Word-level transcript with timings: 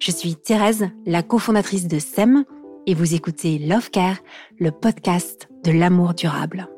Je 0.00 0.10
suis 0.10 0.36
Thérèse, 0.36 0.88
la 1.06 1.22
cofondatrice 1.22 1.88
de 1.88 1.98
SEM, 1.98 2.44
et 2.86 2.94
vous 2.94 3.14
écoutez 3.14 3.58
Love 3.58 3.90
Care, 3.90 4.18
le 4.58 4.70
podcast 4.70 5.48
de 5.64 5.72
l'amour 5.72 6.14
durable. 6.14 6.68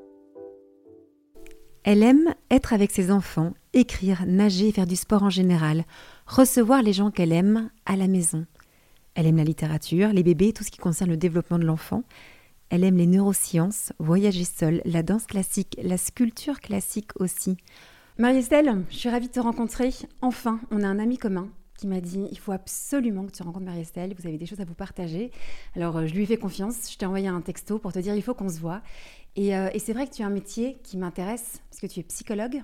Elle 1.84 2.03
aime 2.03 2.34
être 2.50 2.72
avec 2.72 2.91
ses 2.91 3.10
enfants, 3.10 3.54
écrire, 3.72 4.25
nager, 4.27 4.71
faire 4.72 4.87
du 4.87 4.97
sport 4.97 5.22
en 5.22 5.31
général, 5.31 5.84
recevoir 6.27 6.82
les 6.82 6.93
gens 6.93 7.10
qu'elle 7.10 7.32
aime 7.32 7.71
à 7.87 7.97
la 7.97 8.06
maison. 8.06 8.47
Elle 9.15 9.27
aime 9.27 9.37
la 9.37 9.44
littérature, 9.44 10.09
les 10.09 10.22
bébés, 10.22 10.53
tout 10.53 10.65
ce 10.65 10.71
qui 10.71 10.78
concerne 10.78 11.10
le 11.10 11.16
développement 11.16 11.59
de 11.59 11.65
l'enfant. 11.65 12.04
Elle 12.71 12.84
aime 12.84 12.97
les 12.97 13.06
neurosciences, 13.06 13.93
voyager 13.98 14.44
seule, 14.44 14.81
la 14.84 15.03
danse 15.03 15.27
classique, 15.27 15.77
la 15.82 15.98
sculpture 15.98 16.60
classique 16.60 17.10
aussi. 17.19 17.56
Marie-Estelle, 18.19 18.84
je 18.91 18.97
suis 18.97 19.10
ravie 19.10 19.28
de 19.28 19.32
te 19.32 19.41
rencontrer. 19.41 19.91
Enfin, 20.21 20.60
on 20.71 20.82
a 20.82 20.87
un 20.87 20.98
ami 20.98 21.19
commun 21.19 21.48
qui 21.78 21.87
m'a 21.87 22.00
dit 22.00 22.27
il 22.31 22.38
faut 22.38 22.53
absolument 22.53 23.27
que 23.27 23.33
tu 23.33 23.43
rencontres 23.43 23.65
Marie-Estelle, 23.65 24.15
vous 24.19 24.27
avez 24.27 24.38
des 24.38 24.47
choses 24.47 24.60
à 24.60 24.65
vous 24.65 24.75
partager. 24.75 25.31
Alors, 25.75 25.97
euh, 25.97 26.06
je 26.06 26.15
lui 26.15 26.22
ai 26.22 26.27
fait 26.27 26.37
confiance, 26.37 26.91
je 26.91 26.97
t'ai 26.97 27.06
envoyé 27.06 27.28
un 27.28 27.41
texto 27.41 27.78
pour 27.78 27.93
te 27.93 27.99
dire 27.99 28.15
il 28.15 28.22
faut 28.22 28.34
qu'on 28.34 28.49
se 28.49 28.60
voit. 28.60 28.83
Et, 29.37 29.56
euh, 29.56 29.71
et 29.72 29.78
c'est 29.78 29.93
vrai 29.93 30.06
que 30.06 30.12
tu 30.12 30.22
as 30.22 30.27
un 30.27 30.31
métier 30.31 30.78
qui 30.83 30.99
m'intéresse, 30.99 31.62
parce 31.71 31.81
que 31.81 31.87
tu 31.87 32.00
es 32.00 32.03
psychologue, 32.03 32.62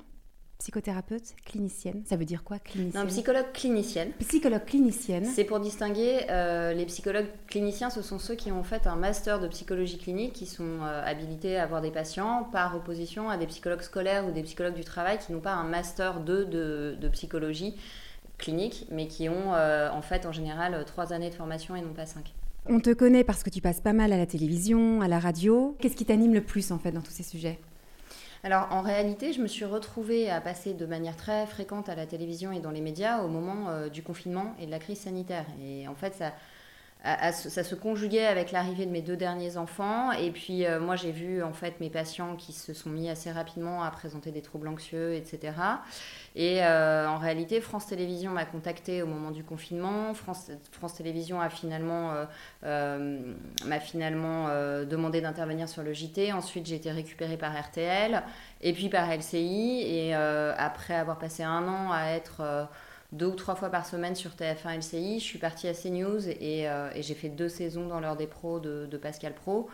psychothérapeute, 0.58 1.34
clinicienne. 1.46 2.02
Ça 2.04 2.16
veut 2.16 2.24
dire 2.24 2.42
quoi, 2.42 2.58
clinicienne? 2.58 3.02
Non, 3.02 3.08
psychologue 3.08 3.52
clinicienne. 3.54 4.12
Psychologue 4.18 4.64
clinicienne. 4.66 5.24
C'est 5.24 5.44
pour 5.44 5.60
distinguer 5.60 6.26
euh, 6.30 6.74
les 6.74 6.84
psychologues 6.86 7.28
cliniciens, 7.46 7.90
ce 7.90 8.02
sont 8.02 8.18
ceux 8.18 8.34
qui 8.34 8.50
ont 8.50 8.64
fait 8.64 8.86
un 8.86 8.96
master 8.96 9.40
de 9.40 9.48
psychologie 9.48 9.98
clinique, 9.98 10.32
qui 10.32 10.46
sont 10.46 10.82
euh, 10.82 11.02
habilités 11.04 11.56
à 11.56 11.62
avoir 11.62 11.80
des 11.80 11.92
patients, 11.92 12.48
par 12.52 12.76
opposition 12.76 13.30
à 13.30 13.36
des 13.36 13.46
psychologues 13.46 13.82
scolaires 13.82 14.26
ou 14.26 14.32
des 14.32 14.42
psychologues 14.42 14.74
du 14.74 14.84
travail 14.84 15.18
qui 15.18 15.32
n'ont 15.32 15.40
pas 15.40 15.54
un 15.54 15.64
master 15.64 16.20
2 16.20 16.44
de, 16.44 16.96
de 17.00 17.08
psychologie 17.08 17.76
clinique, 18.38 18.86
mais 18.90 19.06
qui 19.06 19.28
ont 19.28 19.54
euh, 19.54 19.90
en 19.90 20.02
fait 20.02 20.24
en 20.26 20.32
général 20.32 20.84
trois 20.86 21.12
années 21.12 21.30
de 21.30 21.34
formation 21.34 21.76
et 21.76 21.82
non 21.82 21.92
pas 21.92 22.06
cinq. 22.06 22.34
On 22.66 22.80
te 22.80 22.92
connaît 22.92 23.24
parce 23.24 23.42
que 23.42 23.50
tu 23.50 23.60
passes 23.60 23.80
pas 23.80 23.92
mal 23.92 24.12
à 24.12 24.16
la 24.16 24.26
télévision, 24.26 25.00
à 25.00 25.08
la 25.08 25.18
radio. 25.18 25.76
Qu'est-ce 25.80 25.96
qui 25.96 26.04
t'anime 26.04 26.34
le 26.34 26.42
plus 26.42 26.70
en 26.70 26.78
fait 26.78 26.92
dans 26.92 27.00
tous 27.00 27.10
ces 27.12 27.22
sujets? 27.22 27.58
Alors 28.44 28.68
en 28.70 28.82
réalité, 28.82 29.32
je 29.32 29.40
me 29.40 29.48
suis 29.48 29.64
retrouvée 29.64 30.30
à 30.30 30.40
passer 30.40 30.72
de 30.72 30.86
manière 30.86 31.16
très 31.16 31.46
fréquente 31.46 31.88
à 31.88 31.94
la 31.94 32.06
télévision 32.06 32.52
et 32.52 32.60
dans 32.60 32.70
les 32.70 32.80
médias 32.80 33.22
au 33.22 33.28
moment 33.28 33.68
euh, 33.68 33.88
du 33.88 34.02
confinement 34.02 34.54
et 34.60 34.66
de 34.66 34.70
la 34.70 34.78
crise 34.78 35.00
sanitaire. 35.00 35.44
Et 35.60 35.88
en 35.88 35.94
fait, 35.94 36.14
ça, 36.14 36.32
ça 37.04 37.62
se 37.62 37.74
conjuguait 37.76 38.26
avec 38.26 38.50
l'arrivée 38.50 38.84
de 38.84 38.90
mes 38.90 39.02
deux 39.02 39.16
derniers 39.16 39.56
enfants. 39.56 40.10
Et 40.12 40.30
puis 40.30 40.66
euh, 40.66 40.80
moi, 40.80 40.96
j'ai 40.96 41.12
vu 41.12 41.42
en 41.42 41.52
fait 41.52 41.78
mes 41.80 41.90
patients 41.90 42.34
qui 42.34 42.52
se 42.52 42.74
sont 42.74 42.90
mis 42.90 43.08
assez 43.08 43.30
rapidement 43.30 43.84
à 43.84 43.90
présenter 43.90 44.32
des 44.32 44.42
troubles 44.42 44.68
anxieux, 44.68 45.14
etc. 45.14 45.52
Et 46.34 46.64
euh, 46.64 47.08
en 47.08 47.18
réalité, 47.18 47.60
France 47.60 47.86
Télévisions 47.86 48.32
m'a 48.32 48.44
contacté 48.44 49.02
au 49.02 49.06
moment 49.06 49.30
du 49.30 49.44
confinement. 49.44 50.12
France, 50.12 50.50
France 50.72 50.94
Télévisions 50.94 51.40
a 51.40 51.50
finalement 51.50 52.14
euh, 52.64 53.34
m'a 53.64 53.80
finalement 53.80 54.48
demandé 54.84 55.20
d'intervenir 55.20 55.68
sur 55.68 55.82
le 55.82 55.92
JT. 55.92 56.32
Ensuite, 56.32 56.66
j'ai 56.66 56.76
été 56.76 56.90
récupérée 56.90 57.36
par 57.36 57.58
RTL 57.58 58.22
et 58.60 58.72
puis 58.72 58.88
par 58.88 59.08
LCI. 59.08 59.82
Et 59.86 60.14
après 60.14 60.94
avoir 60.94 61.18
passé 61.18 61.44
un 61.44 61.66
an 61.68 61.92
à 61.92 62.10
être 62.10 62.68
deux 63.12 63.26
ou 63.26 63.34
trois 63.34 63.54
fois 63.54 63.70
par 63.70 63.86
semaine 63.86 64.14
sur 64.14 64.32
TF1 64.32 64.78
LCI, 64.78 65.18
je 65.18 65.24
suis 65.24 65.38
partie 65.38 65.66
à 65.66 65.72
CNews 65.72 66.28
et, 66.28 66.68
euh, 66.68 66.90
et 66.94 67.02
j'ai 67.02 67.14
fait 67.14 67.30
deux 67.30 67.48
saisons 67.48 67.86
dans 67.86 68.00
l'heure 68.00 68.16
des 68.16 68.26
pros 68.26 68.60
de, 68.60 68.96
Pascal 69.00 69.34
Pro. 69.34 69.68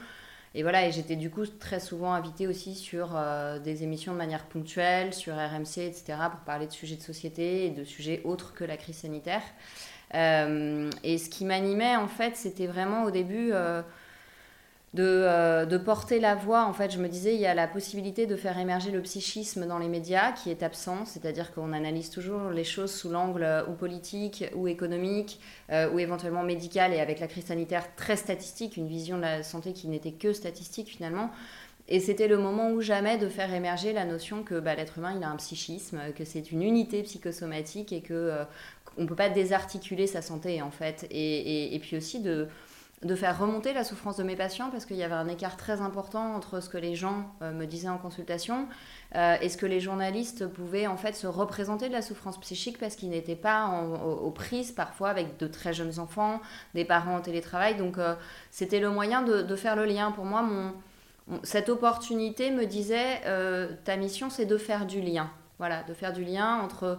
Et 0.56 0.62
voilà, 0.62 0.86
et 0.86 0.92
j'étais 0.92 1.16
du 1.16 1.30
coup 1.30 1.44
très 1.46 1.80
souvent 1.80 2.12
invitée 2.12 2.46
aussi 2.46 2.76
sur 2.76 3.16
euh, 3.16 3.58
des 3.58 3.82
émissions 3.82 4.12
de 4.12 4.18
manière 4.18 4.44
ponctuelle, 4.44 5.12
sur 5.12 5.34
RMC, 5.34 5.78
etc., 5.78 6.04
pour 6.30 6.40
parler 6.40 6.68
de 6.68 6.72
sujets 6.72 6.94
de 6.94 7.02
société 7.02 7.66
et 7.66 7.70
de 7.70 7.82
sujets 7.82 8.20
autres 8.22 8.54
que 8.54 8.62
la 8.62 8.76
crise 8.76 8.98
sanitaire. 8.98 9.42
Euh, 10.14 10.88
et 11.02 11.18
ce 11.18 11.28
qui 11.28 11.44
m'animait, 11.44 11.96
en 11.96 12.06
fait, 12.06 12.36
c'était 12.36 12.68
vraiment 12.68 13.02
au 13.02 13.10
début 13.10 13.52
de, 14.94 15.02
euh, 15.02 15.66
de 15.66 15.76
porter 15.76 16.20
la 16.20 16.36
voix. 16.36 16.64
En 16.64 16.72
fait, 16.72 16.92
je 16.92 16.98
me 17.00 17.08
disais, 17.08 17.34
il 17.34 17.40
y 17.40 17.46
a 17.46 17.54
la 17.54 17.66
possibilité 17.66 18.26
de 18.26 18.36
faire 18.36 18.56
émerger 18.58 18.92
le 18.92 19.02
psychisme 19.02 19.66
dans 19.66 19.78
les 19.78 19.88
médias 19.88 20.30
qui 20.30 20.50
est 20.50 20.62
absent, 20.62 21.04
c'est-à-dire 21.04 21.52
qu'on 21.52 21.72
analyse 21.72 22.10
toujours 22.10 22.50
les 22.50 22.62
choses 22.62 22.94
sous 22.94 23.10
l'angle 23.10 23.42
euh, 23.42 23.66
ou 23.66 23.72
politique 23.72 24.44
ou 24.54 24.68
économique 24.68 25.40
euh, 25.70 25.90
ou 25.90 25.98
éventuellement 25.98 26.44
médical 26.44 26.94
et 26.94 27.00
avec 27.00 27.18
la 27.18 27.26
crise 27.26 27.46
sanitaire 27.46 27.94
très 27.96 28.16
statistique, 28.16 28.76
une 28.76 28.86
vision 28.86 29.16
de 29.16 29.22
la 29.22 29.42
santé 29.42 29.72
qui 29.72 29.88
n'était 29.88 30.12
que 30.12 30.32
statistique 30.32 30.88
finalement. 30.88 31.30
Et 31.88 31.98
c'était 31.98 32.28
le 32.28 32.38
moment 32.38 32.70
ou 32.70 32.80
jamais 32.80 33.18
de 33.18 33.28
faire 33.28 33.52
émerger 33.52 33.92
la 33.92 34.04
notion 34.04 34.44
que 34.44 34.60
bah, 34.60 34.76
l'être 34.76 34.98
humain, 34.98 35.12
il 35.16 35.24
a 35.24 35.28
un 35.28 35.36
psychisme, 35.36 36.00
que 36.16 36.24
c'est 36.24 36.52
une 36.52 36.62
unité 36.62 37.02
psychosomatique 37.02 37.92
et 37.92 38.00
que 38.00 38.14
euh, 38.14 38.44
on 38.96 39.02
ne 39.02 39.08
peut 39.08 39.16
pas 39.16 39.28
désarticuler 39.28 40.06
sa 40.06 40.22
santé 40.22 40.62
en 40.62 40.70
fait. 40.70 41.04
Et 41.10 41.76
puis 41.82 41.96
aussi 41.96 42.20
de, 42.20 42.48
de 43.04 43.14
faire 43.14 43.38
remonter 43.38 43.74
la 43.74 43.84
souffrance 43.84 44.16
de 44.16 44.22
mes 44.22 44.34
patients 44.34 44.70
parce 44.70 44.86
qu'il 44.86 44.96
y 44.96 45.02
avait 45.02 45.14
un 45.14 45.28
écart 45.28 45.58
très 45.58 45.82
important 45.82 46.34
entre 46.34 46.60
ce 46.60 46.70
que 46.70 46.78
les 46.78 46.94
gens 46.94 47.26
euh, 47.42 47.52
me 47.52 47.66
disaient 47.66 47.88
en 47.88 47.98
consultation 47.98 48.66
euh, 49.14 49.36
et 49.42 49.50
ce 49.50 49.58
que 49.58 49.66
les 49.66 49.78
journalistes 49.78 50.46
pouvaient 50.46 50.86
en 50.86 50.96
fait 50.96 51.12
se 51.12 51.26
représenter 51.26 51.88
de 51.88 51.92
la 51.92 52.00
souffrance 52.00 52.40
psychique 52.40 52.78
parce 52.78 52.96
qu'ils 52.96 53.10
n'étaient 53.10 53.36
pas 53.36 53.68
aux, 53.68 54.30
prises 54.30 54.72
parfois 54.72 55.10
avec 55.10 55.38
de 55.38 55.46
très 55.46 55.74
jeunes 55.74 55.98
enfants, 56.00 56.40
des 56.72 56.86
parents 56.86 57.16
en 57.16 57.20
télétravail. 57.20 57.76
Donc 57.76 57.98
euh, 57.98 58.14
c'était 58.50 58.80
le 58.80 58.88
moyen 58.88 59.20
de, 59.20 59.54
faire 59.54 59.76
le 59.76 59.84
lien. 59.84 60.10
Pour 60.10 60.24
moi, 60.24 60.40
mon, 60.42 60.72
cette 61.42 61.68
opportunité 61.68 62.50
me 62.50 62.64
disait 62.64 63.20
ta 63.84 63.96
mission 63.96 64.30
c'est 64.30 64.46
de 64.46 64.56
faire 64.56 64.86
du 64.86 65.00
lien. 65.00 65.30
Voilà, 65.58 65.84
de 65.84 65.94
faire 65.94 66.12
du 66.12 66.24
lien 66.24 66.60
entre 66.60 66.98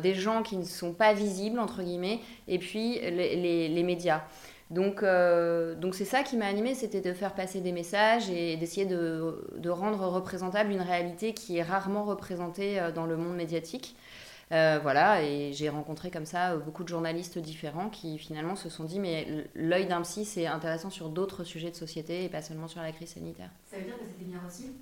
des 0.00 0.14
gens 0.14 0.42
qui 0.42 0.56
ne 0.56 0.64
sont 0.64 0.92
pas 0.92 1.12
visibles, 1.12 1.58
entre 1.58 1.82
guillemets, 1.82 2.20
et 2.46 2.58
puis 2.58 3.00
les, 3.00 3.82
médias. 3.82 4.22
Donc, 4.70 5.02
donc 5.02 5.94
c'est 5.94 6.04
ça 6.04 6.22
qui 6.22 6.36
m'a 6.36 6.46
animée, 6.46 6.74
c'était 6.74 7.00
de 7.00 7.14
faire 7.14 7.34
passer 7.34 7.60
des 7.60 7.72
messages 7.72 8.28
et 8.28 8.56
d'essayer 8.56 8.84
de, 8.84 9.48
de, 9.56 9.70
rendre 9.70 10.06
représentable 10.08 10.70
une 10.70 10.82
réalité 10.82 11.32
qui 11.32 11.56
est 11.56 11.62
rarement 11.62 12.04
représentée 12.04 12.78
dans 12.94 13.06
le 13.06 13.16
monde 13.16 13.34
médiatique. 13.34 13.96
Euh, 14.50 14.78
voilà, 14.82 15.22
et 15.22 15.52
j'ai 15.52 15.68
rencontré 15.68 16.10
comme 16.10 16.24
ça 16.24 16.52
euh, 16.52 16.58
beaucoup 16.58 16.82
de 16.82 16.88
journalistes 16.88 17.38
différents 17.38 17.90
qui 17.90 18.16
finalement 18.16 18.56
se 18.56 18.70
sont 18.70 18.84
dit 18.84 18.98
mais 18.98 19.46
l'œil 19.54 19.86
d'un 19.86 20.00
psy 20.00 20.24
c'est 20.24 20.46
intéressant 20.46 20.88
sur 20.88 21.10
d'autres 21.10 21.44
sujets 21.44 21.70
de 21.70 21.76
société 21.76 22.24
et 22.24 22.28
pas 22.30 22.40
seulement 22.40 22.66
sur 22.66 22.80
la 22.80 22.92
crise 22.92 23.10
sanitaire. 23.10 23.50
Ça 23.66 23.76
veut 23.76 23.84
dire 23.84 23.98
que 23.98 24.06
c'était 24.06 24.24
bien 24.24 24.40
reçu? 24.44 24.72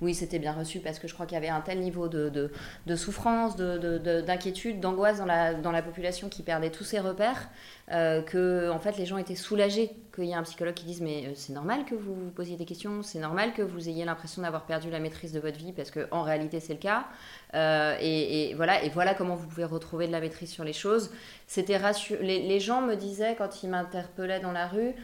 Oui, 0.00 0.14
c'était 0.14 0.38
bien 0.38 0.52
reçu 0.52 0.80
parce 0.80 0.98
que 0.98 1.08
je 1.08 1.14
crois 1.14 1.26
qu'il 1.26 1.34
y 1.34 1.38
avait 1.38 1.48
un 1.48 1.60
tel 1.60 1.80
niveau 1.80 2.08
de, 2.08 2.28
de, 2.28 2.50
de 2.86 2.96
souffrance, 2.96 3.56
d'inquiétude, 3.56 4.76
de, 4.76 4.80
d'angoisse 4.80 5.18
dans 5.18 5.26
la, 5.26 5.54
dans 5.54 5.72
la 5.72 5.82
population 5.82 6.28
qui 6.28 6.42
perdait 6.42 6.70
tous 6.70 6.84
ses 6.84 7.00
repères, 7.00 7.48
euh, 7.92 8.22
que 8.22 8.70
en 8.70 8.78
fait 8.78 8.96
les 8.96 9.04
gens 9.04 9.18
étaient 9.18 9.34
soulagés 9.34 9.90
qu'il 10.14 10.24
y 10.24 10.30
ait 10.30 10.34
un 10.34 10.42
psychologue 10.42 10.74
qui 10.74 10.86
dise 10.86 11.00
mais 11.00 11.26
euh, 11.26 11.32
c'est 11.34 11.52
normal 11.52 11.84
que 11.84 11.94
vous 11.94 12.14
vous 12.14 12.30
posiez 12.30 12.56
des 12.56 12.64
questions, 12.64 13.02
c'est 13.02 13.18
normal 13.18 13.52
que 13.52 13.62
vous 13.62 13.88
ayez 13.88 14.04
l'impression 14.04 14.42
d'avoir 14.42 14.64
perdu 14.64 14.90
la 14.90 15.00
maîtrise 15.00 15.32
de 15.32 15.40
votre 15.40 15.58
vie 15.58 15.72
parce 15.72 15.90
que 15.90 16.08
en 16.10 16.22
réalité 16.22 16.60
c'est 16.60 16.74
le 16.74 16.78
cas. 16.78 17.06
Euh, 17.54 17.96
et, 18.00 18.54
voilà, 18.54 18.82
et 18.84 18.88
voilà 18.88 19.14
comment 19.14 19.34
vous 19.34 19.48
pouvez 19.48 19.64
retrouver 19.64 20.06
de 20.06 20.12
la 20.12 20.20
maîtrise 20.20 20.50
sur 20.50 20.64
les 20.64 20.72
choses. 20.72 21.10
C'était 21.46 21.78
les 22.20 22.60
gens 22.60 22.80
me 22.80 22.94
disaient 22.94 23.34
quand 23.36 23.62
ils 23.62 23.68
m'interpellaient 23.68 24.40
dans 24.40 24.52
la 24.52 24.66
rue 24.66 24.94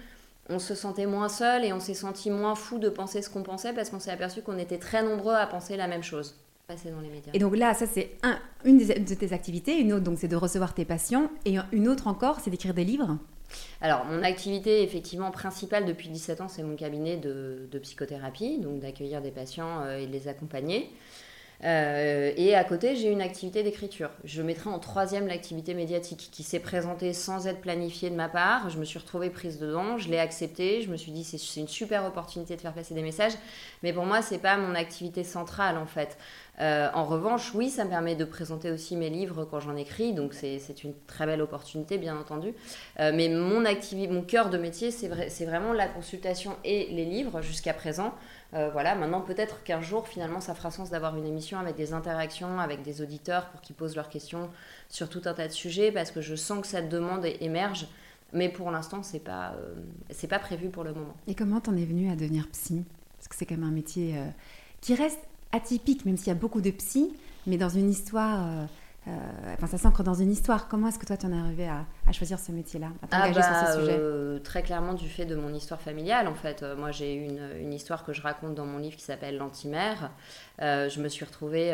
on 0.49 0.59
se 0.59 0.75
sentait 0.75 1.07
moins 1.07 1.29
seul 1.29 1.65
et 1.65 1.73
on 1.73 1.81
s'est 1.81 1.95
senti 1.95 2.31
moins 2.31 2.55
fou 2.55 2.79
de 2.79 2.89
penser 2.89 3.23
ce 3.23 3.31
qu'on 3.31 3.43
pensait 3.43 3.73
parce 3.73 3.91
qu'on 3.91 4.01
s'est 4.01 4.11
aperçu 4.11 4.43
qu'on 4.43 4.59
était 4.59 4.79
très 4.79 5.03
nombreux 5.03 5.35
à 5.35 5.47
penser 5.47 5.77
la 5.77 5.89
même 5.89 6.03
chose. 6.03 6.37
Passer 6.67 6.91
dans 6.91 7.01
les 7.01 7.09
médias. 7.09 7.33
Et 7.33 7.39
donc 7.39 7.57
là, 7.57 7.75
ça 7.75 7.87
c'est 7.87 8.13
un, 8.23 8.39
une 8.65 8.79
de 8.79 9.15
tes 9.15 9.33
activités, 9.33 9.79
une 9.79 9.93
autre 9.93 10.05
donc 10.05 10.19
c'est 10.19 10.29
de 10.29 10.37
recevoir 10.37 10.75
tes 10.75 10.85
patients 10.85 11.31
et 11.45 11.57
une 11.73 11.89
autre 11.89 12.09
encore 12.09 12.41
c'est 12.41 12.51
d'écrire 12.51 12.75
des 12.75 12.85
livres. 12.85 13.19
Alors, 13.81 14.05
mon 14.07 14.23
activité 14.23 14.83
effectivement 14.83 15.31
principale 15.31 15.85
depuis 15.85 16.09
17 16.09 16.41
ans, 16.41 16.49
c'est 16.49 16.63
mon 16.63 16.77
cabinet 16.77 17.17
de, 17.17 17.79
psychothérapie, 17.83 18.59
donc 18.59 18.81
d'accueillir 18.81 19.23
des 19.23 19.31
patients 19.31 19.83
euh, 19.83 19.99
et 19.99 20.07
de 20.07 20.13
les 20.13 20.29
accompagner. 20.29 20.91
Euh, 21.65 22.33
et 22.37 22.55
à 22.55 22.65
côté, 22.65 22.97
j'ai 22.97 23.11
une 23.11 23.23
activité 23.23 23.63
d'écriture. 23.63 24.11
Je 24.25 24.43
mettrai 24.43 24.69
en 24.69 24.79
troisième 24.79 25.27
l'activité 25.27 25.75
médiatique 25.75 26.29
qui 26.31 26.43
s'est 26.43 26.61
présentée 26.61 27.13
sans 27.13 27.47
être 27.47 27.61
planifiée 27.61 28.11
de 28.11 28.15
ma 28.15 28.29
part. 28.29 28.69
Je 28.69 28.79
me 28.79 28.85
suis 28.85 28.99
retrouvée 28.99 29.31
prise 29.31 29.59
dedans, 29.59 29.97
je 29.97 30.09
l'ai 30.09 30.19
acceptée. 30.19 30.83
Je 30.83 30.91
me 30.91 30.97
suis 30.97 31.13
dit 31.13 31.25
c'est 31.25 31.61
une 31.61 31.69
super 31.69 32.05
opportunité 32.05 32.57
de 32.57 32.61
faire 32.61 32.75
passer 32.75 32.95
des 32.95 33.03
messages, 33.03 33.35
mais 33.83 33.93
pour 33.93 34.05
moi 34.05 34.23
c'est 34.23 34.39
pas 34.39 34.57
mon 34.57 34.75
activité 34.75 35.25
centrale 35.25 35.79
en 35.79 35.87
fait. 35.87 36.19
Euh, 36.61 36.89
en 36.95 37.05
revanche, 37.05 37.55
oui, 37.55 37.69
ça 37.69 37.85
me 37.85 37.91
permet 37.91 38.17
de 38.17 38.25
présenter 38.25 38.71
aussi 38.71 38.97
mes 38.97 39.11
livres 39.11 39.45
quand 39.45 39.61
j'en 39.61 39.77
écris, 39.77 40.15
donc 40.15 40.33
c'est 40.33 40.85
une 40.85 40.95
très 41.07 41.27
belle 41.27 41.43
opportunité, 41.43 41.99
bien 41.99 42.17
entendu. 42.17 42.55
Euh, 42.99 43.13
mais 43.15 43.29
mon, 43.29 43.63
mon 44.11 44.23
cœur 44.23 44.49
de 44.49 44.57
métier, 44.57 44.91
c'est 44.91 45.09
vrai, 45.09 45.29
vraiment 45.47 45.73
la 45.73 45.87
consultation 45.87 46.57
et 46.65 46.87
les 46.91 47.05
livres 47.05 47.43
jusqu'à 47.43 47.75
présent. 47.75 48.15
Euh, 48.55 48.71
voilà, 48.73 48.95
maintenant 48.95 49.21
peut-être 49.21 49.63
qu'un 49.65 49.83
jour, 49.83 50.09
finalement, 50.09 50.41
ça 50.41 50.55
fera 50.55 50.71
sens 50.71 50.89
d'avoir 50.89 51.17
une 51.17 51.27
émission 51.27 51.59
avec 51.59 51.77
des 51.77 51.93
interactions 51.93 52.59
avec 52.59 52.83
des 52.83 53.03
auditeurs 53.03 53.47
pour 53.51 53.61
qu'ils 53.61 53.77
posent 53.77 53.97
leurs 53.97 54.09
questions 54.09 54.49
sur 54.89 55.09
tout 55.09 55.23
un 55.27 55.35
tas 55.35 55.49
de 55.49 55.53
sujets, 55.53 55.93
parce 55.93 56.11
que 56.11 56.21
je 56.21 56.35
sens 56.37 56.61
que 56.63 56.67
cette 56.67 56.89
demande 56.89 57.27
émerge. 57.41 57.87
Mais 58.33 58.49
pour 58.49 58.71
l'instant, 58.71 59.03
c'est 59.03 59.21
pas, 59.21 59.55
c'est 60.11 60.27
pas 60.27 60.41
prévu 60.41 60.69
pour 60.69 60.85
le 60.85 60.93
moment. 60.93 61.15
Et 61.29 61.35
comment 61.35 61.61
t'en 61.61 61.77
es 61.77 61.85
venu 61.85 62.11
à 62.11 62.17
devenir 62.17 62.49
psy? 62.49 62.85
Parce 63.17 63.29
que 63.29 63.37
c'est 63.37 63.47
quand 63.47 63.57
même 63.57 63.69
un 63.69 63.73
métier 63.73 64.17
qui 64.81 64.95
reste 64.95 65.21
atypique, 65.53 66.05
même 66.05 66.17
s'il 66.17 66.29
y 66.29 66.31
a 66.31 66.35
beaucoup 66.35 66.61
de 66.61 66.71
psy, 66.71 67.15
mais 67.47 67.57
dans 67.57 67.69
une 67.69 67.91
histoire. 67.91 68.47
Euh, 68.47 68.67
euh, 69.09 69.55
enfin, 69.55 69.69
ça 69.69 69.79
s'ancre 69.79 70.03
dans 70.03 70.15
une 70.15 70.33
histoire. 70.33 70.67
Comment 70.67 70.89
est-ce 70.89 70.99
que 70.99 71.07
toi, 71.07 71.17
tu 71.17 71.27
en 71.27 71.33
es 71.33 71.39
arrivé 71.39 71.69
à, 71.69 71.87
choisir 72.13 72.41
ce 72.41 72.51
métier-là, 72.51 72.89
à 73.03 73.07
t'engager 73.07 73.41
ah 73.41 73.65
sur 73.65 73.75
ce 73.75 73.81
sujet 73.81 73.97
euh, 73.97 74.41
Très 74.41 74.63
clairement 74.63 74.95
du 74.95 75.09
fait 75.09 75.27
de 75.27 75.37
mon 75.37 75.55
histoire 75.55 75.81
familiale, 75.81 76.27
en 76.27 76.35
fait. 76.35 76.65
moi, 76.77 76.91
j'ai 76.91 77.15
une, 77.15 77.41
une 77.61 77.73
histoire 77.73 78.05
que 78.05 78.13
je 78.13 78.21
raconte 78.21 78.57
dans 78.57 78.67
mon 78.67 78.79
livre 78.79 78.97
qui 78.97 79.05
s'appelle 79.05 79.37
L'antimère. 79.37 80.11
je 80.59 81.01
me 81.01 81.09
suis 81.09 81.25
retrouvée 81.25 81.73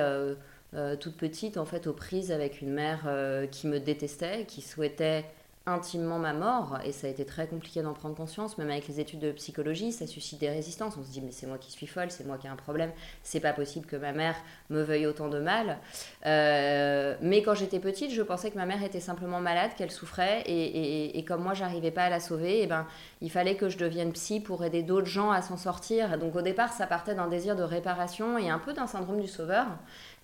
toute 1.01 1.17
petite, 1.17 1.57
en 1.57 1.65
fait, 1.65 1.87
aux 1.87 1.95
prises 1.95 2.33
avec 2.33 2.61
une 2.61 2.71
mère 2.71 3.09
qui 3.51 3.67
me 3.67 3.81
détestait, 3.81 4.45
qui 4.45 4.61
souhaitait 4.61 5.25
intimement 5.67 6.19
ma 6.19 6.33
mort 6.33 6.79
et 6.85 6.91
ça 6.91 7.07
a 7.07 7.11
été 7.11 7.25
très 7.25 7.47
compliqué 7.47 7.83
d'en 7.83 7.93
prendre 7.93 8.17
conscience 8.17 8.59
même 8.59 8.71
avec 8.71 8.89
les 8.89 8.99
études 8.99 9.21
de 9.21 9.31
psychologie 9.33 9.93
ça 9.93 10.07
suscite 10.07 10.41
des 10.41 10.49
résistances. 10.49 10.97
On 10.97 11.05
se 11.05 11.11
dit 11.11 11.21
mais 11.21 11.31
c'est 11.31 11.47
moi 11.47 11.59
qui 11.59 11.71
suis 11.71 11.87
folle 11.87 12.11
c'est 12.11 12.27
moi 12.27 12.37
qui 12.37 12.47
ai 12.47 12.51
un 12.51 12.57
problème 12.57 12.91
c'est 13.23 13.41
pas 13.41 13.53
possible 13.53 13.87
que 13.87 13.97
ma 13.97 14.13
mère 14.13 14.35
me 14.71 14.83
veuille 14.83 15.07
autant 15.07 15.29
de 15.29 15.39
mal. 15.39 15.79
Euh, 16.27 17.17
mais 17.21 17.43
quand 17.43 17.55
j'étais 17.55 17.79
petite 17.79 18.11
je 18.11 18.23
pensais 18.23 18.51
que 18.51 18.57
ma 18.57 18.67
mère 18.67 18.83
était 18.83 19.01
simplement 19.01 19.41
malade 19.41 19.71
qu'elle 19.77 19.93
souffrait 19.93 20.43
et, 20.47 21.19
et, 21.19 21.25
comme 21.25 21.43
moi 21.43 21.55
j'arrivais 21.55 21.93
pas 21.93 22.05
à 22.05 22.11
la 22.11 22.21
sauver 22.21 22.59
et 22.59 22.63
eh 22.65 22.67
ben 22.67 22.87
il 23.21 23.31
fallait 23.31 23.57
que 23.57 23.69
je 23.69 23.79
devienne 23.79 24.13
psy 24.13 24.41
pour 24.41 24.65
aider 24.65 24.83
d'autres 24.83 25.07
gens 25.07 25.31
à 25.31 25.43
s'en 25.43 25.57
sortir. 25.57 26.19
Donc 26.19 26.35
au 26.35 26.43
départ 26.43 26.73
ça 26.73 26.87
partait 26.87 27.15
d'un 27.15 27.29
désir 27.29 27.55
de 27.55 27.63
réparation 27.63 28.37
et 28.37 28.51
un 28.51 28.59
peu 28.59 28.73
d'un 28.73 28.89
syndrome 28.89 29.21
du 29.21 29.29
sauveur 29.29 29.67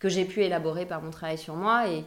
que 0.00 0.08
j'ai 0.08 0.25
pu 0.25 0.43
élaborer 0.43 0.87
par 0.87 1.02
mon 1.02 1.11
travail 1.11 1.38
sur 1.38 1.55
moi 1.55 1.88
et 1.88 2.05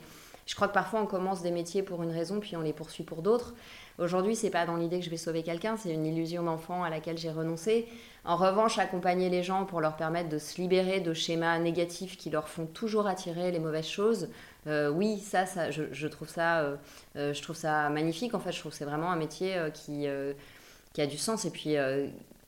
je 0.51 0.56
crois 0.57 0.68
que 0.68 0.74
parfois 0.74 1.00
on 1.00 1.06
commence 1.06 1.42
des 1.42 1.50
métiers 1.50 1.81
pour 1.81 2.03
une 2.03 2.12
raison, 2.12 2.42
puis 2.42 2.57
on 2.57 2.62
les 2.62 2.74
poursuit 2.74 3.06
pour 3.06 3.21
d'autres. 3.21 3.53
Aujourd'hui, 4.00 4.36
c'est 4.36 4.50
pas 4.50 4.65
dans 4.65 4.75
l'idée 4.75 5.00
que 5.00 5.06
je 5.06 5.09
vais 5.09 5.15
sauver 5.15 5.44
quelqu'un, 5.44 5.77
c'est 5.77 5.94
une 5.94 6.06
illusion 6.06 6.44
d'enfant 6.44 6.83
à 6.83 6.89
laquelle 6.89 7.18
j'ai 7.18 7.31
renoncé. 7.31 7.88
En 8.25 8.36
revanche, 8.36 8.77
accompagner 8.77 9.30
les 9.30 9.44
gens 9.44 9.63
pour 9.63 9.80
leur 9.80 9.95
permettre 9.95 10.27
de 10.27 10.38
se 10.38 10.59
libérer 10.59 11.00
de 11.00 11.13
schémas 11.13 11.57
négatifs 11.57 12.18
qui 12.18 12.30
leur 12.30 12.50
font 12.50 12.65
toujours 12.65 13.07
attirer 13.07 13.50
les 13.50 13.59
mauvaises 13.59 13.88
choses, 13.88 14.27
euh, 14.68 14.89
oui, 14.89 15.19
ça, 15.19 15.45
ça 15.45 15.71
je, 15.71 16.07
trouve 16.07 16.27
ça, 16.27 16.59
euh, 16.59 16.75
euh, 17.15 17.33
je 17.33 17.42
trouve 17.42 17.56
ça 17.56 17.88
magnifique. 17.88 18.33
En 18.33 18.42
fait, 18.42 18.51
je 18.51 18.59
trouve 18.59 18.74
que 18.74 18.77
c'est 18.77 18.83
vraiment 18.83 19.09
un 19.09 19.15
métier 19.15 19.56
qui, 19.74 20.06
qui 20.92 21.01
a 21.01 21.07
du 21.07 21.18
sens 21.18 21.45
et 21.45 21.50
puis 21.50 21.77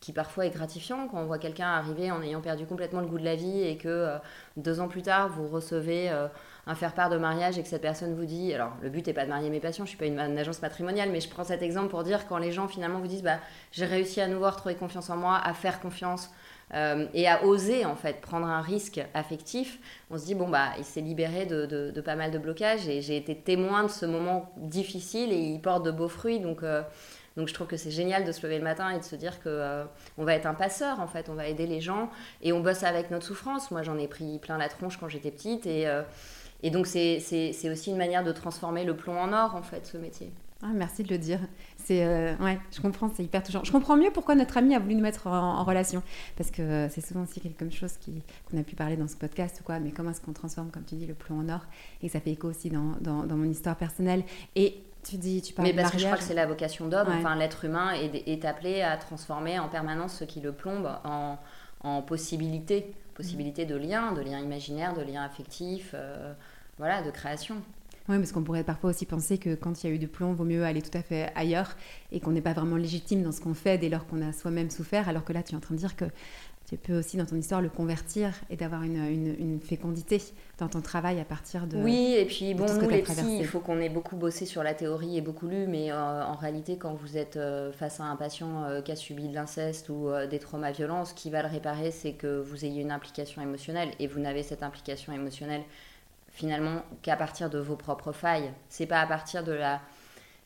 qui 0.01 0.11
parfois 0.11 0.45
est 0.45 0.49
gratifiant 0.49 1.07
quand 1.07 1.21
on 1.21 1.25
voit 1.25 1.39
quelqu'un 1.39 1.67
arriver 1.67 2.11
en 2.11 2.21
ayant 2.21 2.41
perdu 2.41 2.65
complètement 2.65 2.99
le 2.99 3.07
goût 3.07 3.17
de 3.17 3.23
la 3.23 3.35
vie 3.35 3.61
et 3.61 3.77
que 3.77 4.17
deux 4.57 4.81
ans 4.81 4.89
plus 4.89 5.03
tard, 5.03 5.29
vous 5.29 5.47
recevez 5.47 6.11
un 6.65 6.75
faire-part 6.75 7.09
de 7.09 7.17
mariage 7.17 7.57
et 7.57 7.63
que 7.63 7.67
cette 7.67 7.81
personne 7.81 8.15
vous 8.15 8.25
dit, 8.25 8.53
alors 8.53 8.71
le 8.81 8.89
but 8.89 9.05
n'est 9.05 9.13
pas 9.13 9.25
de 9.25 9.29
marier 9.29 9.49
mes 9.49 9.59
patients, 9.59 9.83
je 9.83 9.89
suis 9.89 9.97
pas 9.97 10.05
une, 10.05 10.19
agence 10.19 10.61
matrimoniale, 10.61 11.09
mais 11.11 11.19
je 11.19 11.29
prends 11.29 11.43
cet 11.43 11.61
exemple 11.61 11.89
pour 11.89 12.03
dire 12.03 12.25
quand 12.27 12.37
les 12.37 12.51
gens 12.51 12.67
finalement 12.67 12.99
vous 12.99 13.07
disent, 13.07 13.23
bah, 13.23 13.39
j'ai 13.71 13.85
réussi 13.85 14.21
à 14.21 14.27
nouveau 14.27 14.45
à 14.45 14.51
retrouver 14.51 14.75
confiance 14.75 15.09
en 15.09 15.17
moi, 15.17 15.37
à 15.43 15.53
faire 15.53 15.81
confiance 15.81 16.29
euh, 16.73 17.05
et 17.13 17.27
à 17.27 17.43
oser 17.43 17.85
en 17.85 17.95
fait 17.95 18.21
prendre 18.21 18.47
un 18.47 18.61
risque 18.61 19.01
affectif, 19.13 19.79
on 20.09 20.17
se 20.17 20.25
dit 20.25 20.33
bon 20.33 20.49
bah 20.49 20.69
il 20.77 20.85
s'est 20.85 21.01
libéré 21.01 21.45
de, 21.45 21.65
de, 21.65 22.01
pas 22.01 22.15
mal 22.15 22.31
de 22.31 22.39
blocages 22.39 22.87
et 22.87 23.01
j'ai 23.01 23.15
été 23.15 23.35
témoin 23.35 23.83
de 23.83 23.89
ce 23.89 24.05
moment 24.05 24.51
difficile 24.57 25.31
et 25.31 25.37
il 25.37 25.61
porte 25.61 25.85
de 25.85 25.91
beaux 25.91 26.07
fruits 26.07 26.39
donc 26.39 26.63
euh, 26.63 26.81
donc 27.37 27.47
je 27.47 27.53
trouve 27.53 27.67
que 27.67 27.77
c'est 27.77 27.91
génial 27.91 28.25
de 28.25 28.31
se 28.31 28.41
lever 28.41 28.57
le 28.57 28.63
matin 28.63 28.89
et 28.89 28.97
de 28.97 29.03
se 29.03 29.15
dire 29.15 29.39
que 29.39 29.49
euh, 29.49 29.83
on 30.17 30.23
va 30.23 30.33
être 30.33 30.47
un 30.47 30.53
passeur 30.55 30.99
en 30.99 31.07
fait, 31.07 31.29
on 31.29 31.35
va 31.35 31.47
aider 31.47 31.67
les 31.67 31.81
gens 31.81 32.09
et 32.41 32.53
on 32.53 32.61
bosse 32.61 32.83
avec 32.83 33.11
notre 33.11 33.25
souffrance. 33.25 33.69
Moi 33.69 33.83
j'en 33.83 33.97
ai 33.99 34.07
pris 34.07 34.39
plein 34.39 34.57
la 34.57 34.69
tronche 34.69 34.97
quand 34.97 35.09
j'étais 35.09 35.31
petite 35.31 35.67
et 35.67 35.85
et 36.63 36.71
donc, 36.71 36.87
c'est 36.87 37.19
aussi 37.69 37.91
une 37.91 37.97
manière 37.97 38.23
de 38.23 38.31
transformer 38.31 38.85
le 38.85 38.95
plomb 38.95 39.19
en 39.19 39.33
or, 39.33 39.55
en 39.55 39.61
fait, 39.61 39.85
ce 39.85 39.97
métier. 39.97 40.31
Ah, 40.65 40.71
merci 40.73 41.03
de 41.03 41.09
le 41.09 41.17
dire. 41.17 41.39
C'est 41.75 42.05
euh, 42.05 42.37
ouais, 42.37 42.57
je 42.71 42.79
comprends, 42.79 43.11
c'est 43.13 43.23
hyper 43.23 43.43
touchant. 43.43 43.65
Je 43.65 43.71
comprends 43.71 43.97
mieux 43.97 44.11
pourquoi 44.13 44.33
notre 44.33 44.55
ami 44.55 44.73
a 44.73 44.79
voulu 44.79 44.95
nous 44.95 45.01
mettre 45.01 45.27
en, 45.27 45.61
relation, 45.65 46.01
parce 46.37 46.51
que 46.51 46.61
euh, 46.61 46.89
c'est 46.89 47.05
souvent 47.05 47.23
aussi 47.23 47.41
quelque 47.41 47.69
chose 47.69 47.91
qu'on 48.49 48.57
a 48.57 48.63
pu 48.63 48.73
parler 48.73 48.95
dans 48.95 49.09
ce 49.09 49.17
podcast 49.17 49.59
ou 49.59 49.65
quoi. 49.65 49.79
Mais 49.79 49.91
comment 49.91 50.11
est-ce 50.11 50.21
qu'on 50.21 50.31
transforme, 50.31 50.71
comme 50.71 50.85
tu 50.85 50.95
dis, 50.95 51.05
le 51.05 51.15
plomb 51.15 51.39
en 51.39 51.49
or? 51.49 51.65
Et 52.01 52.07
ça 52.07 52.21
fait 52.21 52.31
écho 52.31 52.47
aussi 52.47 52.69
dans, 52.69 52.93
dans, 53.01 53.35
mon 53.35 53.49
histoire 53.49 53.75
personnelle. 53.75 54.23
Et 54.55 54.81
tu 55.03 55.17
dis, 55.17 55.41
tu 55.41 55.53
parles 55.53 55.67
Mais 55.67 55.73
parce 55.73 55.91
que 55.91 55.97
je 55.97 56.05
crois 56.05 56.17
que 56.17 56.23
c'est 56.23 56.33
la 56.33 56.45
vocation 56.45 56.87
d'homme. 56.87 57.09
Enfin, 57.09 57.35
l'être 57.35 57.65
humain 57.65 57.91
est, 57.91 58.25
est, 58.25 58.45
appelé 58.45 58.81
à 58.81 58.95
transformer 58.95 59.59
en 59.59 59.67
permanence 59.67 60.15
ce 60.19 60.23
qui 60.23 60.39
le 60.39 60.53
plombe 60.53 60.89
en, 61.03 61.37
en 61.81 62.01
possibilité, 62.01 62.93
possibilité 63.15 63.65
de 63.65 63.75
lien, 63.75 64.13
de 64.13 64.21
lien 64.21 64.39
imaginaire, 64.39 64.93
de 64.93 65.01
lien 65.01 65.23
affectif. 65.23 65.91
Euh, 65.93 66.33
voilà, 66.77 67.01
de 67.01 67.11
création. 67.11 67.55
Oui, 68.09 68.17
parce 68.17 68.33
qu'on 68.33 68.43
pourrait 68.43 68.65
parfois 68.65 68.89
aussi 68.89 69.05
penser 69.05 69.37
que 69.37 69.55
quand 69.55 69.83
il 69.83 69.89
y 69.89 69.93
a 69.93 69.95
eu 69.95 69.99
du 69.99 70.09
plomb, 70.09 70.33
vaut 70.33 70.43
mieux 70.43 70.65
aller 70.65 70.81
tout 70.81 70.97
à 70.97 71.01
fait 71.01 71.31
ailleurs 71.35 71.77
et 72.11 72.19
qu'on 72.19 72.31
n'est 72.31 72.41
pas 72.41 72.51
vraiment 72.53 72.75
légitime 72.75 73.23
dans 73.23 73.31
ce 73.31 73.39
qu'on 73.39 73.53
fait 73.53 73.77
dès 73.77 73.87
lors 73.87 74.05
qu'on 74.07 74.21
a 74.21 74.33
soi-même 74.33 74.69
souffert, 74.69 75.07
alors 75.07 75.23
que 75.23 75.31
là, 75.31 75.41
tu 75.41 75.53
es 75.53 75.55
en 75.55 75.61
train 75.61 75.75
de 75.75 75.79
dire 75.79 75.95
que 75.95 76.05
tu 76.69 76.77
peux 76.77 76.97
aussi 76.97 77.17
dans 77.17 77.25
ton 77.25 77.35
histoire 77.35 77.61
le 77.61 77.69
convertir 77.69 78.33
et 78.49 78.55
d'avoir 78.55 78.83
une, 78.83 79.05
une, 79.39 79.59
fécondité 79.59 80.21
dans 80.57 80.69
ton 80.69 80.81
travail 80.81 81.19
à 81.19 81.25
partir 81.25 81.67
de. 81.67 81.77
Oui, 81.77 82.15
et 82.17 82.25
puis 82.25 82.53
bon, 82.53 82.65
nous 82.65 82.89
les 82.89 83.03
il 83.39 83.45
faut 83.45 83.59
qu'on 83.59 83.79
ait 83.79 83.89
beaucoup 83.89 84.15
bossé 84.15 84.45
sur 84.45 84.63
la 84.63 84.73
théorie 84.73 85.17
et 85.17 85.21
beaucoup 85.21 85.47
lu, 85.47 85.67
mais 85.67 85.91
euh, 85.91 86.23
en 86.23 86.35
réalité, 86.35 86.77
quand 86.77 86.93
vous 86.93 87.17
êtes 87.17 87.37
euh, 87.37 87.71
face 87.71 87.99
à 87.99 88.05
un 88.05 88.15
patient 88.15 88.63
euh, 88.63 88.81
qui 88.81 88.91
a 88.91 88.95
subi 88.95 89.27
de 89.27 89.35
l'inceste 89.35 89.89
ou 89.89 90.09
des 90.29 90.39
traumas 90.39 90.71
violents, 90.71 91.05
ce 91.05 91.13
qui 91.13 91.29
va 91.29 91.41
le 91.41 91.49
réparer, 91.49 91.91
c'est 91.91 92.13
que 92.13 92.39
vous 92.39 92.65
ayez 92.65 92.81
une 92.81 92.91
implication 92.91 93.41
émotionnelle 93.41 93.89
et 93.99 94.07
vous 94.07 94.19
n'avez 94.19 94.43
cette 94.43 94.63
implication 94.63 95.13
émotionnelle 95.13 95.63
finalement 96.33 96.83
qu'à 97.01 97.15
partir 97.15 97.49
de 97.49 97.59
vos 97.59 97.75
propres 97.75 98.11
failles. 98.11 98.51
C'est 98.69 98.85
pas 98.85 98.99
à 98.99 99.07
partir 99.07 99.43
de 99.43 99.53
la 99.53 99.81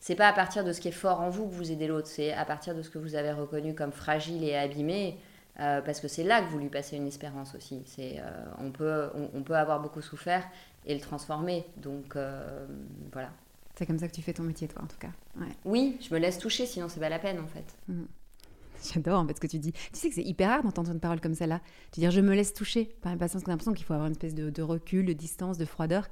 c'est 0.00 0.14
pas 0.14 0.28
à 0.28 0.32
partir 0.32 0.62
de 0.64 0.72
ce 0.72 0.80
qui 0.80 0.88
est 0.88 0.92
fort 0.92 1.20
en 1.20 1.28
vous 1.28 1.48
que 1.48 1.54
vous 1.54 1.72
aidez 1.72 1.88
l'autre, 1.88 2.06
c'est 2.06 2.32
à 2.32 2.44
partir 2.44 2.74
de 2.74 2.82
ce 2.82 2.90
que 2.90 2.98
vous 2.98 3.16
avez 3.16 3.32
reconnu 3.32 3.74
comme 3.74 3.90
fragile 3.90 4.44
et 4.44 4.54
abîmé. 4.54 5.18
parce 5.56 5.98
que 5.98 6.06
c'est 6.06 6.22
là 6.22 6.40
que 6.40 6.46
vous 6.50 6.60
lui 6.60 6.68
passez 6.68 6.96
une 6.96 7.08
espérance 7.08 7.56
aussi. 7.56 7.82
C'est, 7.84 8.22
on, 8.58 8.70
peut, 8.70 9.10
on, 9.34 9.42
peut 9.42 9.56
avoir 9.56 9.80
beaucoup 9.80 10.00
souffert 10.00 10.46
et 10.86 10.94
le 10.94 11.00
transformer. 11.00 11.66
Donc 11.78 12.16
voilà. 13.10 13.30
C'est 13.74 13.86
comme 13.86 13.98
ça 13.98 14.06
que 14.06 14.14
tu 14.14 14.22
fais 14.22 14.32
ton 14.32 14.44
métier, 14.44 14.68
toi, 14.68 14.82
en 14.82 14.86
tout 14.86 14.98
cas. 14.98 15.10
Oui, 15.64 15.98
je 16.00 16.14
me 16.14 16.20
laisse 16.20 16.38
toucher, 16.38 16.64
sinon 16.64 16.88
c'est 16.88 17.00
pas 17.00 17.08
la 17.08 17.18
peine, 17.18 17.40
en 17.40 17.48
fait. 17.48 17.74
Mmh. 17.88 18.04
J'adore 18.92 19.20
en 19.20 19.26
fait 19.26 19.34
ce 19.34 19.40
que 19.40 19.46
tu 19.46 19.58
dis. 19.58 19.72
Tu 19.72 19.80
sais 19.92 20.08
que 20.08 20.14
c'est 20.14 20.22
hyper 20.22 20.50
rare 20.50 20.62
d'entendre 20.62 20.90
une 20.90 21.00
parole 21.00 21.20
comme 21.20 21.34
celle-là. 21.34 21.60
Tu 21.92 22.00
dire 22.00 22.10
je 22.10 22.20
me 22.20 22.34
laisse 22.34 22.54
toucher 22.54 22.96
par 23.02 23.12
une 23.12 23.18
patience, 23.18 23.42
qu'on 23.42 23.48
a 23.48 23.52
l'impression 23.52 23.72
qu'il 23.72 23.84
faut 23.84 23.94
avoir 23.94 24.06
une 24.06 24.12
espèce 24.12 24.34
de, 24.34 24.62
recul, 24.62 25.06
de 25.06 25.12
distance, 25.12 25.58
de 25.58 25.64
froideur. 25.64 26.08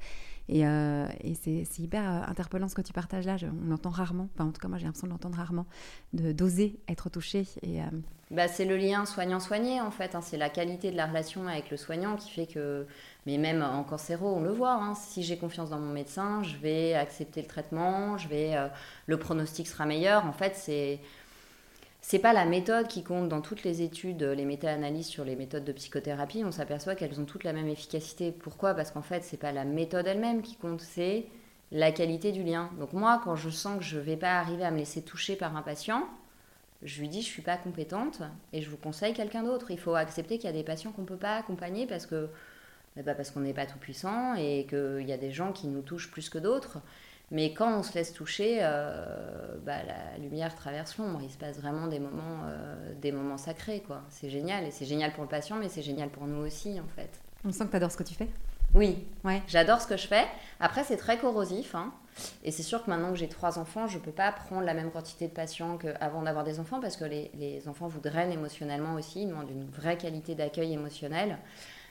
Et, 0.48 0.64
euh, 0.64 1.06
c'est 1.42 1.78
hyper 1.78 2.08
euh, 2.08 2.30
interpellant 2.30 2.68
ce 2.68 2.76
que 2.76 2.82
tu 2.82 2.92
partages 2.92 3.26
là. 3.26 3.36
on 3.42 3.68
l'entend 3.68 3.90
rarement. 3.90 4.28
Enfin, 4.34 4.48
en 4.48 4.52
tout 4.52 4.60
cas, 4.60 4.68
moi 4.68 4.78
j'ai 4.78 4.84
l'impression 4.84 5.08
de 5.08 5.12
l'entendre 5.12 5.36
rarement, 5.36 5.66
d'oser 6.12 6.78
être 6.88 7.10
touché. 7.10 7.46
Euh, 7.64 7.82
bah, 8.30 8.46
c'est 8.46 8.64
le 8.64 8.76
lien 8.76 9.06
soignant-soigné 9.06 9.80
en 9.80 9.90
fait. 9.90 10.14
Hein. 10.14 10.20
C'est 10.20 10.36
la 10.36 10.48
qualité 10.48 10.90
de 10.92 10.96
la 10.96 11.06
relation 11.06 11.48
avec 11.48 11.70
le 11.70 11.76
soignant 11.76 12.16
qui 12.16 12.30
fait 12.30 12.46
que. 12.46 12.86
Mais 13.26 13.38
même 13.38 13.60
en 13.60 13.82
cancéro, 13.82 14.36
on 14.36 14.40
le 14.40 14.52
voit. 14.52 14.74
Hein. 14.74 14.94
Si 14.94 15.24
j'ai 15.24 15.36
confiance 15.36 15.70
dans 15.70 15.80
mon 15.80 15.92
médecin, 15.92 16.44
je 16.44 16.56
vais 16.58 16.94
accepter 16.94 17.42
le 17.42 17.48
traitement, 17.48 18.16
je 18.18 18.28
vais, 18.28 18.54
le 19.06 19.18
pronostic 19.18 19.66
sera 19.66 19.84
meilleur. 19.84 20.26
En 20.26 20.32
fait, 20.32 20.54
c'est 20.54 21.00
c'est 22.08 22.20
pas 22.20 22.32
la 22.32 22.44
méthode 22.44 22.86
qui 22.86 23.02
compte 23.02 23.28
dans 23.28 23.40
toutes 23.40 23.64
les 23.64 23.82
études, 23.82 24.22
les 24.22 24.44
méta-analyses 24.44 25.08
sur 25.08 25.24
les 25.24 25.34
méthodes 25.34 25.64
de 25.64 25.72
psychothérapie. 25.72 26.44
On 26.44 26.52
s'aperçoit 26.52 26.94
qu'elles 26.94 27.20
ont 27.20 27.24
toutes 27.24 27.42
la 27.42 27.52
même 27.52 27.66
efficacité. 27.66 28.30
Pourquoi? 28.30 28.74
Parce 28.74 28.92
qu'en 28.92 29.02
fait, 29.02 29.24
c'est 29.24 29.36
pas 29.36 29.50
la 29.50 29.64
méthode 29.64 30.06
elle-même 30.06 30.40
qui 30.40 30.54
compte, 30.54 30.80
c'est 30.80 31.26
la 31.72 31.90
qualité 31.90 32.30
du 32.30 32.44
lien. 32.44 32.70
Donc 32.78 32.92
moi, 32.92 33.20
quand 33.24 33.34
je 33.34 33.50
sens 33.50 33.78
que 33.78 33.82
je 33.84 33.98
vais 33.98 34.16
pas 34.16 34.38
arriver 34.38 34.64
à 34.64 34.70
me 34.70 34.76
laisser 34.76 35.02
toucher 35.02 35.34
par 35.34 35.56
un 35.56 35.62
patient, 35.62 36.08
je 36.84 37.00
lui 37.00 37.08
dis 37.08 37.22
je 37.22 37.26
suis 37.26 37.42
pas 37.42 37.56
compétente 37.56 38.22
et 38.52 38.62
je 38.62 38.70
vous 38.70 38.76
conseille 38.76 39.12
quelqu'un 39.12 39.42
d'autre. 39.42 39.72
Il 39.72 39.78
faut 39.80 39.96
accepter 39.96 40.38
qu'il 40.38 40.46
y 40.46 40.52
a 40.52 40.56
des 40.56 40.62
patients 40.62 40.92
qu'on 40.92 41.06
peut 41.06 41.16
pas 41.16 41.34
accompagner 41.34 41.88
parce 41.88 42.06
que 42.06 42.28
bah, 42.94 43.14
parce 43.14 43.32
qu'on 43.32 43.40
n'est 43.40 43.52
pas 43.52 43.66
tout 43.66 43.78
puissant 43.78 44.36
et 44.36 44.64
qu'il 44.70 45.08
y 45.08 45.12
a 45.12 45.18
des 45.18 45.32
gens 45.32 45.50
qui 45.50 45.66
nous 45.66 45.82
touchent 45.82 46.12
plus 46.12 46.28
que 46.30 46.38
d'autres. 46.38 46.78
Mais 47.32 47.52
quand 47.52 47.76
on 47.76 47.82
se 47.82 47.92
laisse 47.94 48.12
toucher, 48.12 48.58
euh, 48.60 49.56
bah, 49.64 49.78
la 49.84 50.18
lumière 50.18 50.54
traverse 50.54 50.96
l'ombre. 50.96 51.20
Il 51.22 51.30
se 51.30 51.36
passe 51.36 51.58
vraiment 51.58 51.88
des 51.88 51.98
moments, 51.98 52.42
euh, 52.46 52.94
des 53.00 53.10
moments 53.10 53.36
sacrés. 53.36 53.82
quoi. 53.84 54.02
C'est 54.10 54.30
génial. 54.30 54.64
Et 54.64 54.70
c'est 54.70 54.84
génial 54.84 55.12
pour 55.12 55.24
le 55.24 55.28
patient, 55.28 55.56
mais 55.56 55.68
c'est 55.68 55.82
génial 55.82 56.08
pour 56.08 56.26
nous 56.26 56.46
aussi, 56.46 56.78
en 56.80 56.86
fait. 56.94 57.10
On 57.44 57.50
sent 57.52 57.64
que 57.66 57.70
tu 57.70 57.76
adores 57.76 57.90
ce 57.90 57.96
que 57.96 58.04
tu 58.04 58.14
fais 58.14 58.28
Oui, 58.74 59.04
ouais. 59.24 59.42
j'adore 59.48 59.80
ce 59.80 59.88
que 59.88 59.96
je 59.96 60.06
fais. 60.06 60.24
Après, 60.60 60.84
c'est 60.84 60.96
très 60.96 61.18
corrosif. 61.18 61.74
Hein. 61.74 61.92
Et 62.44 62.52
c'est 62.52 62.62
sûr 62.62 62.84
que 62.84 62.90
maintenant 62.90 63.10
que 63.10 63.18
j'ai 63.18 63.28
trois 63.28 63.58
enfants, 63.58 63.88
je 63.88 63.98
ne 63.98 64.02
peux 64.02 64.12
pas 64.12 64.30
prendre 64.30 64.62
la 64.62 64.72
même 64.72 64.90
quantité 64.92 65.26
de 65.26 65.32
patients 65.32 65.78
qu'avant 65.78 66.22
d'avoir 66.22 66.44
des 66.44 66.60
enfants, 66.60 66.80
parce 66.80 66.96
que 66.96 67.04
les, 67.04 67.30
les, 67.34 67.68
enfants 67.68 67.88
vous 67.88 68.00
drainent 68.00 68.32
émotionnellement 68.32 68.94
aussi. 68.94 69.22
Ils 69.22 69.28
demandent 69.28 69.50
une 69.50 69.68
vraie 69.68 69.98
qualité 69.98 70.36
d'accueil 70.36 70.72
émotionnel. 70.72 71.38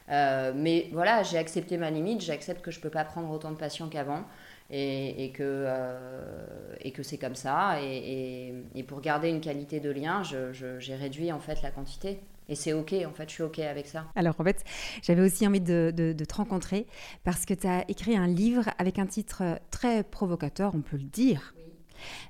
Euh, 0.09 0.53
mais 0.55 0.89
voilà, 0.93 1.23
j'ai 1.23 1.37
accepté 1.37 1.77
ma 1.77 1.91
limite. 1.91 2.21
J'accepte 2.21 2.61
que 2.61 2.71
je 2.71 2.77
ne 2.77 2.83
peux 2.83 2.89
pas 2.89 3.03
prendre 3.03 3.29
autant 3.31 3.51
de 3.51 3.57
patients 3.57 3.89
qu'avant 3.89 4.23
et, 4.69 5.31
que, 5.31 5.43
euh, 5.43 6.75
et 6.81 6.91
que 6.91 7.03
c'est 7.03 7.17
comme 7.17 7.35
ça. 7.35 7.81
Et, 7.81 8.53
et, 8.73 8.83
pour 8.83 9.01
garder 9.01 9.29
une 9.29 9.41
qualité 9.41 9.79
de 9.79 9.89
lien, 9.91 10.23
j'ai 10.23 10.95
réduit 10.95 11.31
en 11.31 11.39
fait 11.39 11.61
la 11.61 11.71
quantité. 11.71 12.19
Et 12.47 12.55
c'est 12.55 12.73
OK, 12.73 12.93
en 12.93 13.11
fait, 13.11 13.27
je 13.27 13.33
suis 13.33 13.43
OK 13.43 13.59
avec 13.59 13.87
ça. 13.87 14.05
Alors, 14.15 14.35
en 14.39 14.43
fait, 14.43 14.63
j'avais 15.01 15.21
aussi 15.21 15.47
envie 15.47 15.61
de, 15.61 15.91
de, 15.95 16.13
te 16.25 16.35
rencontrer 16.35 16.85
parce 17.23 17.45
que 17.45 17.55
tu 17.55 17.65
as 17.67 17.89
écrit 17.89 18.15
un 18.15 18.27
livre 18.27 18.65
avec 18.77 18.99
un 18.99 19.07
titre 19.07 19.59
très 19.71 20.03
provocateur, 20.03 20.75
on 20.75 20.81
peut 20.81 20.97
le 20.97 21.03
dire, 21.03 21.55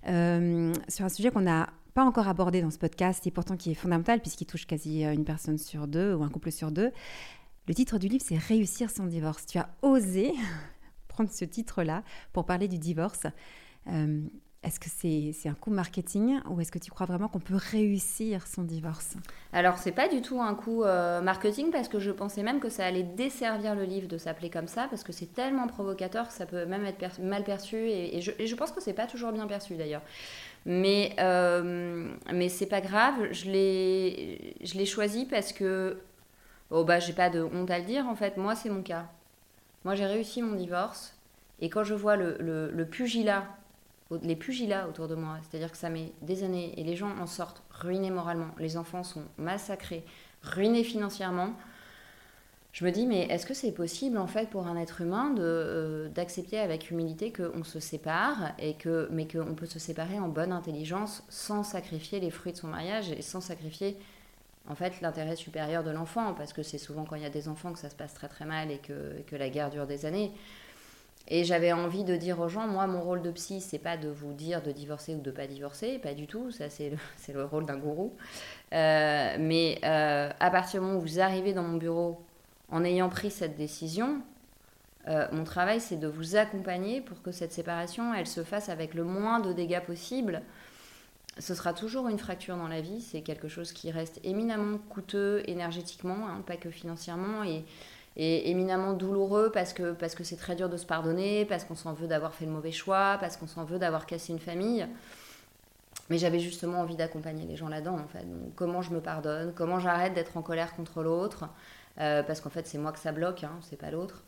euh, 0.07 0.73
sur 0.87 1.03
un 1.03 1.09
sujet 1.09 1.31
qu'on 1.31 1.41
n'a 1.41 1.69
pas 1.93 2.05
encore 2.05 2.29
abordé 2.29 2.61
dans 2.61 2.71
ce 2.71 2.77
podcast 2.77 3.25
et 3.27 3.31
pourtant 3.31 3.57
qui 3.57 3.71
est 3.71 3.75
fondamental 3.75 4.21
puisqu'il 4.21 4.45
touche 4.45 4.67
quasi 4.67 5.03
une 5.03 5.23
personne 5.23 5.57
sur 5.57 5.87
deux 5.87 6.13
ou 6.13 6.23
un 6.23 6.29
couple 6.29 6.51
sur 6.51 6.71
deux. 6.71 6.91
Le 7.67 7.73
titre 7.73 7.97
du 7.97 8.07
livre, 8.07 8.23
c'est 8.25 8.37
Réussir 8.37 8.89
son 8.91 9.05
divorce. 9.05 9.45
Tu 9.45 9.57
as 9.57 9.69
osé 9.81 10.33
prendre 11.15 11.31
ce 11.31 11.45
titre-là 11.45 12.03
pour 12.33 12.45
parler 12.45 12.67
du 12.67 12.77
divorce. 12.77 13.25
Euh, 13.87 14.21
est-ce 14.65 14.79
que 14.79 14.89
c'est 14.89 15.47
un 15.47 15.53
coup 15.53 15.69
marketing 15.69 16.39
ou 16.49 16.59
est-ce 16.59 16.71
que 16.71 16.79
tu 16.79 16.89
crois 16.89 17.05
vraiment 17.05 17.27
qu'on 17.27 17.39
peut 17.39 17.59
réussir 17.71 18.47
son 18.47 18.63
divorce? 18.63 19.15
Alors, 19.53 19.77
c'est 19.77 19.91
pas 19.91 20.07
du 20.07 20.23
tout 20.23 20.41
un 20.41 20.55
coup 20.55 20.83
euh, 20.83 21.21
marketing 21.21 21.69
parce 21.71 21.87
que 21.87 21.99
je 21.99 22.09
pensais 22.09 22.41
même 22.41 22.59
que 22.59 22.69
ça 22.69 22.83
allait 22.83 23.03
desservir 23.03 23.75
le 23.75 23.83
livre 23.83 24.07
de 24.07 24.17
s'appeler 24.17 24.49
comme 24.49 24.67
ça 24.67 24.87
parce 24.89 25.03
que 25.03 25.11
c'est 25.11 25.31
tellement 25.33 25.67
provocateur 25.67 26.27
que 26.27 26.33
ça 26.33 26.47
peut 26.47 26.65
même 26.65 26.83
être 26.83 27.21
mal 27.21 27.43
perçu 27.43 27.75
et, 27.75 28.21
je, 28.21 28.55
pense 28.55 28.71
que 28.71 28.81
c'est 28.81 28.93
pas 28.93 29.05
toujours 29.05 29.31
bien 29.31 29.45
perçu 29.45 29.75
d'ailleurs. 29.75 30.01
Mais, 30.65 31.15
euh, 31.19 32.09
mais 32.33 32.49
c'est 32.49 32.65
pas 32.65 32.81
grave, 32.81 33.13
je 33.31 33.51
l'ai 33.51 34.85
choisi 34.85 35.25
parce 35.27 35.53
que, 35.53 35.99
oh 36.71 36.83
bah, 36.83 36.99
j'ai 36.99 37.13
pas 37.13 37.29
de 37.29 37.43
honte 37.43 37.69
à 37.69 37.77
le 37.77 37.85
dire 37.85 38.07
en 38.07 38.15
fait, 38.15 38.35
moi 38.37 38.55
c'est 38.55 38.69
mon 38.69 38.81
cas. 38.81 39.05
Moi, 39.85 39.93
j'ai 39.95 40.07
réussi 40.07 40.41
mon 40.41 40.55
divorce. 40.55 41.15
Et 41.61 41.69
quand 41.69 41.83
je 41.83 41.93
vois 41.93 42.17
les 42.17 42.75
pugilats 44.35 44.87
autour 44.89 45.07
de 45.07 45.15
moi, 45.15 45.37
c'est-à-dire 45.41 45.71
que 45.71 45.77
ça 45.77 45.89
met 45.89 46.11
des 46.21 46.43
années 46.43 46.73
et 46.77 46.83
les 46.83 46.97
gens 46.97 47.15
en 47.17 47.27
sortent 47.27 47.63
ruinés 47.69 48.11
moralement, 48.11 48.49
les 48.59 48.75
enfants 48.75 49.03
sont 49.03 49.23
massacrés, 49.37 50.03
ruinés 50.41 50.83
financièrement, 50.83 51.53
je 52.73 52.83
me 52.83 52.91
dis, 52.91 53.07
mais 53.07 53.21
est-ce 53.27 53.45
que 53.45 53.53
c'est 53.53 53.71
possible, 53.71 54.17
en 54.17 54.27
fait, 54.27 54.49
pour 54.49 54.67
un 54.67 54.75
être 54.75 54.99
humain 54.99 55.33
euh, 55.39 56.09
d'accepter 56.09 56.59
avec 56.59 56.91
humilité 56.91 57.31
qu'on 57.31 57.63
se 57.63 57.79
sépare, 57.79 58.51
et 58.59 58.73
que, 58.73 59.07
mais 59.11 59.29
qu'on 59.29 59.55
peut 59.55 59.65
se 59.65 59.79
séparer 59.79 60.19
en 60.19 60.27
bonne 60.27 60.51
intelligence 60.51 61.23
sans 61.29 61.63
sacrifier 61.63 62.19
les 62.19 62.31
fruits 62.31 62.51
de 62.51 62.57
son 62.57 62.67
mariage 62.67 63.11
et 63.11 63.21
sans 63.21 63.39
sacrifier 63.39 63.97
en 64.67 64.75
fait 64.75 65.01
l'intérêt 65.01 65.35
supérieur 65.35 65.83
de 65.83 65.91
l'enfant, 65.91 66.33
parce 66.33 66.53
que 66.53 66.63
c'est 66.63 66.77
souvent 66.77 67.05
quand 67.05 67.15
il 67.15 67.23
y 67.23 67.25
a 67.25 67.29
des 67.29 67.47
enfants 67.47 67.73
que 67.73 67.79
ça 67.79 67.89
se 67.89 67.95
passe 67.95 68.13
très 68.13 68.27
très 68.27 68.45
mal 68.45 68.71
et 68.71 68.79
que, 68.79 69.35
la 69.35 69.49
guerre 69.49 69.69
dure 69.69 69.87
des 69.87 70.05
années. 70.05 70.31
Et 71.27 71.43
j'avais 71.43 71.73
envie 71.73 72.03
de 72.03 72.15
dire 72.15 72.39
aux 72.39 72.49
gens, 72.49 72.67
moi 72.67 72.85
mon 72.85 73.01
rôle 73.01 73.23
de 73.23 73.31
psy, 73.31 73.59
c'est 73.59 73.79
pas 73.79 73.97
de 73.97 74.09
vous 74.09 74.33
dire 74.33 74.61
de 74.61 74.71
divorcer 74.71 75.15
ou 75.15 75.21
de 75.21 75.31
pas 75.31 75.47
divorcer, 75.47 75.97
pas 75.97 76.13
du 76.13 76.27
tout, 76.27 76.51
ça 76.51 76.69
c'est 76.69 76.91
le, 76.91 76.97
le, 77.33 77.45
rôle 77.45 77.65
d'un 77.65 77.77
gourou. 77.77 78.13
Euh, 78.73 79.35
mais 79.39 79.79
euh, 79.83 80.29
à 80.39 80.51
partir 80.51 80.81
du 80.81 80.85
moment 80.85 80.99
où 80.99 81.01
vous 81.01 81.19
arrivez 81.19 81.53
dans 81.53 81.63
mon 81.63 81.77
bureau 81.77 82.21
en 82.69 82.83
ayant 82.83 83.09
pris 83.09 83.31
cette 83.31 83.55
décision, 83.55 84.21
euh, 85.07 85.27
mon 85.31 85.43
travail 85.43 85.79
c'est 85.79 85.97
de 85.97 86.07
vous 86.07 86.35
accompagner 86.35 87.01
pour 87.01 87.21
que 87.21 87.31
cette 87.31 87.53
séparation, 87.53 88.13
elle 88.13 88.27
se 88.27 88.43
fasse 88.43 88.69
avec 88.69 88.93
le 88.93 89.03
moins 89.03 89.39
de 89.39 89.51
dégâts 89.51 89.81
possible 89.81 90.43
ce 91.37 91.53
sera 91.53 91.73
toujours 91.73 92.07
une 92.07 92.19
fracture 92.19 92.57
dans 92.57 92.67
la 92.67 92.81
vie. 92.81 93.01
C'est 93.01 93.21
quelque 93.21 93.47
chose 93.47 93.71
qui 93.71 93.91
reste 93.91 94.19
éminemment 94.23 94.77
coûteux 94.89 95.43
énergétiquement, 95.47 96.27
hein, 96.27 96.43
pas 96.45 96.57
que 96.57 96.69
financièrement, 96.69 97.43
et, 97.43 97.63
éminemment 98.17 98.93
douloureux 98.93 99.51
parce 99.53 99.73
que 99.73 99.91
parce 99.91 100.15
que 100.15 100.23
c'est 100.23 100.37
très 100.37 100.55
dur 100.55 100.69
de 100.69 100.77
se 100.77 100.85
pardonner, 100.85 101.43
parce 101.43 101.65
qu'on 101.65 101.75
s'en 101.75 101.91
veut 101.91 102.07
d'avoir 102.07 102.33
fait 102.33 102.45
le 102.45 102.51
mauvais 102.51 102.71
choix, 102.71 103.17
parce 103.19 103.35
qu'on 103.35 103.47
s'en 103.47 103.65
veut 103.65 103.77
d'avoir 103.77 104.05
cassé 104.05 104.31
une 104.31 104.39
famille. 104.39 104.87
Mais 106.09 106.17
j'avais 106.17 106.39
justement 106.39 106.79
envie 106.79 106.95
d'accompagner 106.95 107.45
les 107.45 107.57
gens 107.57 107.67
là-dedans, 107.67 107.95
en 107.95 108.07
fait. 108.07 108.25
comment 108.55 108.81
je 108.81 108.91
me 108.91 109.01
pardonne, 109.01 109.53
comment 109.53 109.79
j'arrête 109.79 110.13
d'être 110.13 110.37
en 110.37 110.41
colère 110.41 110.75
contre 110.75 111.03
l'autre. 111.03 111.49
Euh, 111.99 112.23
parce 112.23 112.41
qu'en 112.41 112.49
fait, 112.49 112.67
c'est 112.67 112.77
moi 112.77 112.91
que 112.91 112.99
ça 112.99 113.13
bloque, 113.13 113.43
hein, 113.45 113.57
c'est 113.61 113.77
pas 113.79 113.89
l'autre. 113.89 114.23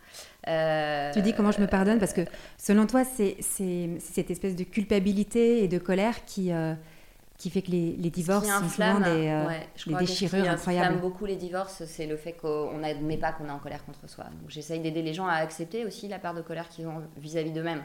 Euh, 0.48 1.12
tu 1.12 1.22
dis 1.22 1.34
comment 1.34 1.52
je 1.52 1.60
me 1.60 1.68
pardonne 1.68 2.00
parce 2.00 2.14
que 2.14 2.22
selon 2.58 2.88
toi, 2.88 3.04
c'est 3.04 3.38
cette 3.42 4.32
espèce 4.32 4.56
de 4.56 4.64
culpabilité 4.64 5.64
et 5.64 5.68
de 5.68 5.78
colère 5.78 6.24
qui, 6.24 6.54
euh, 6.54 6.74
qui 7.38 7.52
fait 7.52 7.62
que 7.62 7.70
les, 7.70 7.96
les 7.98 8.10
divorces 8.10 8.48
sont 8.48 8.70
souvent 8.70 9.00
des, 9.00 9.28
euh, 9.28 9.48
des 9.86 9.96
déchirures 9.96 10.40
ce 10.40 10.44
qui 10.44 10.50
incroyables. 10.50 11.00
beaucoup 11.00 11.26
les 11.26 11.36
divorces, 11.36 11.84
c'est 11.86 12.08
le 12.08 12.18
fait 12.18 12.34
qu'on 12.34 12.80
n'admet 12.80 13.18
pas 13.18 13.32
qu'on 13.32 13.46
est 13.46 13.52
en 13.52 13.60
colère 13.60 13.86
contre 13.86 14.10
soi. 14.10 14.24
Donc 14.26 14.50
j'essaye 14.50 14.80
d'aider 14.80 15.04
les 15.04 15.14
gens 15.14 15.28
à 15.28 15.36
accepter 15.36 15.86
aussi 15.86 16.08
la 16.08 16.18
part 16.18 16.34
de 16.34 16.42
colère 16.42 16.68
qu'ils 16.68 16.88
ont 16.88 17.04
vis-à-vis 17.18 17.52
d'eux-mêmes, 17.52 17.84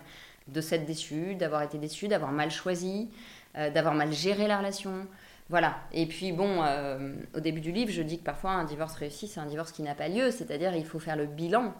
de 0.49 0.61
s'être 0.63 0.87
déçus, 0.87 1.35
d'avoir 1.35 1.63
été 1.63 1.77
déçus, 1.77 2.09
d'avoir 2.09 2.33
mal 2.33 2.51
choisi, 2.51 3.11
euh, 3.59 3.71
d'avoir 3.71 3.95
mal 3.95 4.11
géré 4.11 4.47
la 4.47 4.57
relation. 4.57 5.07
Voilà. 5.51 5.77
Et 5.93 6.07
puis 6.07 6.33
bon, 6.33 6.63
euh, 6.63 7.15
au 7.37 7.41
début 7.41 7.61
du 7.61 7.73
livre, 7.73 7.91
je 7.91 8.01
dis 8.01 8.19
que 8.19 8.25
parfois 8.25 8.53
un 8.53 8.65
divorce 8.65 8.95
réussi, 8.95 9.29
c'est 9.29 9.41
un 9.41 9.47
divorce 9.47 9.71
qui 9.71 9.83
n'a 9.83 9.95
pas 9.95 10.09
lieu, 10.09 10.31
c'est-à-dire 10.31 10.75
il 10.75 10.87
faut 10.87 10.99
faire 10.99 11.17
le 11.17 11.27
bilan. 11.27 11.75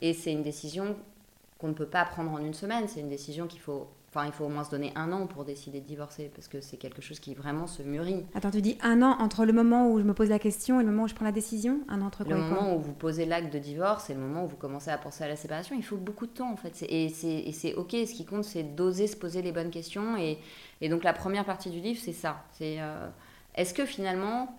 Et 0.00 0.12
c'est 0.12 0.32
une 0.32 0.42
décision 0.42 0.96
qu'on 1.58 1.68
ne 1.68 1.74
peut 1.74 1.86
pas 1.86 2.04
prendre 2.04 2.32
en 2.32 2.38
une 2.38 2.54
semaine, 2.54 2.88
c'est 2.88 2.98
une 2.98 3.08
décision 3.08 3.46
qu'il 3.46 3.60
faut 3.60 3.88
Enfin, 4.14 4.26
il 4.26 4.32
faut 4.32 4.44
au 4.44 4.50
moins 4.50 4.62
se 4.62 4.70
donner 4.70 4.92
un 4.94 5.10
an 5.10 5.26
pour 5.26 5.46
décider 5.46 5.80
de 5.80 5.86
divorcer, 5.86 6.30
parce 6.34 6.46
que 6.46 6.60
c'est 6.60 6.76
quelque 6.76 7.00
chose 7.00 7.18
qui 7.18 7.34
vraiment 7.34 7.66
se 7.66 7.82
mûrit. 7.82 8.26
Attends, 8.34 8.50
tu 8.50 8.60
dis 8.60 8.76
un 8.82 9.00
an 9.00 9.16
entre 9.18 9.46
le 9.46 9.54
moment 9.54 9.90
où 9.90 9.98
je 10.00 10.04
me 10.04 10.12
pose 10.12 10.28
la 10.28 10.38
question 10.38 10.80
et 10.80 10.84
le 10.84 10.90
moment 10.90 11.04
où 11.04 11.08
je 11.08 11.14
prends 11.14 11.24
la 11.24 11.32
décision? 11.32 11.80
Un 11.88 12.02
an 12.02 12.08
entre 12.08 12.22
quoi 12.22 12.34
Le 12.34 12.42
moment 12.42 12.76
où 12.76 12.78
vous 12.78 12.92
posez 12.92 13.24
l'acte 13.24 13.50
de 13.50 13.58
divorce 13.58 14.10
et 14.10 14.14
le 14.14 14.20
moment 14.20 14.44
où 14.44 14.48
vous 14.48 14.56
commencez 14.56 14.90
à 14.90 14.98
penser 14.98 15.24
à 15.24 15.28
la 15.28 15.36
séparation, 15.36 15.74
il 15.74 15.82
faut 15.82 15.96
beaucoup 15.96 16.26
de 16.26 16.32
temps 16.32 16.52
en 16.52 16.56
fait. 16.56 16.84
Et 16.90 17.08
c'est 17.08 17.74
ok, 17.74 17.92
ce 17.92 18.12
qui 18.12 18.26
compte 18.26 18.44
c'est 18.44 18.62
d'oser 18.62 19.06
se 19.06 19.16
poser 19.16 19.40
les 19.40 19.50
bonnes 19.50 19.70
questions. 19.70 20.18
Et, 20.18 20.38
et, 20.82 20.90
donc 20.90 21.04
la 21.04 21.14
première 21.14 21.46
partie 21.46 21.70
du 21.70 21.80
livre, 21.80 22.00
c'est 22.02 22.12
ça. 22.12 22.44
C'est 22.52 22.82
euh, 22.82 23.08
est-ce 23.54 23.72
que 23.72 23.86
finalement 23.86 24.54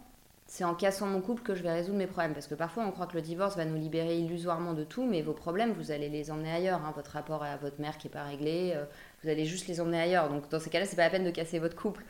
c'est 0.47 0.63
en 0.63 0.75
cassant 0.75 1.07
mon 1.07 1.21
couple 1.21 1.41
que 1.41 1.55
je 1.55 1.63
vais 1.63 1.71
résoudre 1.71 1.97
mes 1.97 2.05
problèmes? 2.05 2.33
Parce 2.33 2.47
que 2.47 2.55
parfois, 2.55 2.85
on 2.85 2.91
croit 2.91 3.07
que 3.07 3.15
le 3.15 3.21
divorce 3.21 3.55
va 3.55 3.65
nous 3.65 3.75
libérer 3.75 4.19
illusoirement 4.19 4.73
de 4.73 4.83
tout, 4.83 5.05
mais 5.05 5.21
vos 5.21 5.33
problèmes, 5.33 5.71
vous 5.71 5.91
allez 5.91 6.09
les 6.09 6.29
emmener 6.29 6.51
ailleurs. 6.51 6.81
Hein. 6.85 6.93
Votre 6.95 7.11
rapport 7.11 7.43
à 7.43 7.57
votre 7.57 7.81
mère 7.81 7.97
qui 7.97 8.07
n'est 8.07 8.13
pas 8.13 8.23
réglé, 8.23 8.73
euh, 8.75 8.85
vous 9.23 9.29
allez 9.29 9.45
juste 9.45 9.67
les 9.67 9.79
emmener 9.79 10.01
ailleurs. 10.01 10.29
Donc, 10.29 10.49
dans 10.49 10.59
ces 10.59 10.69
cas-là, 10.69 10.85
c'est 10.85 10.95
pas 10.95 11.03
la 11.03 11.09
peine 11.09 11.23
de 11.23 11.31
casser 11.31 11.59
votre 11.59 11.75
couple. 11.75 12.03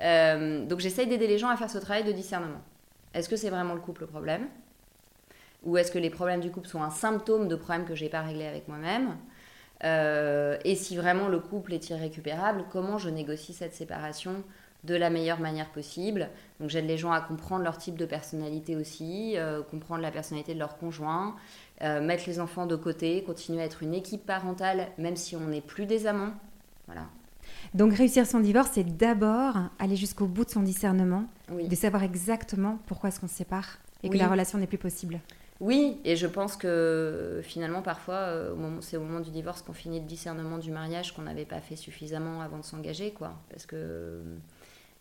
Euh, 0.00 0.64
donc, 0.64 0.80
j'essaye 0.80 1.06
d'aider 1.06 1.26
les 1.26 1.38
gens 1.38 1.48
à 1.48 1.56
faire 1.56 1.70
ce 1.70 1.78
travail 1.78 2.04
de 2.04 2.12
discernement. 2.12 2.62
Est-ce 3.12 3.28
que 3.28 3.36
c'est 3.36 3.50
vraiment 3.50 3.74
le 3.74 3.80
couple 3.80 4.02
le 4.02 4.06
problème? 4.06 4.48
Ou 5.64 5.76
est-ce 5.76 5.92
que 5.92 5.98
les 5.98 6.10
problèmes 6.10 6.40
du 6.40 6.50
couple 6.50 6.68
sont 6.68 6.82
un 6.82 6.90
symptôme 6.90 7.48
de 7.48 7.56
problèmes 7.56 7.86
que 7.86 7.94
j'ai 7.94 8.08
pas 8.08 8.22
réglés 8.22 8.46
avec 8.46 8.66
moi-même? 8.68 9.16
Euh, 9.84 10.58
Et 10.64 10.74
si 10.74 10.96
vraiment 10.96 11.28
le 11.28 11.38
couple 11.38 11.74
est 11.74 11.90
irrécupérable, 11.90 12.64
comment 12.70 12.98
je 12.98 13.10
négocie 13.10 13.52
cette 13.52 13.74
séparation 13.74 14.42
de 14.84 14.94
la 14.94 15.10
meilleure 15.10 15.40
manière 15.40 15.70
possible? 15.70 16.28
Donc 16.60 16.70
j'aide 16.70 16.86
les 16.86 16.98
gens 16.98 17.12
à 17.12 17.20
comprendre 17.20 17.64
leur 17.64 17.78
type 17.78 17.96
de 17.96 18.04
personnalité 18.06 18.76
aussi, 18.76 19.34
euh, 19.36 19.62
comprendre 19.62 20.02
la 20.02 20.10
personnalité 20.10 20.54
de 20.54 20.58
leur 20.58 20.76
conjoint, 20.76 21.36
mettre 21.80 22.24
les 22.26 22.40
enfants 22.40 22.66
de 22.66 22.76
côté, 22.76 23.22
continuer 23.24 23.60
à 23.62 23.64
être 23.64 23.82
une 23.82 23.94
équipe 23.94 24.24
parentale 24.24 24.88
même 24.96 25.16
si 25.16 25.34
on 25.36 25.48
n'est 25.48 25.60
plus 25.60 25.86
des 25.86 26.06
amants. 26.06 26.32
Voilà. 26.86 27.06
Donc 27.74 27.94
réussir 27.94 28.26
son 28.26 28.40
divorce, 28.40 28.70
c'est 28.72 28.96
d'abord 28.96 29.56
aller 29.78 29.96
jusqu'au 29.96 30.26
bout 30.26 30.44
de 30.44 30.50
son 30.50 30.62
discernement, 30.62 31.24
de 31.50 31.74
savoir 31.74 32.02
exactement 32.02 32.78
pourquoi 32.86 33.08
est-ce 33.08 33.20
qu'on 33.20 33.28
se 33.28 33.34
sépare 33.34 33.78
et 34.02 34.10
que 34.10 34.16
la 34.16 34.28
relation 34.28 34.58
n'est 34.58 34.66
plus 34.66 34.78
possible. 34.78 35.20
Oui, 35.60 35.98
et 36.04 36.16
je 36.16 36.26
pense 36.26 36.56
que 36.56 37.40
finalement, 37.42 37.80
parfois, 37.80 38.14
euh, 38.14 38.54
c'est 38.80 38.96
au 38.96 39.02
moment 39.02 39.20
du 39.20 39.30
divorce 39.30 39.62
qu'on 39.62 39.72
finit 39.72 40.00
le 40.00 40.06
discernement 40.06 40.58
du 40.58 40.70
mariage 40.72 41.14
qu'on 41.14 41.22
n'avait 41.22 41.44
pas 41.44 41.60
fait 41.60 41.76
suffisamment 41.76 42.42
avant 42.42 42.58
de 42.58 42.64
s'engager, 42.64 43.12
quoi. 43.12 43.34
Parce 43.50 43.64
que 43.64 44.20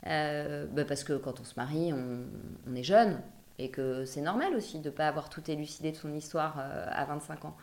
euh, 0.07 0.65
bah, 0.71 0.83
parce 0.85 1.03
que 1.03 1.13
quand 1.13 1.39
on 1.39 1.43
se 1.43 1.53
marie, 1.55 1.93
on, 1.93 2.75
est 2.75 2.83
jeune 2.83 3.21
et 3.59 3.69
que 3.69 4.03
c'est 4.05 4.21
normal 4.21 4.55
aussi 4.55 4.79
de 4.79 4.89
ne 4.89 4.93
pas 4.93 5.07
avoir 5.07 5.29
tout 5.29 5.49
élucidé 5.49 5.91
de 5.91 5.95
son 5.95 6.13
histoire 6.13 6.57
euh, 6.59 6.87
à 6.91 7.05
25 7.05 7.45
ans. 7.45 7.55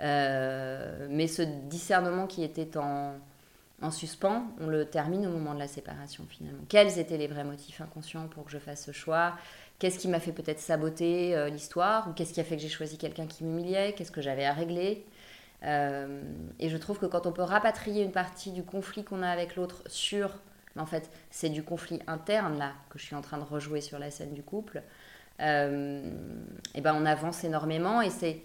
Euh, 0.00 1.08
mais 1.10 1.26
ce 1.26 1.42
discernement 1.42 2.26
qui 2.26 2.44
était 2.44 2.76
en, 2.76 3.14
en 3.82 3.90
suspens, 3.90 4.44
on 4.60 4.66
le 4.66 4.84
termine 4.84 5.26
au 5.26 5.30
moment 5.30 5.54
de 5.54 5.58
la 5.58 5.68
séparation 5.68 6.24
finalement. 6.28 6.62
Quels 6.68 6.98
étaient 6.98 7.16
les 7.16 7.26
vrais 7.26 7.44
motifs 7.44 7.80
inconscients 7.80 8.28
pour 8.28 8.44
que 8.44 8.50
je 8.50 8.58
fasse 8.58 8.84
ce 8.84 8.92
choix? 8.92 9.36
Qu'est-ce 9.78 9.98
qui 9.98 10.08
m'a 10.08 10.20
fait 10.20 10.32
peut-être 10.32 10.60
saboter 10.60 11.50
l'histoire? 11.50 12.08
Ou 12.08 12.12
qu'est-ce 12.12 12.34
qui 12.34 12.40
a 12.40 12.44
fait 12.44 12.56
que 12.56 12.62
j'ai 12.62 12.68
choisi 12.68 12.98
quelqu'un 12.98 13.26
qui 13.26 13.44
m'humiliait? 13.44 13.94
Qu'est-ce 13.94 14.12
que 14.12 14.20
j'avais 14.20 14.44
à 14.44 14.52
régler? 14.52 15.06
Et 15.62 16.68
je 16.68 16.76
trouve 16.76 16.98
que 16.98 17.06
quand 17.06 17.26
on 17.26 17.32
peut 17.32 17.42
rapatrier 17.42 18.04
une 18.04 18.12
partie 18.12 18.52
du 18.52 18.62
conflit 18.62 19.04
qu'on 19.04 19.22
a 19.22 19.28
avec 19.28 19.56
l'autre 19.56 19.82
sur 19.86 20.38
en 20.78 20.86
fait, 20.86 21.10
c'est 21.30 21.48
du 21.48 21.62
conflit 21.62 22.00
interne 22.06 22.58
là 22.58 22.72
que 22.90 22.98
je 22.98 23.04
suis 23.04 23.16
en 23.16 23.22
train 23.22 23.38
de 23.38 23.44
rejouer 23.44 23.80
sur 23.80 23.98
la 23.98 24.10
scène 24.10 24.34
du 24.34 24.42
couple. 24.42 24.82
Euh, 25.40 26.02
et 26.74 26.80
ben 26.80 26.94
on 26.94 27.06
avance 27.06 27.44
énormément 27.44 28.02
et 28.02 28.10
c'est 28.10 28.42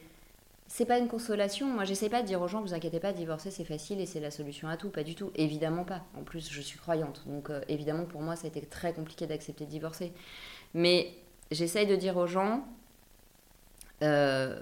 c'est 0.68 0.86
pas 0.86 0.98
une 0.98 1.08
consolation. 1.08 1.68
Moi, 1.68 1.84
j'essaie 1.84 2.10
pas 2.10 2.22
de 2.22 2.28
dire 2.28 2.42
aux 2.42 2.48
gens, 2.48 2.62
vous 2.62 2.74
inquiétez 2.74 3.00
pas, 3.00 3.14
divorcer 3.14 3.52
c'est 3.52 3.66
facile 3.66 4.02
et 4.02 4.06
c'est 4.06 4.20
la 4.20 4.32
solution 4.32 4.68
à 4.68 4.78
tout. 4.78 4.90
Pas 4.90 5.04
du 5.04 5.16
tout. 5.16 5.32
Évidemment 5.36 5.84
pas. 5.84 6.04
En 6.18 6.24
plus, 6.24 6.52
je 6.52 6.62
suis 6.62 6.80
croyante. 6.80 7.24
Donc, 7.28 7.50
euh, 7.50 7.62
évidemment, 7.68 8.06
pour 8.06 8.22
moi, 8.22 8.36
ça 8.36 8.46
a 8.46 8.48
été 8.48 8.62
très 8.62 8.94
compliqué 8.94 9.28
d'accepter 9.28 9.66
de 9.66 9.70
divorcer. 9.70 10.12
Mais 10.74 11.14
j'essaye 11.52 11.88
de 11.88 11.96
dire 11.96 12.18
aux 12.18 12.28
gens, 12.28 12.66
euh, 14.02 14.60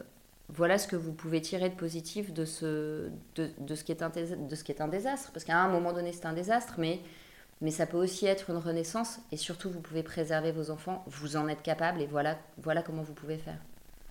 voilà 0.50 0.78
ce 0.78 0.88
que 0.88 0.96
vous 0.96 1.14
pouvez 1.14 1.42
tirer 1.42 1.70
de 1.70 1.76
positif 1.76 2.34
de 2.34 2.46
ce, 2.46 3.10
de, 3.36 3.50
de, 3.60 3.76
ce 3.76 3.84
qui 3.84 3.92
est 3.92 4.04
un, 4.04 4.10
de 4.10 4.56
ce 4.56 4.64
qui 4.64 4.72
est 4.72 4.82
un 4.82 4.90
désastre. 4.90 5.32
Parce 5.32 5.46
qu'à 5.46 5.58
un 5.58 5.70
moment 5.70 5.94
donné, 5.94 6.12
c'est 6.12 6.26
un 6.26 6.34
désastre, 6.34 6.76
mais 6.78 7.00
mais 7.62 7.72
ça 7.72 7.86
peut 7.86 7.98
aussi 7.98 8.26
être 8.26 8.50
une 8.50 8.58
renaissance 8.58 9.20
et 9.32 9.38
surtout 9.38 9.70
vous 9.70 9.80
pouvez 9.80 10.04
préserver 10.04 10.52
vos 10.52 10.70
enfants, 10.70 11.04
vous 11.08 11.38
en 11.38 11.48
êtes 11.48 11.62
capable 11.62 12.02
et 12.02 12.08
voilà, 12.08 12.38
voilà 12.58 12.84
comment 12.84 13.04
vous 13.04 13.14
pouvez 13.14 13.38
faire. 13.38 13.58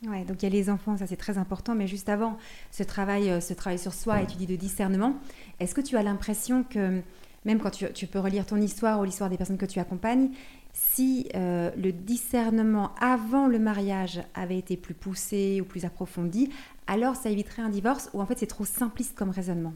Ouais, 0.07 0.25
donc 0.25 0.43
il 0.43 0.47
y 0.47 0.47
a 0.47 0.51
les 0.51 0.69
enfants, 0.69 0.97
ça 0.97 1.07
c'est 1.07 1.17
très 1.17 1.39
important, 1.39 1.77
mais 1.77 1.87
juste 1.87 2.09
avant 2.09 2.37
ce 2.73 2.83
travail, 2.83 3.31
euh, 3.31 3.41
ce 3.41 3.55
travail 3.55 3.79
sur 3.79 3.95
soi, 3.95 4.21
et 4.23 4.27
tu 4.27 4.37
dis 4.37 4.47
de 4.47 4.57
discernement, 4.57 5.15
est-ce 5.61 5.77
que 5.77 5.81
tu 5.81 5.97
as 5.97 6.03
l'impression 6.03 6.65
que, 6.65 7.01
même 7.45 7.61
quand 7.61 7.71
tu, 7.71 8.07
peux 8.09 8.19
relire 8.19 8.45
ton 8.45 8.57
histoire 8.57 8.99
ou 9.01 9.05
l'histoire 9.05 9.31
des 9.31 9.37
personnes 9.37 9.59
que 9.59 9.67
tu 9.67 9.79
accompagnes, 9.79 10.31
si 10.73 11.29
euh, 11.37 11.71
le 11.77 11.93
discernement 11.93 12.91
avant 13.01 13.47
le 13.47 13.61
mariage 13.61 14.21
avait 14.35 14.59
été 14.59 14.77
plus 14.77 14.95
poussé 14.95 15.61
ou 15.61 15.65
plus 15.65 15.85
approfondi, 15.85 16.51
alors 16.89 17.15
ça 17.15 17.31
éviterait 17.31 17.63
un 17.63 17.69
divorce 17.69 18.11
ou 18.13 18.21
en 18.21 18.27
fait 18.27 18.39
c'est 18.41 18.47
trop 18.47 18.65
simpliste 18.65 19.15
comme 19.15 19.31
raisonnement? 19.31 19.75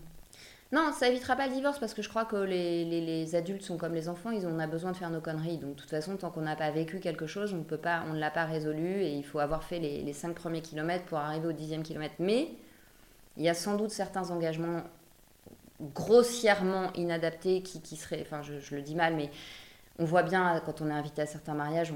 Non, 0.73 0.92
ça 0.92 1.08
évitera 1.08 1.37
pas 1.37 1.46
le 1.46 1.54
divorce 1.54 1.78
parce 1.78 1.94
que 1.94 2.02
je 2.02 2.08
crois 2.08 2.25
que 2.25 2.37
les, 2.37 3.35
adultes 3.37 3.62
sont 3.62 3.76
comme 3.76 3.95
les 3.95 4.08
enfants, 4.08 4.30
ils 4.30 4.47
on 4.47 4.58
a 4.58 4.67
besoin 4.67 4.90
de 4.90 4.97
faire 4.97 5.10
nos 5.10 5.21
conneries. 5.21 5.58
Donc 5.58 5.76
de 5.76 5.80
toute 5.80 5.90
façon, 5.90 6.17
tant 6.17 6.30
qu'on 6.30 6.40
n'a 6.40 6.56
pas 6.56 6.71
vécu 6.73 6.99
quelque 6.99 7.26
chose, 7.26 7.54
on 7.54 7.62
peut 7.62 7.76
pas, 7.76 8.02
on 8.08 8.14
ne 8.14 8.19
l'a 8.19 8.32
pas 8.32 8.45
résolu 8.45 9.02
et 9.02 9.12
il 9.12 9.25
faut 9.25 9.38
avoir 9.38 9.62
fait 9.62 9.78
les, 9.78 10.02
les 10.02 10.12
cinq 10.12 10.34
premiers 10.34 10.62
kilomètres 10.62 11.04
pour 11.04 11.19
arriver 11.19 11.47
au 11.47 11.52
dixième 11.52 11.84
kilomètre. 11.84 12.17
Mais 12.19 12.49
il 13.36 13.45
y 13.45 13.49
a 13.49 13.54
sans 13.54 13.76
doute 13.76 13.90
certains 13.90 14.30
engagements 14.30 14.82
grossièrement 15.95 16.93
inadaptés 16.95 17.62
qui, 17.62 17.80
qui 17.80 17.97
seraient, 17.97 18.23
enfin 18.23 18.43
je, 18.43 18.58
je, 18.58 18.75
le 18.75 18.82
dis 18.82 18.95
mal, 18.95 19.14
mais 19.14 19.30
on 19.99 20.04
voit 20.04 20.23
bien 20.23 20.60
quand 20.64 20.80
on 20.80 20.88
est 20.88 20.93
invité 20.93 21.23
à 21.23 21.26
certains 21.26 21.54
mariages, 21.54 21.93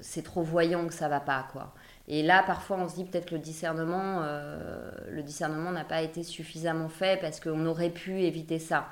c'est 0.00 0.22
trop 0.22 0.42
voyant 0.42 0.86
que 0.86 0.94
ça 0.94 1.08
va 1.08 1.20
pas 1.20 1.46
quoi. 1.52 1.74
Et 2.06 2.22
là, 2.22 2.42
parfois, 2.42 2.76
on 2.78 2.88
se 2.88 2.96
dit 2.96 3.04
peut-être 3.04 3.26
que 3.26 3.34
le 3.34 3.40
discernement, 3.40 4.20
euh, 4.22 4.90
le 5.10 5.22
discernement 5.22 5.70
n'a 5.70 5.84
pas 5.84 6.02
été 6.02 6.22
suffisamment 6.22 6.88
fait 6.88 7.18
parce 7.20 7.40
qu'on 7.40 7.64
aurait 7.66 7.90
pu 7.90 8.20
éviter 8.20 8.58
ça. 8.58 8.88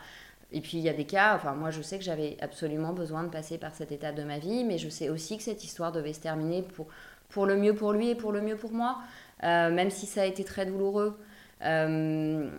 Et 0.52 0.60
puis 0.60 0.78
il 0.78 0.80
y 0.80 0.88
a 0.88 0.92
des 0.92 1.06
cas, 1.06 1.34
enfin 1.34 1.54
moi 1.54 1.70
je 1.70 1.80
sais 1.80 1.98
que 1.98 2.04
j'avais 2.04 2.36
absolument 2.42 2.92
besoin 2.92 3.24
de 3.24 3.30
passer 3.30 3.56
par 3.56 3.74
cette 3.74 3.90
étape 3.90 4.14
de 4.14 4.22
ma 4.22 4.38
vie, 4.38 4.64
mais 4.64 4.76
je 4.76 4.90
sais 4.90 5.08
aussi 5.08 5.38
que 5.38 5.42
cette 5.42 5.64
histoire 5.64 5.92
devait 5.92 6.12
se 6.12 6.20
terminer 6.20 6.62
pour, 6.62 6.88
pour 7.30 7.46
le 7.46 7.56
mieux 7.56 7.74
pour 7.74 7.92
lui 7.92 8.10
et 8.10 8.14
pour 8.14 8.32
le 8.32 8.42
mieux 8.42 8.56
pour 8.56 8.72
moi, 8.72 8.98
euh, 9.44 9.70
même 9.70 9.90
si 9.90 10.04
ça 10.06 10.22
a 10.22 10.24
été 10.26 10.44
très 10.44 10.66
douloureux. 10.66 11.18
Euh, 11.62 12.50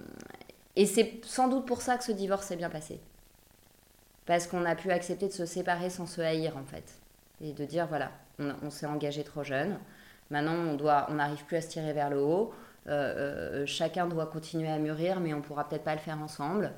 et 0.75 0.87
c'est 0.87 1.21
sans 1.23 1.47
doute 1.47 1.67
pour 1.67 1.83
ça 1.83 1.97
que 1.97 2.03
ce 2.03 2.11
divorce 2.11 2.47
s'est 2.47 2.55
bien 2.55 2.69
passé. 2.69 2.99
Parce 4.25 4.47
qu'on 4.47 4.65
a 4.65 4.75
pu 4.75 4.89
accepter 4.89 5.27
de 5.27 5.33
se 5.33 5.45
séparer 5.45 5.91
sans 5.91 6.07
se 6.07 6.21
haïr 6.21 6.57
en 6.57 6.63
fait. 6.63 6.95
Et 7.41 7.53
de 7.53 7.65
dire 7.65 7.85
voilà, 7.85 8.11
on 8.39 8.71
s'est 8.71 8.87
engagé 8.87 9.23
trop 9.23 9.43
jeune, 9.43 9.77
Maintenant, 10.33 10.55
on 10.55 10.73
doit, 10.73 11.05
on 11.09 11.13
n'arrive 11.13 11.45
plus 11.45 11.57
à 11.57 11.61
se 11.61 11.67
tirer 11.67 11.93
vers 11.93 12.09
le 12.09 12.19
haut. 12.19 12.51
Euh, 12.87 13.61
euh, 13.61 13.65
chacun 13.67 14.07
doit 14.07 14.25
continuer 14.25 14.67
à 14.67 14.79
mûrir, 14.79 15.19
mais 15.19 15.31
on 15.31 15.41
pourra 15.41 15.69
peut-être 15.69 15.83
pas 15.83 15.93
le 15.93 16.01
faire 16.01 16.19
ensemble. 16.19 16.71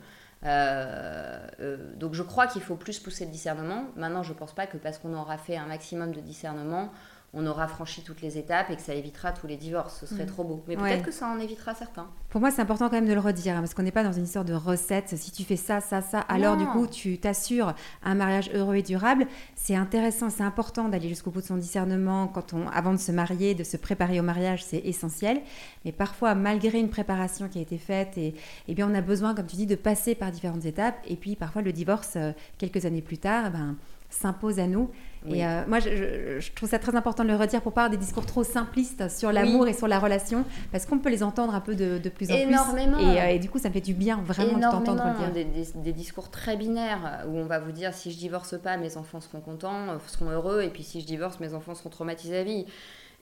Euh, 0.44 1.48
donc 1.96 2.14
je 2.16 2.22
crois 2.22 2.48
qu'il 2.48 2.62
faut 2.62 2.76
plus 2.76 3.00
pousser 3.00 3.24
le 3.24 3.32
discernement. 3.32 3.86
Maintenant, 3.96 4.24
je 4.24 4.34
ne 4.34 4.38
pense 4.38 4.54
pas 4.54 4.68
que 4.68 4.76
parce 4.76 4.98
qu'on 4.98 5.14
aura 5.14 5.38
fait 5.38 5.56
un 5.56 5.68
maximum 5.68 6.12
de 6.12 6.20
discernement, 6.20 6.92
on 7.36 7.46
aura 7.46 7.68
franchi 7.68 8.02
toutes 8.02 8.22
les 8.22 8.38
étapes 8.38 8.70
et 8.70 8.76
que 8.76 8.82
ça 8.82 8.94
évitera 8.94 9.34
tous 9.34 9.46
les 9.46 9.58
divorces. 9.58 10.00
Ce 10.00 10.06
serait 10.06 10.24
mm. 10.24 10.28
trop 10.28 10.44
beau. 10.44 10.64
Mais 10.68 10.78
peut-être 10.78 11.04
que 11.04 11.12
ça 11.12 11.28
en 11.28 11.38
évitera 11.38 11.76
certains. 11.76 12.08
Pour 12.30 12.42
moi, 12.42 12.50
c'est 12.50 12.62
important 12.62 12.90
quand 12.90 12.96
même 12.96 13.08
de 13.08 13.14
le 13.14 13.20
redire, 13.20 13.56
hein, 13.56 13.60
parce 13.60 13.74
qu'on 13.74 13.84
n'est 13.84 13.92
pas 13.92 14.04
dans 14.04 14.14
une 14.14 14.24
histoire 14.24 14.46
de 14.46 14.54
recette. 14.54 15.16
Si 15.18 15.32
tu 15.32 15.44
fais 15.44 15.58
ça, 15.58 15.82
ça, 15.82 16.02
ça, 16.02 16.20
alors 16.22 16.56
du 16.58 16.66
coup, 16.66 16.88
tu 16.88 17.18
t'assures 17.18 17.74
un 18.04 18.16
mariage 18.16 18.50
heureux 18.54 18.76
et 18.76 18.82
durable. 18.82 19.28
C'est 19.56 19.76
intéressant, 19.76 20.30
c'est 20.30 20.44
important 20.44 20.88
d'aller 20.88 21.10
jusqu'au 21.10 21.32
bout 21.32 21.42
de 21.42 21.46
son 21.46 21.58
discernement 21.58 22.28
quand 22.28 22.54
on, 22.54 22.68
avant 22.70 22.94
de 22.94 22.98
se 22.98 23.12
marier, 23.12 23.54
de 23.54 23.64
se 23.64 23.78
préparer 23.78 24.20
au 24.20 24.24
mariage, 24.24 24.64
c'est 24.64 24.80
essentiel. 24.86 25.42
Mais 25.84 25.92
parfois, 25.92 26.36
malgré 26.36 26.80
une 26.80 26.90
préparation 26.90 27.50
qui 27.50 27.60
a 27.60 27.62
été 27.62 27.78
faite, 27.78 28.18
et, 28.18 28.34
eh 28.68 28.74
bien, 28.74 28.90
on 28.90 28.96
a 28.96 29.02
besoin, 29.02 29.36
comme 29.36 29.48
tu 29.48 29.58
dis, 29.58 29.66
de 29.66 29.76
passer 29.76 30.16
par 30.16 30.32
différentes 30.32 30.66
étapes. 30.66 30.98
Et 31.08 31.16
puis, 31.16 31.36
parfois, 31.36 31.62
le 31.62 31.74
divorce, 31.74 32.14
euh, 32.16 32.32
quelques 32.58 32.86
années 32.86 33.02
plus 33.02 33.18
tard, 33.18 33.52
ben, 33.52 33.76
s'impose 34.16 34.60
à 34.60 34.68
nous. 34.68 34.90
Et 35.28 35.46
euh, 35.46 35.64
moi, 35.68 35.80
je, 35.80 36.52
trouve 36.54 36.70
ça 36.70 36.78
très 36.78 36.96
important 36.96 37.24
de 37.24 37.30
le 37.30 37.36
redire 37.36 37.62
pour 37.62 37.74
pas 37.74 37.86
avoir 37.86 37.98
des 37.98 38.04
discours 38.04 38.26
trop 38.26 38.44
simplistes 38.44 39.10
sur 39.10 39.32
l'amour 39.32 39.68
et 39.68 39.74
sur 39.74 39.88
la 39.88 40.00
relation, 40.00 40.46
parce 40.72 40.86
qu'on 40.86 41.00
peut 41.00 41.10
les 41.10 41.24
entendre 41.24 41.56
un 41.56 41.62
peu 41.62 41.76
de, 41.76 41.98
plus 42.10 42.32
en 42.32 42.36
Énormément. 42.36 42.98
plus. 42.98 43.08
Et, 43.08 43.22
euh, 43.22 43.28
et, 43.30 43.40
du 43.40 43.50
coup, 43.50 43.58
ça 43.58 43.70
me 43.70 43.74
fait 43.74 43.82
du 43.82 43.94
bien 43.94 44.22
vraiment 44.24 44.58
de 44.58 44.62
t'entendre 44.62 45.04
le 45.04 45.18
dire. 45.18 45.32
Des, 45.32 45.46
des, 45.46 45.68
des, 45.76 45.94
discours 45.94 46.30
très 46.30 46.56
binaires 46.58 47.26
où 47.28 47.38
on 47.38 47.46
va 47.46 47.60
vous 47.60 47.72
dire 47.72 47.94
si 47.94 48.12
je 48.12 48.18
divorce 48.18 48.56
pas, 48.60 48.78
mes 48.78 48.98
enfants 48.98 49.20
seront 49.20 49.42
contents, 49.42 49.90
euh, 49.90 49.98
seront 50.06 50.30
heureux, 50.30 50.62
et 50.62 50.70
puis 50.70 50.84
si 50.84 51.02
je 51.02 51.08
divorce, 51.08 51.40
mes 51.40 51.54
enfants 51.54 51.74
seront 51.74 51.90
traumatisés 51.90 52.38
à 52.38 52.44
vie. 52.44 52.66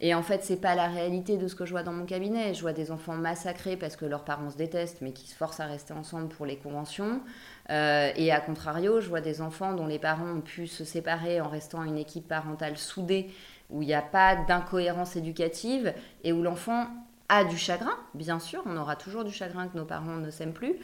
Et 0.05 0.13
en 0.13 0.21
fait, 0.21 0.43
c'est 0.43 0.59
pas 0.59 0.75
la 0.75 0.89
réalité 0.89 1.37
de 1.37 1.47
ce 1.47 1.55
que 1.55 1.65
je 1.65 1.71
vois 1.71 1.81
dans 1.81 1.93
mon 1.93 2.03
cabinet. 2.03 2.53
Je 2.53 2.59
vois 2.59 2.73
des 2.73 2.91
enfants 2.91 3.13
massacrés 3.13 3.77
parce 3.77 3.95
que 3.95 4.03
leurs 4.03 4.25
parents 4.25 4.49
se 4.49 4.57
détestent, 4.57 4.99
mais 4.99 5.13
qui 5.13 5.29
se 5.29 5.33
forcent 5.33 5.61
à 5.61 5.65
rester 5.65 5.93
ensemble 5.93 6.27
pour 6.27 6.45
les 6.45 6.57
conventions. 6.57 7.21
Euh, 7.69 8.11
et 8.17 8.29
à 8.29 8.41
contrario, 8.41 8.99
je 8.99 9.07
vois 9.07 9.21
des 9.21 9.39
enfants 9.39 9.71
dont 9.71 9.87
les 9.87 9.99
parents 9.99 10.27
ont 10.27 10.41
pu 10.41 10.67
se 10.67 10.83
séparer 10.83 11.39
en 11.39 11.47
restant 11.47 11.83
une 11.83 11.97
équipe 11.97 12.27
parentale 12.27 12.77
soudée, 12.77 13.29
où 13.69 13.81
il 13.81 13.85
n'y 13.85 13.93
a 13.93 14.01
pas 14.01 14.35
d'incohérence 14.35 15.15
éducative 15.15 15.93
et 16.25 16.33
où 16.33 16.43
l'enfant 16.43 16.87
a 17.29 17.45
du 17.45 17.57
chagrin, 17.57 17.95
bien 18.13 18.39
sûr, 18.39 18.61
on 18.65 18.75
aura 18.75 18.97
toujours 18.97 19.23
du 19.23 19.31
chagrin 19.31 19.69
que 19.69 19.77
nos 19.77 19.85
parents 19.85 20.17
ne 20.17 20.29
s'aiment 20.29 20.51
plus, 20.51 20.75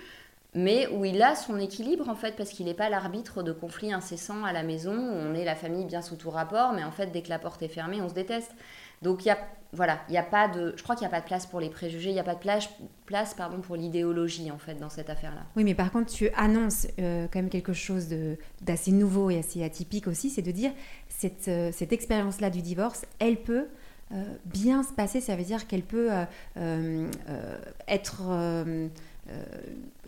mais 0.56 0.88
où 0.88 1.04
il 1.04 1.22
a 1.22 1.36
son 1.36 1.60
équilibre 1.60 2.08
en 2.08 2.16
fait, 2.16 2.38
parce 2.38 2.52
qu'il 2.52 2.68
n'est 2.68 2.74
pas 2.74 2.90
l'arbitre 2.90 3.44
de 3.44 3.52
conflits 3.52 3.92
incessants 3.92 4.46
à 4.46 4.54
la 4.54 4.64
maison, 4.64 4.94
où 4.94 5.14
on 5.14 5.34
est 5.34 5.44
la 5.44 5.56
famille 5.56 5.84
bien 5.84 6.02
sous 6.02 6.16
tout 6.16 6.30
rapport, 6.30 6.72
mais 6.72 6.86
en 6.86 6.92
fait, 6.92 7.08
dès 7.08 7.22
que 7.22 7.30
la 7.30 7.38
porte 7.38 7.62
est 7.62 7.68
fermée, 7.68 8.02
on 8.02 8.08
se 8.08 8.14
déteste. 8.14 8.56
Donc 9.02 9.26
il 9.26 9.30
y 9.30 9.32
a 9.32 9.38
voilà, 9.72 10.00
il 10.10 10.18
a 10.18 10.24
pas 10.24 10.48
de 10.48 10.74
je 10.76 10.82
crois 10.82 10.96
qu'il 10.96 11.08
n'y 11.08 11.14
a 11.14 11.16
pas 11.16 11.22
de 11.22 11.28
place 11.28 11.46
pour 11.46 11.60
les 11.60 11.70
préjugés, 11.70 12.10
il 12.10 12.14
n'y 12.14 12.20
a 12.20 12.24
pas 12.24 12.34
de 12.34 12.40
place 12.40 12.70
place 13.06 13.36
pardon 13.36 13.60
pour 13.60 13.76
l'idéologie 13.76 14.50
en 14.50 14.58
fait 14.58 14.76
dans 14.76 14.90
cette 14.90 15.10
affaire-là. 15.10 15.44
Oui, 15.56 15.64
mais 15.64 15.76
par 15.76 15.92
contre, 15.92 16.12
tu 16.12 16.30
annonces 16.36 16.88
euh, 16.98 17.28
quand 17.32 17.40
même 17.40 17.50
quelque 17.50 17.74
chose 17.74 18.08
d'assez 18.62 18.92
nouveau 18.92 19.30
et 19.30 19.38
assez 19.38 19.64
atypique 19.64 20.08
aussi, 20.08 20.32
c'est 20.32 20.42
de 20.42 20.52
dire 20.52 20.72
cette 21.08 21.48
euh, 21.48 21.72
cette 21.72 21.94
expérience-là 21.94 22.50
du 22.50 22.64
divorce, 22.64 23.06
elle 23.20 23.44
peut 23.44 23.68
euh, 24.12 24.24
bien 24.46 24.82
se 24.82 24.92
passer, 24.92 25.22
ça 25.22 25.36
veut 25.36 25.44
dire 25.44 25.68
qu'elle 25.68 25.84
peut 25.84 26.10
être 27.88 28.24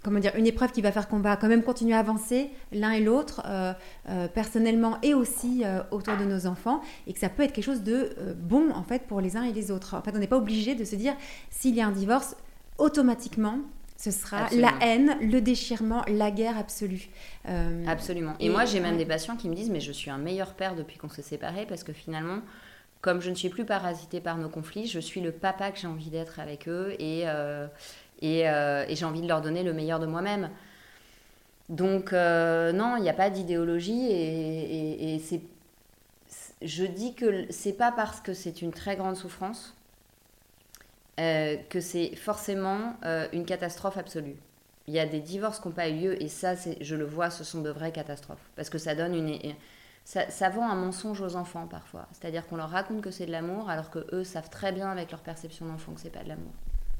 comment 0.03 0.19
dire, 0.19 0.35
une 0.35 0.47
épreuve 0.47 0.71
qui 0.71 0.81
va 0.81 0.91
faire 0.91 1.07
qu'on 1.07 1.19
va 1.19 1.35
quand 1.37 1.47
même 1.47 1.63
continuer 1.63 1.93
à 1.93 1.99
avancer 1.99 2.49
l'un 2.71 2.91
et 2.91 3.01
l'autre, 3.01 3.41
euh, 3.45 3.73
euh, 4.09 4.27
personnellement 4.27 4.97
et 5.03 5.13
aussi 5.13 5.61
euh, 5.63 5.81
autour 5.91 6.17
de 6.17 6.25
nos 6.25 6.47
enfants, 6.47 6.81
et 7.07 7.13
que 7.13 7.19
ça 7.19 7.29
peut 7.29 7.43
être 7.43 7.53
quelque 7.53 7.65
chose 7.65 7.83
de 7.83 8.15
bon 8.35 8.71
en 8.71 8.83
fait 8.83 9.03
pour 9.03 9.21
les 9.21 9.37
uns 9.37 9.43
et 9.43 9.53
les 9.53 9.71
autres. 9.71 9.95
En 9.95 10.01
fait, 10.01 10.11
on 10.15 10.19
n'est 10.19 10.27
pas 10.27 10.37
obligé 10.37 10.75
de 10.75 10.83
se 10.83 10.95
dire 10.95 11.13
s'il 11.49 11.75
y 11.75 11.81
a 11.81 11.87
un 11.87 11.91
divorce, 11.91 12.35
automatiquement, 12.77 13.59
ce 13.97 14.09
sera 14.09 14.47
la 14.51 14.73
haine, 14.81 15.15
le 15.21 15.41
déchirement, 15.41 16.03
la 16.07 16.31
guerre 16.31 16.57
absolue. 16.57 17.09
Absolument. 17.85 18.33
Et, 18.39 18.49
moi, 18.49 18.65
j'ai 18.65 18.79
même 18.79 18.97
des 18.97 19.05
patients 19.05 19.35
qui 19.35 19.47
me 19.47 19.53
disent, 19.53 19.69
mais 19.69 19.79
je 19.79 19.91
suis 19.91 20.09
un 20.09 20.17
meilleur 20.17 20.55
père 20.55 20.75
depuis 20.75 20.97
qu'on 20.97 21.09
s'est 21.09 21.21
séparés, 21.21 21.67
parce 21.67 21.83
que 21.83 21.93
finalement, 21.93 22.39
comme 23.01 23.21
je 23.21 23.29
ne 23.29 23.35
suis 23.35 23.49
plus 23.49 23.65
parasitée 23.65 24.19
par 24.19 24.37
nos 24.37 24.49
conflits, 24.49 24.87
je 24.87 24.99
suis 24.99 25.21
le 25.21 25.31
papa 25.31 25.69
que 25.69 25.77
j'ai 25.77 25.87
envie 25.87 26.09
d'être 26.09 26.39
avec 26.39 26.67
eux, 26.67 26.95
et 26.97 27.25
euh, 28.23 28.85
et, 28.87 28.95
j'ai 28.95 29.05
envie 29.05 29.21
de 29.21 29.27
leur 29.27 29.41
donner 29.41 29.63
le 29.63 29.73
meilleur 29.73 29.99
de 29.99 30.05
moi-même. 30.05 30.49
Donc 31.69 32.13
euh, 32.13 32.71
non, 32.71 32.97
il 32.97 33.03
n'y 33.03 33.09
a 33.09 33.13
pas 33.13 33.29
d'idéologie 33.29 34.07
et, 34.11 35.21
je 36.61 36.85
dis 36.85 37.15
que 37.15 37.51
c'est 37.51 37.73
pas 37.73 37.91
parce 37.91 38.21
que 38.21 38.33
c'est 38.33 38.61
une 38.61 38.71
très 38.71 38.95
grande 38.95 39.15
souffrance 39.15 39.75
euh, 41.19 41.57
que 41.69 41.79
c'est 41.79 42.15
forcément 42.15 42.95
une 43.33 43.45
catastrophe 43.45 43.97
absolue. 43.97 44.35
Il 44.87 44.93
y 44.93 44.99
a 44.99 45.05
des 45.05 45.19
divorces 45.19 45.59
qui 45.59 45.67
n'ont 45.67 45.73
pas 45.73 45.89
eu 45.89 45.97
lieu 45.99 46.21
et 46.21 46.27
ça, 46.27 46.53
je 46.55 46.95
le 46.95 47.05
vois, 47.05 47.29
ce 47.29 47.43
sont 47.43 47.61
de 47.61 47.69
vraies 47.69 47.91
catastrophes 47.91 48.49
parce 48.55 48.69
que 48.69 48.77
ça 48.77 48.93
donne 48.93 49.15
ça 50.03 50.49
vend 50.49 50.69
un 50.69 50.75
mensonge 50.75 51.21
aux 51.21 51.35
enfants 51.35 51.67
parfois. 51.67 52.07
C'est-à-dire 52.11 52.47
qu'on 52.47 52.57
leur 52.57 52.69
raconte 52.69 53.01
que 53.01 53.11
c'est 53.11 53.25
de 53.25 53.31
l'amour 53.31 53.69
alors 53.69 53.89
que 53.89 54.05
eux 54.13 54.23
savent 54.23 54.49
très 54.49 54.71
bien 54.71 54.89
avec 54.89 55.11
leur 55.11 55.21
perception 55.21 55.65
d'enfant 55.65 55.93
que 55.93 56.01
c'est 56.01 56.09
pas 56.09 56.23
de 56.23 56.29
l'amour. 56.29 56.53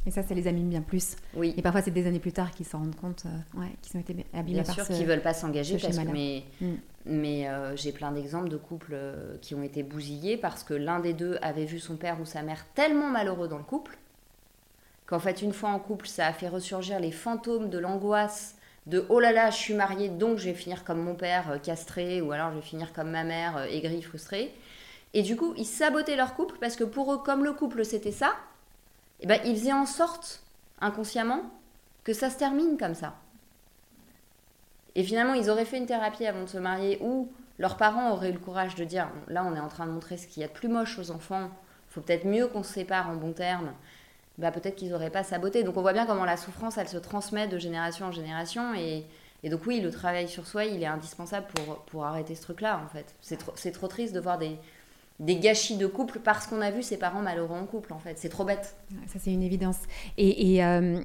Et 0.06 0.12
ça, 0.12 0.24
ça 0.24 0.34
les 0.34 0.48
amène 0.48 0.68
bien 0.68 0.82
plus. 0.82 1.16
Oui. 1.36 1.54
Et 1.58 1.62
parfois, 1.62 1.82
c'est 1.82 1.92
des 1.92 2.08
années 2.08 2.20
plus 2.20 2.32
tard 2.32 2.52
qu'ils 2.52 2.66
s'en 2.66 2.80
rendent 2.80 2.96
compte, 2.96 3.24
euh, 3.26 3.60
ouais, 3.60 3.70
qu'ils 3.82 3.98
ont 3.98 4.00
été 4.00 4.26
abîmés 4.34 4.62
Bien 4.62 4.74
sûr 4.74 4.86
qu'ils 4.88 5.02
ne 5.02 5.06
veulent 5.06 5.22
pas 5.22 5.34
s'engager, 5.34 5.78
parce 5.78 5.98
que, 5.98 6.12
mais, 6.12 6.44
mm. 6.60 6.74
mais 7.06 7.48
euh, 7.48 7.76
j'ai 7.76 7.92
plein 7.92 8.12
d'exemples 8.12 8.50
de 8.50 8.58
couples 8.58 8.94
euh, 8.94 9.38
qui 9.42 9.54
ont 9.54 9.62
été 9.62 9.84
bousillés 9.84 10.38
parce 10.38 10.64
que 10.64 10.74
l'un 10.74 11.00
des 11.00 11.14
deux 11.14 11.38
avait 11.44 11.66
vu 11.66 11.80
son 11.80 11.98
père 11.98 12.20
ou 12.20 12.26
sa 12.26 12.42
mère 12.42 12.66
tellement 12.74 13.10
malheureux 13.10 13.48
dans 13.48 13.58
le 13.58 13.64
couple 13.64 13.98
qu'en 15.06 15.20
fait, 15.20 15.42
une 15.42 15.54
fois 15.54 15.70
en 15.70 15.80
couple, 15.80 16.08
ça 16.08 16.26
a 16.26 16.34
fait 16.34 16.48
ressurgir 16.48 17.00
les 17.00 17.12
fantômes 17.12 17.70
de 17.70 17.78
l'angoisse 17.78 18.56
de 18.88 19.06
oh 19.10 19.20
là 19.20 19.32
là, 19.32 19.52
je 19.52 19.58
suis 19.58 19.76
mariée, 19.76 20.10
donc 20.10 20.40
je 20.40 20.46
vais 20.46 20.56
finir 20.56 20.84
comme 20.84 21.00
mon 21.00 21.14
père, 21.14 21.60
castré, 21.62 22.20
ou 22.22 22.32
alors 22.32 22.50
je 22.50 22.56
vais 22.56 22.62
finir 22.64 22.94
comme 22.94 23.12
ma 23.12 23.24
mère, 23.24 23.68
aigrie, 23.70 24.02
frustrée. 24.02 24.52
Et 25.14 25.22
du 25.22 25.36
coup, 25.36 25.54
ils 25.58 25.66
sabotaient 25.66 26.16
leur 26.16 26.34
couple 26.34 26.56
parce 26.60 26.76
que 26.76 26.84
pour 26.84 27.14
eux, 27.14 27.20
comme 27.20 27.44
le 27.44 27.54
couple 27.54 27.86
c'était 27.86 28.12
ça, 28.12 28.34
eh 29.22 29.28
ben, 29.28 29.40
en 29.74 29.86
sorte, 29.86 30.44
inconsciemment, 30.80 31.44
que 32.04 32.14
ça 32.14 32.30
se 32.30 32.38
termine 32.38 32.78
comme 32.78 32.96
ça. 32.96 33.16
Et 34.96 35.04
finalement, 35.04 35.34
ils 35.34 35.50
auraient 35.50 35.66
fait 35.66 35.78
une 35.78 35.86
thérapie 35.86 36.26
avant 36.26 36.42
de 36.44 36.50
se 36.50 36.58
marier 36.58 36.98
ou 37.02 37.32
leurs 37.60 37.78
parents 37.78 38.12
auraient 38.12 38.30
eu 38.30 38.34
le 38.34 38.40
courage 38.40 38.76
de 38.76 38.84
dire 38.84 39.08
là, 39.28 39.46
on 39.46 39.56
est 39.56 39.60
en 39.60 39.68
train 39.68 39.86
de 39.86 39.92
montrer 39.92 40.18
ce 40.18 40.28
qu'il 40.28 40.42
y 40.42 40.44
a 40.44 40.48
de 40.48 40.54
plus 40.54 40.68
moche 40.68 40.98
aux 40.98 41.12
enfants, 41.12 41.50
faut 41.90 42.02
peut-être 42.02 42.26
mieux 42.26 42.48
qu'on 42.48 42.64
se 42.64 42.74
sépare 42.74 43.10
en 43.10 43.16
bons 43.16 43.34
termes. 43.34 43.74
Bah, 44.38 44.52
peut-être 44.52 44.76
qu'ils 44.76 44.90
n'auraient 44.90 45.12
pas 45.12 45.24
saboté. 45.24 45.64
Donc 45.64 45.78
on 45.78 45.82
voit 45.82 45.94
bien 45.94 46.06
comment 46.06 46.26
la 46.26 46.38
souffrance, 46.38 46.78
elle 46.78 46.88
se 46.88 46.98
transmet 46.98 47.48
de 47.48 47.58
génération 47.58 48.08
en 48.08 48.12
génération. 48.12 48.74
Et, 48.74 49.06
donc 49.44 49.66
oui, 49.68 49.82
le 49.82 49.92
travail 49.92 50.28
sur 50.28 50.48
soi, 50.48 50.66
il 50.66 50.82
est 50.82 50.88
indispensable 50.88 51.48
pour, 51.54 51.78
pour 51.86 52.06
arrêter 52.06 52.34
ce 52.34 52.42
truc-là, 52.42 52.82
en 52.84 52.88
fait. 52.88 53.14
C'est 53.22 53.38
trop, 53.38 53.54
trop 53.74 53.88
triste 53.88 54.14
de 54.14 54.20
voir 54.20 54.38
des, 54.38 54.58
des 55.22 55.38
gâchis 55.38 55.78
de 55.78 55.88
couple 55.88 56.20
parce 56.20 56.48
qu'on 56.48 56.62
a 56.62 56.72
vu 56.72 56.82
ses 56.82 56.98
parents 56.98 57.22
malheureux 57.22 57.56
en 57.56 57.66
couple, 57.66 57.94
en 57.94 58.00
fait. 58.00 58.18
C'est 58.18 58.30
trop 58.30 58.44
bête. 58.44 58.76
Ça, 59.08 59.20
c'est 59.20 59.32
une 59.32 59.44
évidence. 59.44 59.78
Et, 60.18 60.64
euh, 60.64 61.00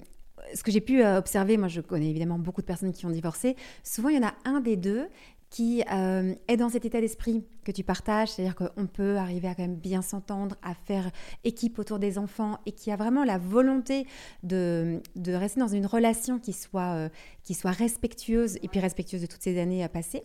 ce 0.54 0.62
que 0.62 0.70
j'ai 0.70 0.80
pu 0.80 1.02
euh, 1.02 1.18
observer, 1.18 1.56
moi, 1.56 1.68
je 1.68 1.80
connais 1.80 2.08
évidemment 2.08 2.38
beaucoup 2.38 2.62
de 2.62 2.66
personnes 2.66 2.92
qui 2.92 3.04
ont 3.04 3.10
divorcé. 3.10 3.56
Souvent, 3.84 4.08
il 4.08 4.16
y 4.16 4.18
en 4.18 4.26
a 4.26 4.34
un 4.44 4.60
des 4.60 4.76
deux 4.76 5.08
qui 5.50 5.82
euh, 5.92 6.34
est 6.48 6.56
dans 6.56 6.70
cet 6.70 6.84
état 6.84 7.00
d'esprit 7.00 7.44
que 7.66 7.72
tu 7.72 7.84
partages, 7.84 8.30
c'est-à-dire 8.30 8.54
qu'on 8.54 8.86
peut 8.86 9.16
arriver 9.16 9.48
à 9.48 9.54
quand 9.54 9.62
même 9.62 9.76
bien 9.76 10.00
s'entendre, 10.00 10.56
à 10.62 10.74
faire 10.74 11.10
équipe 11.44 11.78
autour 11.78 11.98
des 11.98 12.16
enfants 12.18 12.58
et 12.64 12.72
qui 12.72 12.90
a 12.90 12.96
vraiment 12.96 13.24
la 13.24 13.38
volonté 13.38 14.06
de, 14.42 15.02
de 15.16 15.32
rester 15.32 15.60
dans 15.60 15.68
une 15.68 15.86
relation 15.86 16.38
qui 16.38 16.52
soit, 16.52 17.10
qui 17.42 17.54
soit 17.54 17.72
respectueuse 17.72 18.56
et 18.62 18.68
puis 18.68 18.80
respectueuse 18.80 19.20
de 19.22 19.26
toutes 19.26 19.42
ces 19.42 19.60
années 19.60 19.82
à 19.82 19.88
passer 19.88 20.22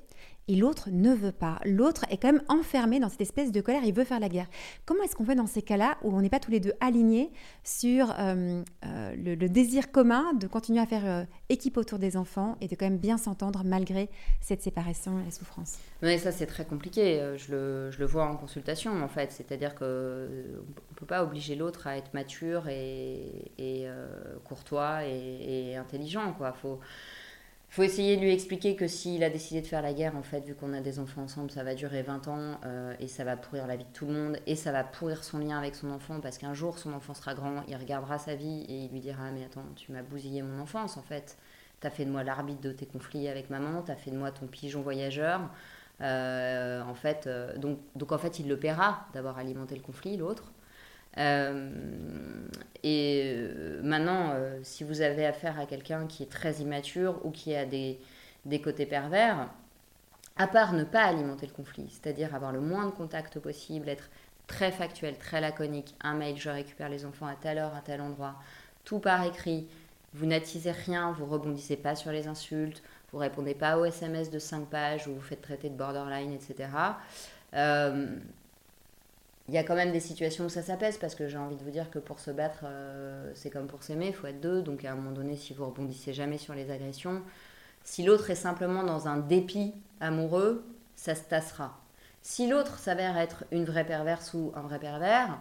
et 0.47 0.56
l'autre 0.56 0.89
ne 0.91 1.13
veut 1.13 1.32
pas. 1.32 1.60
L'autre 1.65 2.06
est 2.10 2.17
quand 2.17 2.32
même 2.32 2.43
enfermé 2.47 2.99
dans 2.99 3.10
cette 3.10 3.21
espèce 3.21 3.51
de 3.51 3.62
colère, 3.62 3.84
il 3.86 3.93
veut 3.93 4.04
faire 4.04 4.19
la 4.19 4.30
guerre. 4.30 4.47
Comment 4.86 5.04
est-ce 5.04 5.15
qu'on 5.15 5.25
fait 5.25 5.36
dans 5.36 5.47
ces 5.47 5.62
cas-là 5.62 5.97
où 6.04 6.13
on 6.13 6.21
n'est 6.21 6.30
pas 6.30 6.39
tous 6.39 6.51
les 6.51 6.60
deux 6.60 6.73
alignés 6.80 7.32
sur 7.63 8.12
euh, 8.19 8.62
euh, 8.86 9.15
le, 9.15 9.36
désir 9.47 9.91
commun 9.91 10.34
de 10.34 10.47
continuer 10.47 10.80
à 10.80 10.86
faire 10.86 11.06
euh, 11.06 11.23
équipe 11.49 11.77
autour 11.77 11.99
des 11.99 12.17
enfants 12.17 12.58
et 12.60 12.67
de 12.67 12.75
quand 12.75 12.86
même 12.86 12.97
bien 12.97 13.17
s'entendre 13.17 13.63
malgré 13.63 14.10
cette 14.41 14.62
séparation 14.62 15.19
et 15.19 15.25
la 15.25 15.32
souffrance? 15.32 15.77
Mais 16.01 16.17
ça 16.17 16.32
c'est 16.32 16.47
très 16.47 16.65
compliqué, 16.65 17.31
je 17.38 17.52
le, 17.98 18.06
vois 18.06 18.26
en 18.26 18.38
consultation 18.38 19.04
en 19.04 19.08
fait, 19.08 19.32
c'est-à-dire 19.32 19.76
qu'on 19.76 19.86
ne 19.86 20.96
peut 20.96 21.06
pas 21.06 21.24
obliger 21.24 21.56
l'autre 21.56 21.88
à 21.88 21.98
être 21.98 22.13
mature 22.13 22.67
et, 22.67 23.52
et 23.58 23.88
courtois 24.44 25.06
et, 25.06 25.76
intelligent. 25.76 26.34
Quoi. 26.34 26.54
Faut, 26.54 26.80
faut 27.72 27.84
essayer 27.84 28.17
de 28.17 28.22
lui 28.22 28.34
expliquer 28.34 28.76
que 28.76 28.86
s'il 28.86 29.24
a 29.24 29.30
décidé 29.30 29.62
de 29.62 29.65
faire 29.65 29.82
la 29.82 29.94
guerre, 29.94 30.17
en 30.17 30.24
fait, 30.24 30.41
vu 30.41 30.56
qu'on 30.56 30.74
a 30.74 30.82
des 30.82 31.00
enfants 31.00 31.22
ensemble, 31.22 31.52
ça 31.52 31.63
va 31.63 31.74
durer 31.74 32.02
20 32.02 32.28
ans 32.28 32.60
euh, 32.65 32.94
et 33.00 33.08
ça 33.08 33.24
va 33.24 33.38
pourrir 33.38 33.65
la 33.65 33.78
vie 33.78 33.86
de 33.86 33.94
tout 33.94 34.06
le 34.06 34.12
monde 34.12 34.38
et 34.46 34.58
ça 34.58 34.74
va 34.74 34.84
pourrir 34.84 35.24
son 35.24 35.39
lien 35.39 35.58
avec 35.58 35.76
son 35.76 35.89
enfant 35.89 36.20
parce 36.20 36.38
qu'un 36.38 36.54
jour, 36.54 36.78
son 36.78 36.91
enfant 36.91 37.13
sera 37.13 37.34
grand, 37.34 37.63
il 37.70 37.76
regardera 37.78 38.17
sa 38.17 38.36
vie 38.36 38.65
et 38.67 38.76
il 38.84 38.91
lui 38.91 39.00
dira 39.00 39.32
Mais 39.32 39.46
attends, 39.46 39.63
tu 39.78 39.94
m'as 39.94 40.02
bousillé 40.02 40.41
mon 40.41 40.62
enfance, 40.62 40.98
en 40.98 41.02
fait. 41.02 41.38
T'as 41.80 41.89
fait 41.89 42.04
de 42.04 42.12
moi 42.12 42.26
l'arbitre 42.26 42.60
de 42.60 42.74
tes 42.74 42.86
conflits 42.86 43.30
avec 43.30 43.50
maman, 43.50 43.82
t'as 43.84 43.96
fait 43.96 44.12
de 44.12 44.17
moi 44.17 44.32
ton 44.32 44.48
pigeon 44.48 44.82
voyageur. 44.82 45.50
Euh, 46.01 46.81
en 46.81 46.95
fait, 46.95 47.27
euh, 47.27 47.55
donc, 47.57 48.11
en 48.11 48.17
fait, 48.17 48.39
il 48.39 48.47
le 48.47 48.57
paiera 48.57 49.05
d'avoir 49.13 49.37
alimenté 49.37 49.75
le 49.75 49.81
conflit, 49.81 50.17
l'autre. 50.17 50.51
Euh, 51.17 51.69
et 52.83 53.37
maintenant, 53.83 54.33
si 54.63 54.83
vous 54.83 55.01
avez 55.01 55.25
affaire 55.25 55.59
à 55.59 55.65
quelqu'un 55.65 56.07
qui 56.07 56.23
est 56.23 56.31
très 56.31 56.55
immature 56.55 57.19
ou 57.25 57.31
qui 57.31 57.53
a 57.55 57.65
des, 57.65 57.99
des 58.45 58.61
côtés 58.61 58.85
pervers, 58.85 59.49
à 60.37 60.47
part 60.47 60.73
ne 60.73 60.83
pas 60.83 61.03
alimenter 61.03 61.45
le 61.45 61.51
conflit, 61.53 61.87
c'est-à-dire 61.89 62.33
avoir 62.33 62.51
le 62.51 62.61
moins 62.61 62.85
de 62.85 62.91
contact 62.91 63.39
possible, 63.39 63.89
être 63.89 64.09
très 64.47 64.71
factuel, 64.71 65.17
très 65.17 65.41
laconique, 65.41 65.95
un 66.01 66.13
mail, 66.15 66.37
je 66.37 66.49
récupère 66.49 66.89
les 66.89 67.05
enfants 67.05 67.27
à 67.27 67.35
telle 67.35 67.57
heure, 67.57 67.75
à 67.75 67.81
tel 67.81 68.01
endroit, 68.01 68.35
tout 68.85 68.99
par 68.99 69.23
écrit, 69.25 69.67
vous 70.13 70.25
n'attisez 70.25 70.71
rien, 70.71 71.11
vous 71.11 71.25
rebondissez 71.25 71.77
pas 71.77 71.95
sur 71.95 72.11
les 72.11 72.27
insultes, 72.27 72.81
vous 73.12 73.19
répondez 73.19 73.54
pas 73.54 73.78
aux 73.78 73.86
SMS 73.86 74.30
de 74.30 74.39
5 74.39 74.67
pages 74.67 75.08
ou 75.08 75.15
vous 75.15 75.21
faites 75.21 75.41
traiter 75.41 75.69
de 75.69 75.76
borderline, 75.76 76.32
etc. 76.32 76.69
Euh, 77.54 78.08
il 79.47 79.54
y 79.54 79.58
a 79.58 79.63
quand 79.63 79.76
même 79.76 79.91
des 79.91 80.00
situations 80.00 80.45
où 80.45 80.50
ça 80.50 80.62
s'apaise 80.62 80.97
parce 80.97 81.15
que 81.15 81.28
j'ai 81.28 81.38
envie 81.38 81.58
de 81.58 81.63
vous 81.63 81.71
dire 81.71 81.89
que 81.91 82.00
pour 82.00 82.19
se 82.19 82.32
battre, 82.32 82.62
euh, 82.63 83.32
c'est 83.36 83.50
comme 83.50 83.67
pour 83.67 83.84
s'aimer, 83.84 84.08
il 84.08 84.13
faut 84.13 84.28
être 84.28 84.39
deux. 84.39 84.62
Donc 84.62 84.86
à 84.86 84.91
un 84.91 84.95
moment 84.95 85.12
donné, 85.12 85.36
si 85.36 85.54
vous 85.54 85.65
rebondissez 85.65 86.13
jamais 86.13 86.38
sur 86.38 86.54
les 86.54 86.71
agressions, 86.71 87.21
si 87.84 88.04
l'autre 88.04 88.30
est 88.30 88.36
simplement 88.36 88.84
dans 88.84 89.08
un 89.08 89.17
dépit 89.17 89.74
amoureux, 90.00 90.63
ça 90.95 91.15
se 91.15 91.24
tassera. 91.24 91.78
Si 92.21 92.47
l'autre 92.47 92.78
s'avère 92.78 93.17
être 93.17 93.43
une 93.52 93.65
vraie 93.65 93.86
perverse 93.86 94.34
ou 94.34 94.54
un 94.56 94.62
vrai 94.62 94.80
pervers, 94.80 95.38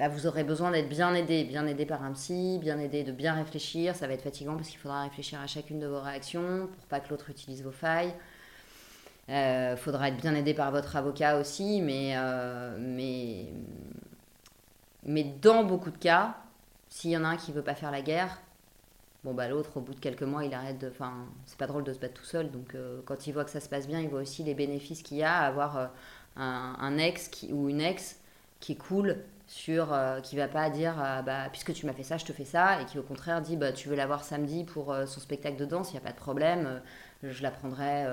bah 0.00 0.08
vous 0.08 0.26
aurez 0.26 0.44
besoin 0.44 0.70
d'être 0.70 0.88
bien 0.88 1.14
aidé, 1.14 1.44
bien 1.44 1.66
aidé 1.66 1.84
par 1.84 2.02
un 2.02 2.12
psy, 2.12 2.58
bien 2.58 2.78
aidé 2.78 3.04
de 3.04 3.12
bien 3.12 3.34
réfléchir. 3.34 3.94
Ça 3.94 4.06
va 4.06 4.14
être 4.14 4.22
fatigant 4.22 4.56
parce 4.56 4.68
qu'il 4.68 4.78
faudra 4.78 5.02
réfléchir 5.02 5.38
à 5.40 5.46
chacune 5.46 5.78
de 5.78 5.86
vos 5.86 6.00
réactions 6.00 6.68
pour 6.72 6.86
pas 6.86 7.00
que 7.00 7.10
l'autre 7.10 7.28
utilise 7.28 7.62
vos 7.62 7.70
failles. 7.70 8.14
Il 9.28 9.34
euh, 9.34 9.76
faudra 9.76 10.08
être 10.08 10.16
bien 10.16 10.34
aidé 10.34 10.54
par 10.54 10.70
votre 10.70 10.96
avocat 10.96 11.38
aussi, 11.38 11.82
mais, 11.82 12.14
euh, 12.16 12.76
mais, 12.80 13.44
mais 15.04 15.22
dans 15.22 15.64
beaucoup 15.64 15.90
de 15.90 15.98
cas, 15.98 16.34
s'il 16.88 17.10
y 17.10 17.16
en 17.16 17.24
a 17.24 17.28
un 17.28 17.36
qui 17.36 17.52
veut 17.52 17.62
pas 17.62 17.74
faire 17.74 17.90
la 17.90 18.00
guerre, 18.02 18.40
bon 19.22 19.34
bah 19.34 19.48
l'autre 19.48 19.76
au 19.76 19.80
bout 19.82 19.94
de 19.94 20.00
quelques 20.00 20.22
mois 20.22 20.44
il 20.44 20.54
arrête 20.54 20.78
de. 20.78 20.88
Enfin, 20.88 21.12
c'est 21.46 21.58
pas 21.58 21.66
drôle 21.66 21.84
de 21.84 21.92
se 21.92 21.98
battre 21.98 22.14
tout 22.14 22.24
seul, 22.24 22.50
donc 22.50 22.74
euh, 22.74 23.02
quand 23.04 23.26
il 23.26 23.32
voit 23.32 23.44
que 23.44 23.50
ça 23.50 23.60
se 23.60 23.68
passe 23.68 23.86
bien, 23.86 24.00
il 24.00 24.08
voit 24.08 24.20
aussi 24.22 24.42
les 24.42 24.54
bénéfices 24.54 25.02
qu'il 25.02 25.18
y 25.18 25.22
a 25.22 25.36
à 25.40 25.46
avoir 25.46 25.90
un, 26.36 26.98
ex 26.98 27.28
qui, 27.28 27.52
ou 27.52 27.68
une 27.68 27.82
ex 27.82 28.18
qui 28.60 28.72
est 28.72 28.76
cool 28.76 29.18
sur 29.52 29.98
qui 30.22 30.36
va 30.36 30.46
pas 30.46 30.70
dire 30.70 30.94
bah 31.26 31.48
puisque 31.50 31.72
tu 31.72 31.84
m'as 31.84 31.92
fait 31.92 32.04
ça 32.04 32.16
je 32.16 32.24
te 32.24 32.32
fais 32.32 32.44
ça 32.44 32.80
et 32.80 32.84
qui 32.84 33.00
au 33.00 33.02
contraire 33.02 33.42
dit 33.42 33.56
bah 33.56 33.72
tu 33.72 33.88
veux 33.88 33.96
la 33.96 34.06
voir 34.06 34.22
samedi 34.22 34.62
pour 34.62 34.94
son 35.06 35.18
spectacle 35.18 35.56
de 35.56 35.64
danse 35.64 35.90
il 35.90 35.94
y 35.94 35.98
a 35.98 36.00
pas 36.00 36.12
de 36.12 36.16
problème 36.16 36.80
je 37.24 37.42
la 37.42 37.50
prendrai 37.50 38.06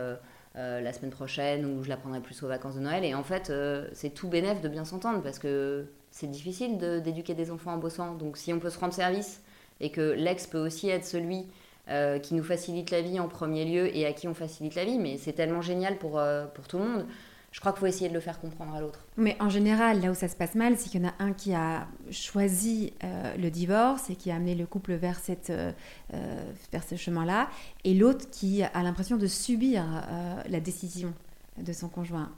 euh, 0.58 0.82
la 0.82 0.92
semaine 0.92 1.12
prochaine 1.12 1.66
ou 1.66 1.84
je 1.84 1.90
la 1.90 1.98
prendrai 1.98 2.20
plus 2.20 2.42
aux 2.42 2.48
vacances 2.48 2.74
de 2.74 2.80
Noël. 2.80 3.06
Et 3.06 3.14
en 3.14 3.22
fait, 3.22 3.52
euh, 3.52 3.88
c'est 3.94 4.10
tout 4.10 4.28
bénéf 4.28 4.60
de 4.60 4.68
bien 4.68 4.86
s'entendre 4.86 5.22
parce 5.22 5.38
que 5.38 5.86
c'est 6.10 6.32
difficile 6.32 6.80
d'éduquer 6.80 7.36
des 7.36 7.52
enfants 7.52 7.74
en 7.74 7.78
bossant. 7.78 8.16
Donc 8.16 8.38
si 8.38 8.52
on 8.54 8.60
peut 8.60 8.72
se 8.72 8.80
rendre 8.80 8.94
service 8.94 9.44
et 9.82 9.92
que 9.92 10.14
l'ex 10.14 10.48
peut 10.48 10.58
aussi 10.58 10.90
être 10.90 11.06
celui 11.06 11.46
euh, 11.90 12.18
qui 12.18 12.34
nous 12.34 12.44
facilite 12.44 12.90
la 12.90 13.02
vie 13.02 13.20
en 13.20 13.28
premier 13.28 13.66
lieu 13.66 13.96
et 13.96 14.08
à 14.08 14.14
qui 14.14 14.28
on 14.28 14.34
facilite 14.34 14.74
la 14.74 14.86
vie, 14.86 14.98
mais 14.98 15.18
c'est 15.18 15.34
tellement 15.34 15.62
génial 15.62 15.98
pour 16.00 16.20
tout 16.68 16.80
le 16.80 16.84
monde. 16.84 17.06
Je 17.52 17.60
crois 17.60 17.72
qu'il 17.72 17.80
faut 17.80 17.86
essayer 17.88 18.10
de 18.10 18.14
le 18.14 18.20
faire 18.20 18.40
comprendre 18.40 18.76
à 18.76 18.82
l'autre. 18.82 19.06
Mais 19.16 19.36
en 19.40 19.50
général, 19.50 20.02
là 20.02 20.12
où 20.12 20.14
ça 20.14 20.28
se 20.28 20.36
passe 20.36 20.56
mal, 20.56 20.78
c'est 20.78 20.90
qu'il 20.90 21.02
y 21.02 21.06
en 21.06 21.10
a 21.10 21.14
un 21.20 21.34
qui 21.34 21.54
a 21.54 21.88
choisi 22.12 22.94
euh, 23.04 23.36
le 23.38 23.50
divorce 23.50 24.10
et 24.10 24.16
qui 24.16 24.32
a 24.32 24.36
amené 24.36 24.54
le 24.54 24.66
couple 24.66 24.94
vers, 24.94 25.18
cette, 25.18 25.50
euh, 25.50 25.72
euh, 26.14 26.52
vers 26.72 26.84
ce 26.84 26.96
chemin-là, 26.96 27.50
et 27.84 27.94
l'autre 27.94 28.30
qui 28.30 28.64
a 28.64 28.84
l'impression 28.84 29.18
de 29.18 29.28
subir 29.28 29.84
la 30.48 30.60
décision 30.60 31.14
de 31.58 31.74
son 31.74 31.88
conjoint. 31.88 32.32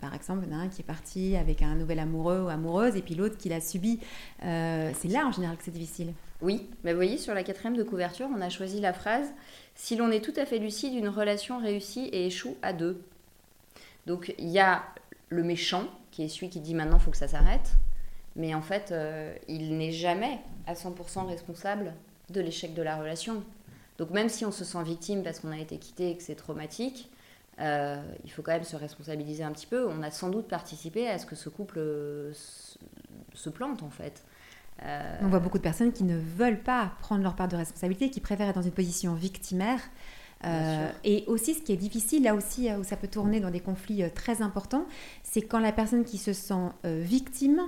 Par 0.00 0.14
exemple, 0.14 0.44
il 0.46 0.52
y 0.52 0.56
en 0.56 0.58
a 0.58 0.62
un 0.62 0.68
qui 0.68 0.82
est 0.82 0.84
parti 0.84 1.36
avec 1.36 1.62
un 1.62 1.74
nouvel 1.74 1.98
amoureux 1.98 2.42
ou 2.42 2.48
amoureuse, 2.48 2.96
et 2.96 3.02
puis 3.02 3.14
l'autre 3.14 3.36
qui 3.36 3.48
l'a 3.48 3.60
subi. 3.60 4.00
c'est 4.40 5.08
là 5.08 5.26
en 5.26 5.32
général 5.32 5.56
que 5.56 5.64
c'est 5.64 5.70
difficile. 5.70 6.12
Oui, 6.40 6.68
mais 6.82 6.92
vous 6.92 6.98
voyez, 6.98 7.18
sur 7.18 7.34
la 7.34 7.44
quatrième 7.44 7.76
de 7.76 7.84
couverture, 7.84 8.28
on 8.34 8.40
a 8.40 8.48
choisi 8.48 8.80
la 8.80 8.92
phrase 8.92 9.32
Si 9.74 9.96
l'on 9.96 10.10
est 10.10 10.24
tout 10.24 10.34
à 10.36 10.44
fait 10.44 10.58
lucide, 10.58 10.94
une 10.94 11.08
relation 11.08 11.58
réussit 11.58 12.12
et 12.12 12.26
échoue 12.26 12.56
à 12.62 12.72
deux. 12.72 13.00
Donc 14.06 14.34
il 14.38 14.48
y 14.48 14.58
a 14.58 14.82
le 15.28 15.42
méchant, 15.42 15.86
qui 16.10 16.24
est 16.24 16.28
celui 16.28 16.50
qui 16.50 16.60
dit 16.60 16.74
maintenant 16.74 16.98
il 16.98 17.02
faut 17.02 17.10
que 17.10 17.16
ça 17.16 17.28
s'arrête, 17.28 17.72
mais 18.36 18.54
en 18.54 18.62
fait, 18.62 18.92
euh, 18.92 19.34
il 19.48 19.76
n'est 19.76 19.92
jamais 19.92 20.38
à 20.66 20.74
100% 20.74 21.26
responsable 21.26 21.94
de 22.30 22.40
l'échec 22.40 22.74
de 22.74 22.82
la 22.82 22.96
relation. 22.96 23.42
Donc 23.98 24.10
même 24.10 24.28
si 24.28 24.44
on 24.44 24.52
se 24.52 24.64
sent 24.64 24.82
victime 24.84 25.22
parce 25.22 25.40
qu'on 25.40 25.52
a 25.52 25.58
été 25.58 25.76
quitté 25.78 26.10
et 26.10 26.16
que 26.16 26.22
c'est 26.22 26.34
traumatique, 26.34 27.10
euh, 27.60 28.02
il 28.24 28.32
faut 28.32 28.42
quand 28.42 28.52
même 28.52 28.64
se 28.64 28.76
responsabiliser 28.76 29.44
un 29.44 29.52
petit 29.52 29.66
peu. 29.66 29.86
On 29.86 30.02
a 30.02 30.10
sans 30.10 30.30
doute 30.30 30.48
participé 30.48 31.08
à 31.08 31.18
ce 31.18 31.26
que 31.26 31.36
ce 31.36 31.50
couple 31.50 31.78
euh, 31.78 32.32
se 33.34 33.50
plante 33.50 33.82
en 33.82 33.90
fait. 33.90 34.24
On 35.20 35.28
voit 35.28 35.38
beaucoup 35.38 35.58
de 35.58 35.62
personnes 35.62 35.92
qui 35.92 36.02
ne 36.02 36.18
veulent 36.18 36.60
pas 36.60 36.90
prendre 36.98 37.22
leur 37.22 37.36
part 37.36 37.46
de 37.46 37.54
responsabilité, 37.54 38.10
qui 38.10 38.18
préfèrent 38.18 38.48
être 38.48 38.56
dans 38.56 38.62
une 38.62 38.72
position 38.72 39.14
victimaire 39.14 39.78
euh, 40.44 40.90
et 41.04 41.24
aussi, 41.26 41.54
ce 41.54 41.62
qui 41.62 41.72
est 41.72 41.76
difficile, 41.76 42.24
là 42.24 42.34
aussi, 42.34 42.68
euh, 42.68 42.78
où 42.78 42.84
ça 42.84 42.96
peut 42.96 43.08
tourner 43.08 43.40
dans 43.40 43.50
des 43.50 43.60
conflits 43.60 44.02
euh, 44.02 44.08
très 44.12 44.42
importants, 44.42 44.86
c'est 45.22 45.42
quand 45.42 45.60
la 45.60 45.72
personne 45.72 46.04
qui 46.04 46.18
se 46.18 46.32
sent 46.32 46.70
victime 46.84 47.62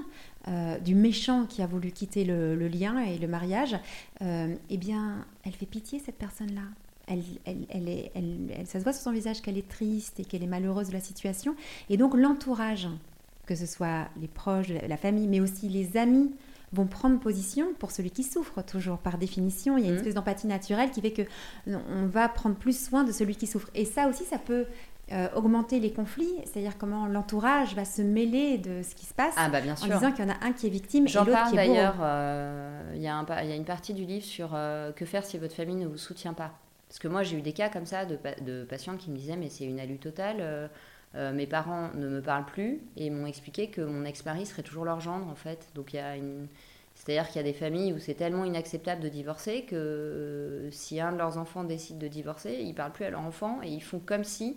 du 0.83 0.95
méchant 0.95 1.47
qui 1.47 1.63
a 1.63 1.67
voulu 1.67 1.91
quitter 1.91 2.25
le, 2.25 2.69
lien 2.69 2.99
et 2.99 3.17
le 3.17 3.27
mariage, 3.27 3.75
eh 4.21 4.77
bien, 4.77 5.25
elle 5.45 5.53
fait 5.53 5.65
pitié, 5.65 6.03
cette 6.05 6.19
personne-là. 6.19 6.61
Elle, 7.07 7.23
elle, 7.47 7.67
elle, 7.71 7.89
est, 7.89 8.13
elle, 8.15 8.67
ça 8.67 8.79
se 8.79 8.85
voit 8.85 8.93
sur 8.93 9.03
son 9.03 9.13
visage 9.13 9.41
qu'elle 9.41 9.57
est 9.57 9.69
triste 9.69 10.21
et 10.21 10.25
qu'elle 10.25 10.43
est 10.43 10.49
malheureuse 10.49 10.89
de 10.89 10.93
la 10.93 11.01
situation. 11.01 11.57
Et 11.89 11.97
donc, 11.97 12.15
l'entourage, 12.15 12.89
que 13.47 13.55
ce 13.55 13.65
soit 13.65 14.09
les 14.21 14.29
proches, 14.29 14.69
la 14.69 14.97
famille, 14.99 15.29
mais 15.29 15.41
aussi 15.41 15.71
les 15.71 15.97
amis, 15.97 16.31
vont 16.75 16.87
prendre 16.87 17.19
position 17.19 17.67
pour 17.79 17.91
celui 17.91 18.11
qui 18.11 18.23
souffre, 18.23 18.63
toujours 18.63 18.99
par 18.99 19.19
définition. 19.19 19.79
Il 19.79 19.85
y 19.85 19.87
a 19.87 19.89
une 19.89 19.95
mmh. 19.95 19.99
espèce 19.99 20.15
d'empathie 20.15 20.47
naturelle 20.47 20.91
qui 20.91 21.01
fait 21.01 21.13
que 21.13 21.23
on 21.67 22.07
va 22.07 22.29
prendre 22.29 22.57
plus 22.57 22.79
soin 22.87 23.05
de 23.05 23.13
celui 23.13 23.37
qui 23.37 23.47
souffre. 23.47 23.71
Et 23.75 23.85
ça 23.85 24.09
aussi, 24.09 24.25
ça 24.25 24.39
peut 24.39 24.67
euh, 25.13 25.29
augmenter 25.35 25.81
les 25.81 25.93
conflits, 25.93 26.33
c'est-à-dire 26.45 26.79
comment 26.79 27.07
l'entourage 27.07 27.75
va 27.75 27.85
se 27.85 28.01
mêler 28.01 28.57
de 28.57 28.83
ce 28.83 28.95
qui 28.95 29.05
se 29.05 29.13
passe 29.13 29.35
ah 29.37 29.51
bah 29.51 29.61
bien 29.61 29.77
sûr. 29.77 29.93
en 29.93 29.99
disant 29.99 30.13
qu'il 30.13 30.25
y 30.25 30.29
en 30.29 30.31
a 30.31 30.47
un 30.47 30.53
qui 30.53 30.67
est 30.67 30.71
victime 30.71 31.07
et 31.07 31.13
l'autre 31.13 31.51
qui 31.51 31.55
est 31.55 31.57
d'ailleurs, 31.57 31.97
euh, 32.01 32.93
il 32.95 33.03
y, 33.03 33.07
a 33.07 33.55
une 33.55 33.67
partie 33.67 33.93
du 33.93 34.07
livre 34.07 34.25
sur 34.25 34.53
euh, 34.55 34.93
que 34.93 35.05
faire 35.05 35.27
si 35.27 35.37
votre 35.37 35.55
famille 35.55 35.77
ne 35.77 35.87
vous 35.87 35.99
soutient 35.99 36.33
pas. 36.33 36.53
Parce 36.89 36.99
que 36.99 37.09
moi, 37.09 37.23
j'ai 37.23 37.37
eu 37.37 37.43
des 37.43 37.53
cas 37.53 37.69
comme 37.69 37.85
ça 37.85 38.07
de, 38.07 38.19
de 38.41 38.65
patients 38.65 38.97
qui 38.97 39.11
me 39.11 39.17
disaient 39.17 39.37
mais 39.37 39.51
c'est 39.51 39.65
une 39.65 39.79
alu 39.79 39.99
totale. 39.99 40.71
Mes 41.14 41.46
parents 41.46 41.90
ne 41.94 42.09
me 42.09 42.20
parlent 42.20 42.46
plus 42.46 42.81
et 42.96 43.09
m'ont 43.11 43.27
expliqué 43.27 43.68
que 43.68 43.81
mon 43.81 44.05
ex-mari 44.05 44.46
serait 44.46 44.62
toujours 44.62 44.85
leur 44.85 45.00
gendre 45.00 45.29
en 45.29 45.37
fait. 45.37 45.68
Donc 45.74 45.92
il 45.92 45.96
y 45.96 46.00
a 46.00 46.16
une, 46.16 46.48
c'est-à-dire 46.94 47.27
qu'il 47.29 47.37
y 47.37 47.40
a 47.40 47.42
des 47.42 47.53
familles 47.53 47.92
où 47.92 47.98
c'est 47.98 48.14
tellement 48.14 48.44
inacceptable 48.44 49.00
de 49.00 49.09
divorcer 49.09 49.62
que 49.62 49.77
euh, 49.77 50.70
si 50.70 51.00
un 51.00 51.12
de 51.12 51.18
leurs 51.18 51.38
enfants 51.38 51.64
décide 51.64 51.98
de 51.98 52.09
divorcer, 52.09 52.59
ils 52.61 52.68
ne 52.68 52.72
parlent 52.72 52.92
plus 52.92 53.05
à 53.05 53.11
leur 53.11 53.20
enfant 53.20 53.61
et 53.62 53.68
ils 53.68 53.83
font 53.83 53.98
comme 53.98 54.24
si 54.24 54.57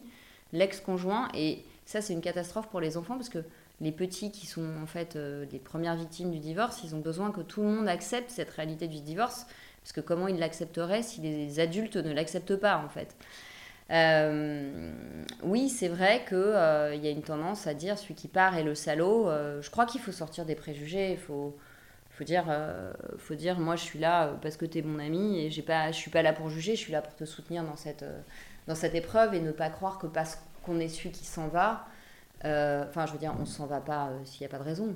l'ex-conjoint, 0.53 1.27
et 1.33 1.63
ça 1.85 2.01
c'est 2.01 2.13
une 2.13 2.21
catastrophe 2.21 2.69
pour 2.69 2.79
les 2.79 2.95
enfants 2.97 3.15
parce 3.15 3.29
que 3.29 3.43
les 3.81 3.91
petits 3.91 4.31
qui 4.31 4.47
sont 4.47 4.77
en 4.81 4.85
fait 4.85 5.15
euh, 5.15 5.45
les 5.51 5.59
premières 5.59 5.95
victimes 5.95 6.31
du 6.31 6.39
divorce, 6.39 6.81
ils 6.83 6.95
ont 6.95 6.99
besoin 6.99 7.31
que 7.31 7.41
tout 7.41 7.61
le 7.61 7.67
monde 7.67 7.87
accepte 7.87 8.29
cette 8.31 8.49
réalité 8.49 8.87
du 8.87 9.01
divorce, 9.01 9.45
parce 9.81 9.91
que 9.91 10.01
comment 10.01 10.27
ils 10.27 10.39
l'accepteraient 10.39 11.03
si 11.03 11.21
les 11.21 11.59
adultes 11.59 11.97
ne 11.97 12.13
l'acceptent 12.13 12.55
pas 12.55 12.77
en 12.77 12.89
fait? 12.89 13.15
Euh, 13.89 14.91
oui, 15.43 15.69
c'est 15.69 15.87
vrai 15.87 16.25
qu'il 16.27 16.37
y 16.37 17.07
a 17.07 17.11
une 17.11 17.23
tendance 17.23 17.67
à 17.67 17.73
dire 17.73 17.97
celui 17.97 18.15
qui 18.15 18.27
part 18.27 18.57
est 18.57 18.63
le 18.63 18.75
salaud. 18.75 19.29
je 19.61 19.69
crois 19.69 19.85
qu'il 19.85 20.01
faut 20.01 20.11
sortir 20.11 20.45
des 20.45 20.55
préjugés. 20.55 21.11
Il 21.11 21.17
faut, 21.17 21.55
dire, 22.25 22.45
euh, 22.49 22.91
faut 23.17 23.35
dire, 23.35 23.59
moi 23.59 23.75
je 23.75 23.83
suis 23.83 23.99
là 23.99 24.27
euh, 24.27 24.33
parce 24.41 24.57
que 24.57 24.65
tu 24.65 24.79
es 24.79 24.81
mon 24.81 24.99
ami 24.99 25.39
et 25.39 25.61
pas, 25.61 25.91
je 25.91 25.97
suis 25.97 26.11
pas 26.11 26.21
là 26.21 26.33
pour 26.33 26.49
juger, 26.49 26.75
je 26.75 26.81
suis 26.81 26.91
là 26.91 27.01
pour 27.01 27.15
te 27.15 27.25
soutenir 27.25 27.63
dans 27.63 27.75
cette, 27.75 28.03
euh, 28.03 28.21
dans 28.67 28.75
cette 28.75 28.95
épreuve 28.95 29.33
et 29.33 29.39
ne 29.39 29.51
pas 29.51 29.69
croire 29.69 29.99
que 29.99 30.07
parce 30.07 30.39
qu'on 30.63 30.79
est 30.79 30.89
celui 30.89 31.11
qui 31.11 31.25
s'en 31.25 31.47
va, 31.47 31.85
enfin 32.43 33.05
je 33.05 33.13
veux 33.13 33.19
dire, 33.19 33.35
on 33.39 33.45
s'en 33.45 33.65
va 33.67 33.79
pas 33.79 34.09
s'il 34.25 34.41
n'y 34.41 34.47
a 34.47 34.49
pas 34.49 34.61
de 34.61 34.67
raison. 34.67 34.95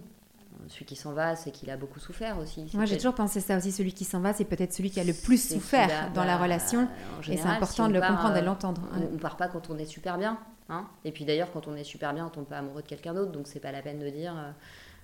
Celui 0.67 0.85
qui 0.85 0.95
s'en 0.95 1.13
va, 1.13 1.35
c'est 1.35 1.51
qu'il 1.51 1.69
a 1.69 1.77
beaucoup 1.77 1.99
souffert 1.99 2.37
aussi. 2.39 2.69
Moi, 2.73 2.85
j'ai 2.85 2.97
toujours 2.97 3.15
pensé 3.15 3.39
ça 3.39 3.57
aussi. 3.57 3.71
Celui 3.71 3.93
qui 3.93 4.05
s'en 4.05 4.19
va, 4.19 4.33
c'est 4.33 4.45
peut-être 4.45 4.73
celui 4.73 4.89
qui 4.89 4.99
a 4.99 5.03
le 5.03 5.13
plus 5.13 5.49
souffert 5.53 6.11
dans 6.13 6.23
la 6.23 6.37
bah, 6.37 6.43
relation. 6.43 6.87
et 7.29 7.37
c'est 7.37 7.47
important 7.47 7.87
de 7.87 7.93
le 7.93 8.01
comprendre 8.01 8.37
et 8.37 8.41
de 8.41 8.45
l'entendre. 8.45 8.81
On, 8.95 9.13
ne 9.13 9.19
part 9.19 9.37
pas 9.37 9.47
quand 9.47 9.69
on 9.69 9.77
est 9.77 9.85
super 9.85 10.17
bien. 10.17 10.39
Hein 10.69 10.87
et 11.03 11.11
puis 11.11 11.25
d'ailleurs, 11.25 11.51
quand 11.51 11.67
on 11.67 11.75
est 11.75 11.83
super 11.83 12.13
bien, 12.13 12.25
on 12.25 12.29
tombe 12.29 12.45
pas 12.45 12.59
amoureux 12.59 12.81
de 12.81 12.87
quelqu'un 12.87 13.13
d'autre. 13.13 13.31
Donc 13.31 13.47
c'est 13.47 13.59
pas 13.59 13.71
la 13.71 13.81
peine 13.81 13.99
de 13.99 14.09
dire 14.09 14.33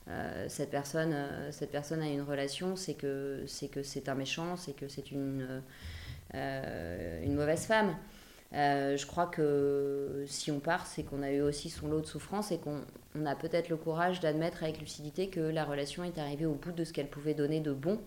euh, 0.10 0.46
cette, 0.48 0.70
personne, 0.70 1.12
euh, 1.14 1.52
cette 1.52 1.72
personne 1.72 2.02
a 2.02 2.08
une 2.08 2.22
relation, 2.22 2.78
c'est 2.78 2.94
que 2.94 3.44
c'est 3.46 3.68
que 3.68 3.84
c'est 3.84 4.08
un 4.08 4.16
méchant, 4.16 4.56
c'est 4.56 4.72
que 4.74 4.88
c'est 4.88 5.12
une, 5.12 5.62
euh, 6.34 7.24
une 7.24 7.36
mauvaise 7.36 7.66
femme. 7.66 7.94
Je 8.54 9.06
crois 9.06 9.28
que 9.28 10.24
si 10.28 10.52
on 10.52 10.60
part, 10.60 10.88
c'est 10.88 11.04
qu'on 11.04 11.22
a 11.22 11.32
eu 11.32 11.42
aussi 11.42 11.70
son 11.70 11.88
lot 11.88 12.02
de 12.02 12.06
souffrance 12.06 12.52
et 12.52 12.60
qu'on 12.60 12.82
a 13.26 13.36
peut-être 13.36 13.70
le 13.70 13.78
courage 13.78 14.20
d'admettre 14.20 14.64
avec 14.64 14.80
lucidité 14.80 15.30
que 15.30 15.40
la 15.40 15.66
relation 15.66 16.04
est 16.04 16.18
arrivée 16.18 16.46
au 16.46 16.54
bout 16.54 16.72
de 16.72 16.84
ce 16.84 16.94
qu'elle 16.94 17.10
pouvait 17.10 17.34
donner 17.34 17.60
de 17.60 17.74
bon 17.74 18.00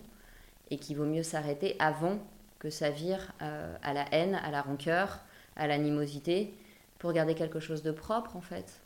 et 0.69 0.77
qu'il 0.77 0.97
vaut 0.97 1.05
mieux 1.05 1.23
s'arrêter 1.23 1.75
avant 1.79 2.17
que 2.59 2.69
ça 2.69 2.89
vire 2.89 3.33
à 3.39 3.93
la 3.93 4.05
haine, 4.13 4.35
à 4.35 4.51
la 4.51 4.61
rancœur, 4.61 5.19
à 5.55 5.67
l'animosité, 5.67 6.53
pour 6.99 7.13
garder 7.13 7.35
quelque 7.35 7.59
chose 7.59 7.81
de 7.81 7.91
propre 7.91 8.35
en 8.35 8.41
fait 8.41 8.81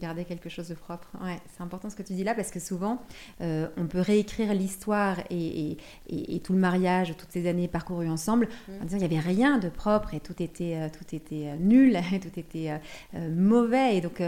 garder 0.00 0.24
quelque 0.24 0.48
chose 0.48 0.68
de 0.68 0.74
propre. 0.74 1.08
Ouais, 1.22 1.38
c'est 1.54 1.62
important 1.62 1.90
ce 1.90 1.96
que 1.96 2.02
tu 2.02 2.14
dis 2.14 2.24
là 2.24 2.34
parce 2.34 2.50
que 2.50 2.58
souvent, 2.58 3.02
euh, 3.40 3.68
on 3.76 3.86
peut 3.86 4.00
réécrire 4.00 4.52
l'histoire 4.54 5.18
et, 5.30 5.76
et, 6.08 6.40
tout 6.40 6.52
le 6.52 6.58
mariage, 6.58 7.14
toutes 7.16 7.30
ces 7.30 7.48
années 7.48 7.68
parcourues 7.68 8.08
ensemble, 8.08 8.48
mm. 8.68 8.82
en 8.82 8.84
disant 8.84 8.98
qu'il 8.98 9.08
n'y 9.08 9.18
avait 9.18 9.28
rien 9.28 9.58
de 9.58 9.68
propre 9.68 10.14
et 10.14 10.20
tout 10.20 10.42
était, 10.42 10.76
euh, 10.76 10.88
tout 10.88 11.14
était 11.14 11.48
euh, 11.48 11.56
nul, 11.56 11.96
et 12.12 12.18
tout 12.18 12.38
était 12.38 12.80
mauvais. 13.14 13.96
Et 13.96 14.00
donc 14.00 14.22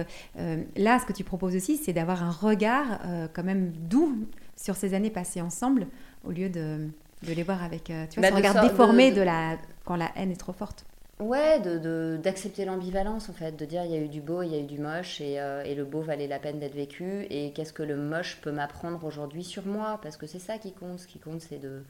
là, 0.77 0.99
ce 0.99 1.07
que 1.07 1.13
tu 1.13 1.25
proposes 1.25 1.57
aussi, 1.57 1.77
c'est 1.77 1.93
d'avoir 1.93 2.23
un 2.23 2.31
regard 2.31 3.01
quand 3.33 3.45
même 3.45 3.73
doux 3.73 4.27
sur 4.57 4.77
ces 4.77 4.95
années 4.95 5.11
passées 5.11 5.41
ensemble, 5.41 5.87
au 6.25 6.31
lieu 6.31 6.49
de, 6.49 6.89
de 7.27 7.33
les 7.33 7.43
voir 7.43 7.63
avec, 7.63 7.85
tu 7.85 8.21
vois, 8.21 8.23
bah, 8.23 8.29
ce 8.31 8.35
regard 8.35 8.63
déformé 8.63 9.11
de 9.11 9.23
la, 9.23 9.57
quand 9.85 9.97
la 9.97 10.11
haine 10.17 10.31
est 10.31 10.37
trop 10.37 10.53
forte. 10.53 10.85
Ouais, 11.23 11.61
d'accepter 11.61 12.65
de, 12.65 12.71
l'ambivalence 12.71 13.29
en 13.29 13.33
fait, 13.33 13.53
de 13.53 13.65
dire 13.65 13.85
il 13.85 13.93
y 13.93 13.95
a 13.95 14.01
eu 14.01 14.09
du 14.09 14.21
beau, 14.21 14.43
il 14.43 14.51
y 14.51 14.57
a 14.57 14.59
eu 14.59 14.65
du 14.65 14.81
moche 14.81 15.21
et, 15.21 15.41
euh, 15.41 15.63
le 15.63 15.85
beau 15.85 16.01
valait 16.01 16.27
la 16.27 16.41
peine 16.41 16.59
d'être 16.59 16.75
vécu 16.75 17.27
et 17.31 17.53
qu'est-ce 17.53 17.73
que 17.73 17.85
le 17.85 17.97
moche 17.97 18.41
peut 18.43 18.51
m'apprendre 18.51 19.05
aujourd'hui 19.05 19.45
sur 19.45 19.65
moi? 19.65 20.01
Parce 20.03 20.17
que 20.17 20.27
c'est 20.27 20.41
ça 20.41 20.59
qui 20.59 20.73
compte. 20.73 20.99
Ce 20.99 21.07
qui 21.07 21.21
compte 21.21 21.41
c'est 21.41 21.61
de, 21.61 21.85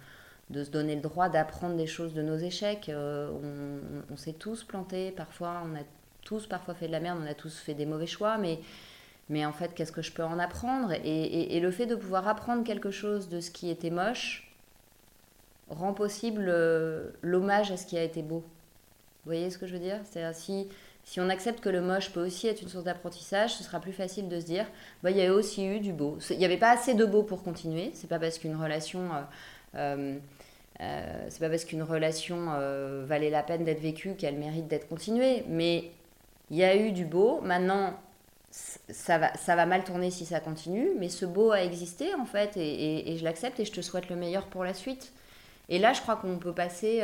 se 0.52 0.68
donner 0.68 0.96
le 0.96 1.00
droit 1.00 1.30
d'apprendre 1.30 1.76
des 1.76 1.86
choses 1.86 2.12
de 2.12 2.20
nos 2.20 2.36
échecs. 2.36 2.90
Euh, 2.90 3.30
on, 4.10 4.16
s'est 4.18 4.34
tous 4.34 4.64
plantés, 4.64 5.12
parfois 5.12 5.62
on 5.64 5.76
a 5.76 5.82
tous 6.24 6.46
parfois 6.46 6.74
fait 6.74 6.86
de 6.86 6.92
la 6.92 7.00
merde, 7.00 7.18
on 7.22 7.26
a 7.26 7.34
tous 7.34 7.58
fait 7.58 7.74
des 7.74 7.86
mauvais 7.86 8.06
choix, 8.06 8.36
mais, 8.36 8.60
mais 9.30 9.46
en 9.46 9.52
fait 9.52 9.72
qu'est-ce 9.74 9.92
que 9.92 10.02
je 10.02 10.12
peux 10.12 10.24
en 10.24 10.38
apprendre? 10.38 10.92
Et, 10.92 11.56
et, 11.56 11.60
le 11.60 11.70
fait 11.70 11.86
de 11.86 11.94
pouvoir 11.94 12.28
apprendre 12.28 12.64
quelque 12.64 12.90
chose 12.90 13.30
de 13.30 13.40
ce 13.40 13.50
qui 13.50 13.70
était 13.70 13.90
moche 13.90 14.54
rend 15.70 15.94
possible 15.94 16.46
euh, 16.48 17.10
l'hommage 17.22 17.72
à 17.72 17.78
ce 17.78 17.86
qui 17.86 17.96
a 17.96 18.02
été 18.02 18.20
beau. 18.22 18.44
Vous 19.24 19.30
voyez 19.30 19.50
ce 19.50 19.58
que 19.58 19.68
je 19.68 19.72
veux 19.72 19.78
dire? 19.78 20.00
C'est-à-dire 20.04 20.34
si, 20.34 20.68
si 21.04 21.20
on 21.20 21.28
accepte 21.28 21.60
que 21.60 21.68
le 21.68 21.80
moche 21.80 22.10
peut 22.10 22.26
aussi 22.26 22.48
être 22.48 22.60
une 22.60 22.68
source 22.68 22.82
d'apprentissage, 22.82 23.54
ce 23.54 23.62
sera 23.62 23.78
plus 23.78 23.92
facile 23.92 24.28
de 24.28 24.40
se 24.40 24.44
dire, 24.44 24.66
bah, 25.04 25.12
il 25.12 25.16
y 25.16 25.24
a 25.24 25.32
aussi 25.32 25.64
eu 25.64 25.78
du 25.78 25.92
beau. 25.92 26.18
Il 26.30 26.38
n'y 26.38 26.44
avait 26.44 26.56
pas 26.56 26.70
assez 26.70 26.94
de 26.94 27.04
beau 27.04 27.22
pour 27.22 27.44
continuer. 27.44 27.92
C'est 27.94 28.08
pas 28.08 28.18
parce 28.18 28.38
qu'une 28.38 28.56
relation... 28.56 29.10
Euh, 29.14 29.20
euh, 29.76 30.18
euh, 30.80 31.26
c'est 31.28 31.38
pas 31.38 31.48
parce 31.48 31.64
qu'une 31.64 31.84
relation 31.84 32.46
valait 33.04 33.30
la 33.30 33.44
peine 33.44 33.62
d'être 33.64 33.80
vécue 33.80 34.16
qu'elle 34.16 34.36
mérite 34.36 34.66
d'être 34.66 34.88
continuée, 34.88 35.44
mais 35.48 35.92
il 36.50 36.56
y 36.56 36.64
a 36.64 36.74
eu 36.74 36.90
du 36.90 37.04
beau. 37.04 37.40
Maintenant, 37.42 37.94
ça 38.50 39.18
va, 39.18 39.32
ça 39.34 39.54
va 39.54 39.66
mal 39.66 39.84
tourner 39.84 40.10
si 40.10 40.26
ça 40.26 40.40
continue, 40.40 40.88
mais 40.98 41.08
ce 41.08 41.26
beau 41.26 41.52
a 41.52 41.62
existé 41.62 42.14
en 42.14 42.24
fait, 42.24 42.56
et, 42.56 43.12
et 43.12 43.16
je 43.18 43.22
l'accepte 43.22 43.60
et 43.60 43.64
je 43.64 43.70
te 43.70 43.80
souhaite 43.80 44.08
le 44.08 44.16
meilleur 44.16 44.46
pour 44.46 44.64
la 44.64 44.74
suite. 44.74 45.12
Et 45.68 45.78
là, 45.78 45.92
je 45.92 46.00
crois 46.00 46.16
qu'on 46.16 46.38
peut 46.38 46.52
passer 46.52 47.02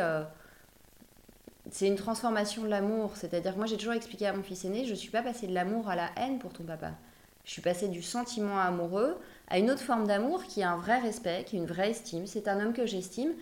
c'est 1.70 1.86
une 1.86 1.96
transformation 1.96 2.62
de 2.62 2.68
l'amour. 2.68 3.16
C'est-à-dire 3.16 3.56
moi, 3.56 3.66
j'ai 3.66 3.76
toujours 3.76 3.94
expliqué 3.94 4.26
à 4.26 4.32
mon 4.32 4.42
fils 4.42 4.64
aîné, 4.64 4.84
je 4.84 4.90
ne 4.90 4.96
suis 4.96 5.10
pas 5.10 5.22
passée 5.22 5.46
de 5.46 5.54
l'amour 5.54 5.88
à 5.88 5.96
la 5.96 6.10
haine 6.16 6.38
pour 6.38 6.52
ton 6.52 6.64
papa. 6.64 6.92
Je 7.44 7.52
suis 7.52 7.62
passée 7.62 7.88
du 7.88 8.02
sentiment 8.02 8.58
amoureux 8.58 9.16
à 9.48 9.58
une 9.58 9.70
autre 9.70 9.80
forme 9.80 10.06
d'amour 10.06 10.44
qui 10.44 10.62
a 10.62 10.70
un 10.70 10.76
vrai 10.76 10.98
respect, 10.98 11.44
qui 11.46 11.56
a 11.56 11.58
une 11.58 11.66
vraie 11.66 11.90
estime. 11.90 12.26
C'est 12.26 12.46
un 12.46 12.60
homme 12.60 12.74
que 12.74 12.84
j'estime. 12.84 13.32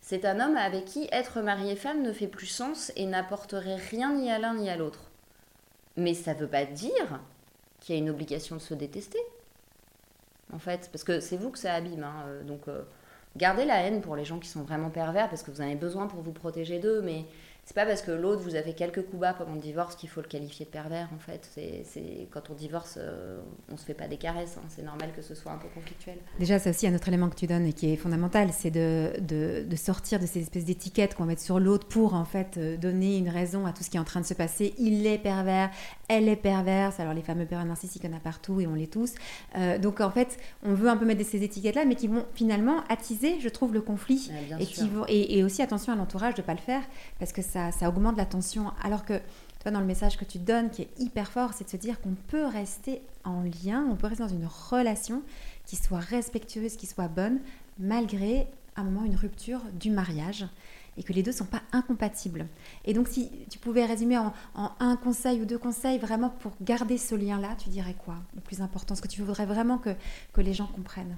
C'est 0.00 0.24
un 0.24 0.40
homme 0.40 0.56
avec 0.56 0.84
qui 0.84 1.08
être 1.12 1.40
mari 1.40 1.70
et 1.70 1.76
femme 1.76 2.02
ne 2.02 2.12
fait 2.12 2.26
plus 2.26 2.48
sens 2.48 2.90
et 2.96 3.06
n'apporterait 3.06 3.76
rien 3.76 4.14
ni 4.14 4.32
à 4.32 4.40
l'un 4.40 4.54
ni 4.54 4.68
à 4.68 4.76
l'autre. 4.76 5.12
Mais 5.96 6.12
ça 6.12 6.34
ne 6.34 6.40
veut 6.40 6.48
pas 6.48 6.64
dire 6.64 7.20
qu'il 7.78 7.94
y 7.94 7.98
a 7.98 8.00
une 8.00 8.10
obligation 8.10 8.56
de 8.56 8.60
se 8.60 8.74
détester. 8.74 9.18
En 10.52 10.58
fait, 10.58 10.90
parce 10.92 11.04
que 11.04 11.20
c'est 11.20 11.36
vous 11.36 11.50
que 11.50 11.58
ça 11.58 11.72
abîme. 11.72 12.02
Hein, 12.02 12.24
euh, 12.26 12.42
donc, 12.42 12.66
euh, 12.66 12.82
gardez 13.36 13.64
la 13.64 13.82
haine 13.82 14.00
pour 14.00 14.16
les 14.16 14.24
gens 14.24 14.40
qui 14.40 14.48
sont 14.48 14.62
vraiment 14.62 14.90
pervers, 14.90 15.28
parce 15.28 15.44
que 15.44 15.52
vous 15.52 15.60
en 15.60 15.64
avez 15.64 15.76
besoin 15.76 16.08
pour 16.08 16.20
vous 16.20 16.32
protéger 16.32 16.80
d'eux. 16.80 17.00
Mais 17.00 17.24
c'est 17.64 17.74
pas 17.74 17.86
parce 17.86 18.02
que 18.02 18.10
l'autre 18.10 18.42
vous 18.42 18.56
a 18.56 18.62
fait 18.62 18.72
quelques 18.72 19.02
coups 19.06 19.20
bas 19.20 19.34
pendant 19.34 19.54
le 19.54 19.60
divorce 19.60 19.94
qu'il 19.94 20.08
faut 20.08 20.20
le 20.20 20.26
qualifier 20.26 20.66
de 20.66 20.70
pervers 20.70 21.08
en 21.14 21.18
fait. 21.20 21.48
C'est 21.52 22.26
quand 22.32 22.50
on 22.50 22.54
divorce, 22.54 22.98
euh, 22.98 23.40
on 23.70 23.76
se 23.76 23.84
fait 23.84 23.94
pas 23.94 24.08
des 24.08 24.16
caresses. 24.16 24.56
Hein. 24.58 24.66
C'est 24.68 24.82
normal 24.82 25.10
que 25.14 25.22
ce 25.22 25.36
soit 25.36 25.52
un 25.52 25.58
peu 25.58 25.68
conflictuel. 25.68 26.18
Déjà, 26.40 26.58
c'est 26.58 26.70
aussi 26.70 26.88
un 26.88 26.94
autre 26.94 27.06
élément 27.06 27.28
que 27.28 27.36
tu 27.36 27.46
donnes 27.46 27.66
et 27.66 27.72
qui 27.72 27.92
est 27.92 27.96
fondamental, 27.96 28.50
c'est 28.52 28.72
de, 28.72 29.12
de, 29.20 29.64
de, 29.64 29.76
sortir 29.76 30.18
de 30.18 30.26
ces 30.26 30.40
espèces 30.40 30.64
d'étiquettes 30.64 31.14
qu'on 31.14 31.24
met 31.24 31.36
sur 31.36 31.60
l'autre 31.60 31.86
pour 31.86 32.14
en 32.14 32.24
fait 32.24 32.56
euh, 32.56 32.76
donner 32.76 33.16
une 33.16 33.28
raison 33.28 33.64
à 33.64 33.72
tout 33.72 33.84
ce 33.84 33.90
qui 33.90 33.96
est 33.96 34.00
en 34.00 34.04
train 34.04 34.20
de 34.20 34.26
se 34.26 34.34
passer. 34.34 34.74
Il 34.78 35.06
est 35.06 35.18
pervers, 35.18 35.70
elle 36.08 36.28
est 36.28 36.36
perverse. 36.36 36.98
Alors 36.98 37.14
les 37.14 37.22
fameux 37.22 37.46
pervers 37.46 37.66
narcissiques, 37.66 38.02
il 38.02 38.10
y 38.10 38.12
en 38.12 38.16
a 38.16 38.20
partout 38.20 38.60
et 38.60 38.66
on 38.66 38.74
les 38.74 38.88
tous. 38.88 39.14
Euh, 39.56 39.78
donc 39.78 40.00
en 40.00 40.10
fait, 40.10 40.36
on 40.64 40.74
veut 40.74 40.88
un 40.88 40.96
peu 40.96 41.04
mettre 41.04 41.24
ces 41.24 41.44
étiquettes-là, 41.44 41.84
mais 41.84 41.94
qui 41.94 42.08
vont 42.08 42.26
finalement 42.34 42.82
attiser, 42.88 43.38
je 43.38 43.48
trouve, 43.48 43.72
le 43.72 43.82
conflit 43.82 44.32
et, 44.58 44.66
qui 44.66 44.88
vont, 44.88 45.04
et, 45.06 45.38
et, 45.38 45.44
aussi 45.44 45.62
attention 45.62 45.92
à 45.92 45.96
l'entourage 45.96 46.34
de 46.34 46.42
pas 46.42 46.54
le 46.54 46.58
faire 46.58 46.82
parce 47.20 47.32
que 47.32 47.40
ça, 47.52 47.88
augmente 47.88 48.16
la 48.16 48.26
tension. 48.26 48.72
Alors 48.82 49.04
que, 49.04 49.14
tu 49.14 49.62
vois, 49.64 49.72
dans 49.72 49.80
le 49.80 49.86
message 49.86 50.16
que 50.16 50.24
tu 50.24 50.38
donnes, 50.38 50.70
qui 50.70 50.82
est 50.82 50.90
hyper 50.98 51.30
fort, 51.30 51.52
c'est 51.54 51.64
de 51.64 51.70
se 51.70 51.76
dire 51.76 52.00
qu'on 52.00 52.16
peut 52.28 52.46
rester 52.46 53.02
en 53.24 53.42
lien, 53.42 53.86
on 53.90 53.96
peut 53.96 54.06
rester 54.06 54.24
dans 54.24 54.28
une 54.28 54.48
relation 54.70 55.22
qui 55.66 55.76
soit 55.76 56.00
respectueuse, 56.00 56.76
qui 56.76 56.86
soit 56.86 57.08
bonne, 57.08 57.40
malgré 57.78 58.48
un 58.76 58.84
moment 58.84 59.04
une 59.04 59.16
rupture 59.16 59.60
du 59.78 59.90
mariage 59.90 60.46
et 60.96 61.02
que 61.02 61.12
les 61.12 61.22
deux 61.22 61.30
ne 61.30 61.36
sont 61.36 61.46
pas 61.46 61.62
incompatibles. 61.72 62.46
Et 62.84 62.92
donc, 62.92 63.08
si 63.08 63.30
tu 63.48 63.58
pouvais 63.58 63.84
résumer 63.86 64.18
en, 64.18 64.32
un 64.54 64.96
conseil 64.96 65.40
ou 65.40 65.46
deux 65.46 65.58
conseils 65.58 65.98
vraiment 65.98 66.28
pour 66.28 66.52
garder 66.60 66.98
ce 66.98 67.14
lien-là, 67.14 67.56
tu 67.58 67.70
dirais 67.70 67.96
quoi? 68.04 68.16
Le 68.34 68.40
plus 68.40 68.60
important, 68.60 68.94
ce 68.94 69.00
que 69.00 69.08
tu 69.08 69.22
voudrais 69.22 69.46
vraiment 69.46 69.78
que, 69.78 69.90
que 70.32 70.40
les 70.40 70.52
gens 70.52 70.66
comprennent? 70.66 71.16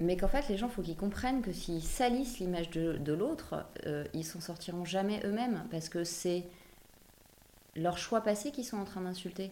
Mais 0.00 0.16
qu'en 0.16 0.28
fait, 0.28 0.48
les 0.48 0.56
gens, 0.56 0.68
faut 0.68 0.82
qu'ils 0.82 0.96
comprennent 0.96 1.42
que 1.42 1.52
s'ils 1.52 1.82
salissent 1.82 2.38
l'image 2.38 2.70
de, 2.70 3.12
l'autre, 3.12 3.66
euh, 3.86 4.04
ils 4.14 4.24
s'en 4.24 4.40
sortiront 4.40 4.86
jamais 4.86 5.20
eux-mêmes, 5.24 5.64
parce 5.70 5.90
que 5.90 6.04
c'est 6.04 6.44
leur 7.76 7.98
choix 7.98 8.22
passé 8.22 8.50
qu'ils 8.50 8.64
sont 8.64 8.78
en 8.78 8.84
train 8.84 9.02
d'insulter. 9.02 9.50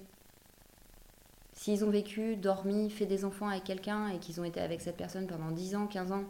S'ils 1.52 1.84
ont 1.84 1.90
vécu, 1.90 2.36
dormi, 2.36 2.88
fait 2.88 3.04
des 3.04 3.24
enfants 3.24 3.48
avec 3.48 3.64
quelqu'un 3.64 4.08
et 4.08 4.18
qu'ils 4.18 4.40
ont 4.40 4.44
été 4.44 4.60
avec 4.60 4.80
cette 4.80 4.96
personne 4.96 5.26
pendant 5.26 5.50
10 5.50 5.76
ans, 5.76 5.86
15 5.86 6.12
ans, 6.12 6.24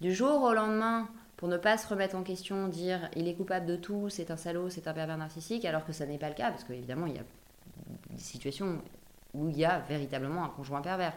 du 0.00 0.14
jour 0.14 0.42
au 0.42 0.52
lendemain, 0.52 1.08
pour 1.36 1.48
ne 1.48 1.56
pas 1.56 1.78
se 1.78 1.88
remettre 1.88 2.14
en 2.14 2.22
question, 2.22 2.68
dire 2.68 3.08
il 3.16 3.26
est 3.26 3.34
coupable 3.34 3.64
de 3.64 3.76
tout, 3.76 4.10
c'est 4.10 4.30
un 4.30 4.36
salaud, 4.36 4.68
c'est 4.68 4.86
un 4.86 4.92
pervers 4.92 5.16
narcissique, 5.16 5.64
alors 5.64 5.86
que 5.86 5.92
ça 5.92 6.04
n'est 6.04 6.18
pas 6.18 6.28
le 6.28 6.34
cas, 6.34 6.50
parce 6.50 6.64
qu'évidemment, 6.64 7.06
il 7.06 7.14
y 7.14 7.18
a 7.18 7.24
des 8.10 8.18
situations 8.18 8.82
où 9.32 9.48
il 9.48 9.56
y 9.56 9.64
a 9.64 9.78
véritablement 9.80 10.44
un 10.44 10.48
conjoint 10.48 10.82
pervers. 10.82 11.14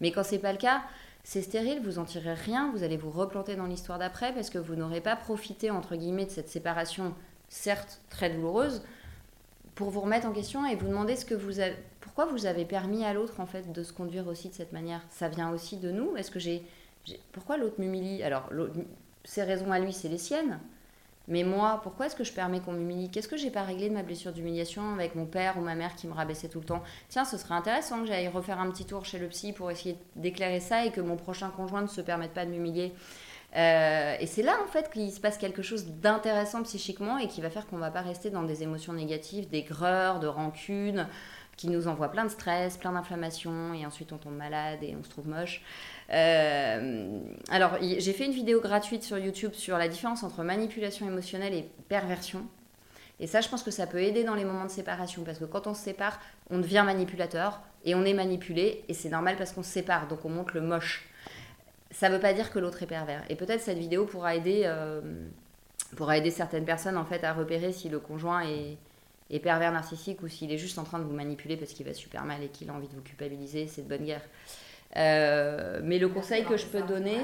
Mais 0.00 0.10
quand 0.10 0.24
c'est 0.24 0.38
pas 0.40 0.52
le 0.52 0.58
cas, 0.58 0.82
c'est 1.24 1.42
stérile, 1.42 1.80
vous 1.82 1.98
en 1.98 2.04
tirez 2.04 2.34
rien, 2.34 2.70
vous 2.72 2.82
allez 2.82 2.96
vous 2.96 3.10
replanter 3.10 3.54
dans 3.54 3.66
l'histoire 3.66 3.98
d'après 3.98 4.32
parce 4.34 4.50
que 4.50 4.58
vous 4.58 4.74
n'aurez 4.74 5.00
pas 5.00 5.16
profité, 5.16 5.70
entre 5.70 5.94
guillemets, 5.94 6.26
de 6.26 6.30
cette 6.30 6.48
séparation, 6.48 7.14
certes 7.48 8.00
très 8.10 8.30
douloureuse, 8.30 8.82
pour 9.74 9.90
vous 9.90 10.00
remettre 10.00 10.26
en 10.26 10.32
question 10.32 10.66
et 10.66 10.74
vous 10.74 10.88
demander 10.88 11.16
ce 11.16 11.24
que 11.24 11.34
vous 11.34 11.60
avez, 11.60 11.76
pourquoi 12.00 12.26
vous 12.26 12.46
avez 12.46 12.64
permis 12.64 13.04
à 13.04 13.14
l'autre, 13.14 13.40
en 13.40 13.46
fait, 13.46 13.72
de 13.72 13.82
se 13.82 13.92
conduire 13.92 14.26
aussi 14.26 14.48
de 14.48 14.54
cette 14.54 14.72
manière. 14.72 15.00
Ça 15.10 15.28
vient 15.28 15.50
aussi 15.50 15.76
de 15.76 15.90
nous 15.90 16.16
Est-ce 16.16 16.30
que 16.30 16.40
j'ai. 16.40 16.62
Pourquoi 17.32 17.56
l'autre 17.56 17.76
m'humilie? 17.78 18.22
Alors, 18.22 18.50
ses 19.24 19.42
raisons 19.42 19.72
à 19.72 19.78
lui, 19.78 19.92
c'est 19.92 20.08
les 20.08 20.18
siennes. 20.18 20.60
Mais 21.32 21.44
moi, 21.44 21.80
pourquoi 21.82 22.06
est-ce 22.06 22.14
que 22.14 22.24
je 22.24 22.32
permets 22.32 22.60
qu'on 22.60 22.72
m'humilie? 22.72 23.10
Qu'est-ce 23.10 23.26
que 23.26 23.38
j'ai 23.38 23.50
pas 23.50 23.62
réglé 23.62 23.88
de 23.88 23.94
ma 23.94 24.02
blessure 24.02 24.32
d'humiliation 24.32 24.92
avec 24.92 25.14
mon 25.14 25.24
père 25.24 25.56
ou 25.56 25.62
ma 25.62 25.74
mère 25.74 25.96
qui 25.96 26.06
me 26.06 26.12
rabaissait 26.12 26.48
tout 26.48 26.60
le 26.60 26.66
temps? 26.66 26.82
Tiens, 27.08 27.24
ce 27.24 27.38
serait 27.38 27.54
intéressant 27.54 28.00
que 28.00 28.06
j'aille 28.06 28.28
refaire 28.28 28.60
un 28.60 28.70
petit 28.70 28.84
tour 28.84 29.06
chez 29.06 29.18
le 29.18 29.28
psy 29.28 29.54
pour 29.54 29.70
essayer 29.70 29.96
d'éclairer 30.14 30.60
ça 30.60 30.84
et 30.84 30.90
que 30.90 31.00
mon 31.00 31.16
prochain 31.16 31.48
conjoint 31.48 31.80
ne 31.80 31.86
se 31.86 32.02
permette 32.02 32.34
pas 32.34 32.44
de 32.44 32.50
m'humilier. 32.50 32.92
Euh, 33.56 34.14
et 34.20 34.26
c'est 34.26 34.42
là 34.42 34.58
en 34.62 34.70
fait 34.70 34.90
qu'il 34.90 35.10
se 35.10 35.20
passe 35.20 35.38
quelque 35.38 35.62
chose 35.62 35.86
d'intéressant 35.86 36.62
psychiquement 36.64 37.16
et 37.16 37.28
qui 37.28 37.40
va 37.40 37.48
faire 37.48 37.66
qu'on 37.66 37.78
va 37.78 37.90
pas 37.90 38.02
rester 38.02 38.28
dans 38.28 38.42
des 38.42 38.62
émotions 38.62 38.92
négatives, 38.92 39.48
des 39.48 39.62
greurs, 39.62 40.20
de 40.20 40.26
rancune, 40.26 41.06
qui 41.56 41.68
nous 41.68 41.86
envoie 41.86 42.08
plein 42.08 42.24
de 42.24 42.30
stress, 42.30 42.76
plein 42.76 42.92
d'inflammation, 42.92 43.74
et 43.74 43.86
ensuite 43.86 44.12
on 44.12 44.18
tombe 44.18 44.36
malade 44.36 44.80
et 44.82 44.96
on 44.98 45.02
se 45.02 45.10
trouve 45.10 45.28
moche. 45.28 45.62
Euh, 46.12 47.20
alors, 47.50 47.78
j'ai 47.80 48.12
fait 48.12 48.26
une 48.26 48.32
vidéo 48.32 48.60
gratuite 48.60 49.02
sur 49.02 49.18
YouTube 49.18 49.52
sur 49.54 49.78
la 49.78 49.88
différence 49.88 50.22
entre 50.22 50.42
manipulation 50.42 51.06
émotionnelle 51.06 51.54
et 51.54 51.68
perversion. 51.88 52.46
Et 53.20 53.26
ça, 53.26 53.40
je 53.40 53.48
pense 53.48 53.62
que 53.62 53.70
ça 53.70 53.86
peut 53.86 54.02
aider 54.02 54.24
dans 54.24 54.34
les 54.34 54.44
moments 54.44 54.64
de 54.64 54.70
séparation, 54.70 55.22
parce 55.22 55.38
que 55.38 55.44
quand 55.44 55.66
on 55.66 55.74
se 55.74 55.82
sépare, 55.82 56.20
on 56.50 56.58
devient 56.58 56.82
manipulateur, 56.84 57.60
et 57.84 57.94
on 57.94 58.04
est 58.04 58.14
manipulé, 58.14 58.84
et 58.88 58.94
c'est 58.94 59.08
normal 59.08 59.36
parce 59.36 59.52
qu'on 59.52 59.62
se 59.62 59.70
sépare, 59.70 60.08
donc 60.08 60.24
on 60.24 60.28
montre 60.28 60.54
le 60.54 60.60
moche. 60.60 61.08
Ça 61.90 62.08
ne 62.08 62.14
veut 62.14 62.20
pas 62.20 62.32
dire 62.32 62.50
que 62.50 62.58
l'autre 62.58 62.82
est 62.82 62.86
pervers. 62.86 63.22
Et 63.28 63.36
peut-être 63.36 63.60
cette 63.60 63.78
vidéo 63.78 64.06
pourra 64.06 64.34
aider, 64.34 64.62
euh, 64.64 65.00
pourra 65.96 66.16
aider 66.16 66.30
certaines 66.30 66.64
personnes 66.64 66.96
en 66.96 67.04
fait 67.04 67.22
à 67.22 67.32
repérer 67.32 67.72
si 67.72 67.88
le 67.88 67.98
conjoint 67.98 68.40
est, 68.40 68.78
est 69.30 69.40
pervers 69.40 69.72
narcissique 69.72 70.22
ou 70.22 70.28
s'il 70.28 70.50
est 70.52 70.58
juste 70.58 70.78
en 70.78 70.84
train 70.84 70.98
de 70.98 71.04
vous 71.04 71.14
manipuler 71.14 71.56
parce 71.56 71.72
qu'il 71.72 71.84
va 71.84 71.92
super 71.92 72.24
mal 72.24 72.42
et 72.42 72.48
qu'il 72.48 72.70
a 72.70 72.72
envie 72.72 72.88
de 72.88 72.94
vous 72.94 73.02
culpabiliser, 73.02 73.66
c'est 73.66 73.82
de 73.82 73.88
bonne 73.88 74.06
guerre. 74.06 74.22
Euh, 74.96 75.80
mais 75.82 75.98
le 75.98 76.08
conseil 76.08 76.44
que 76.44 76.56
je 76.56 76.66
peux 76.66 76.82
donner, 76.82 77.18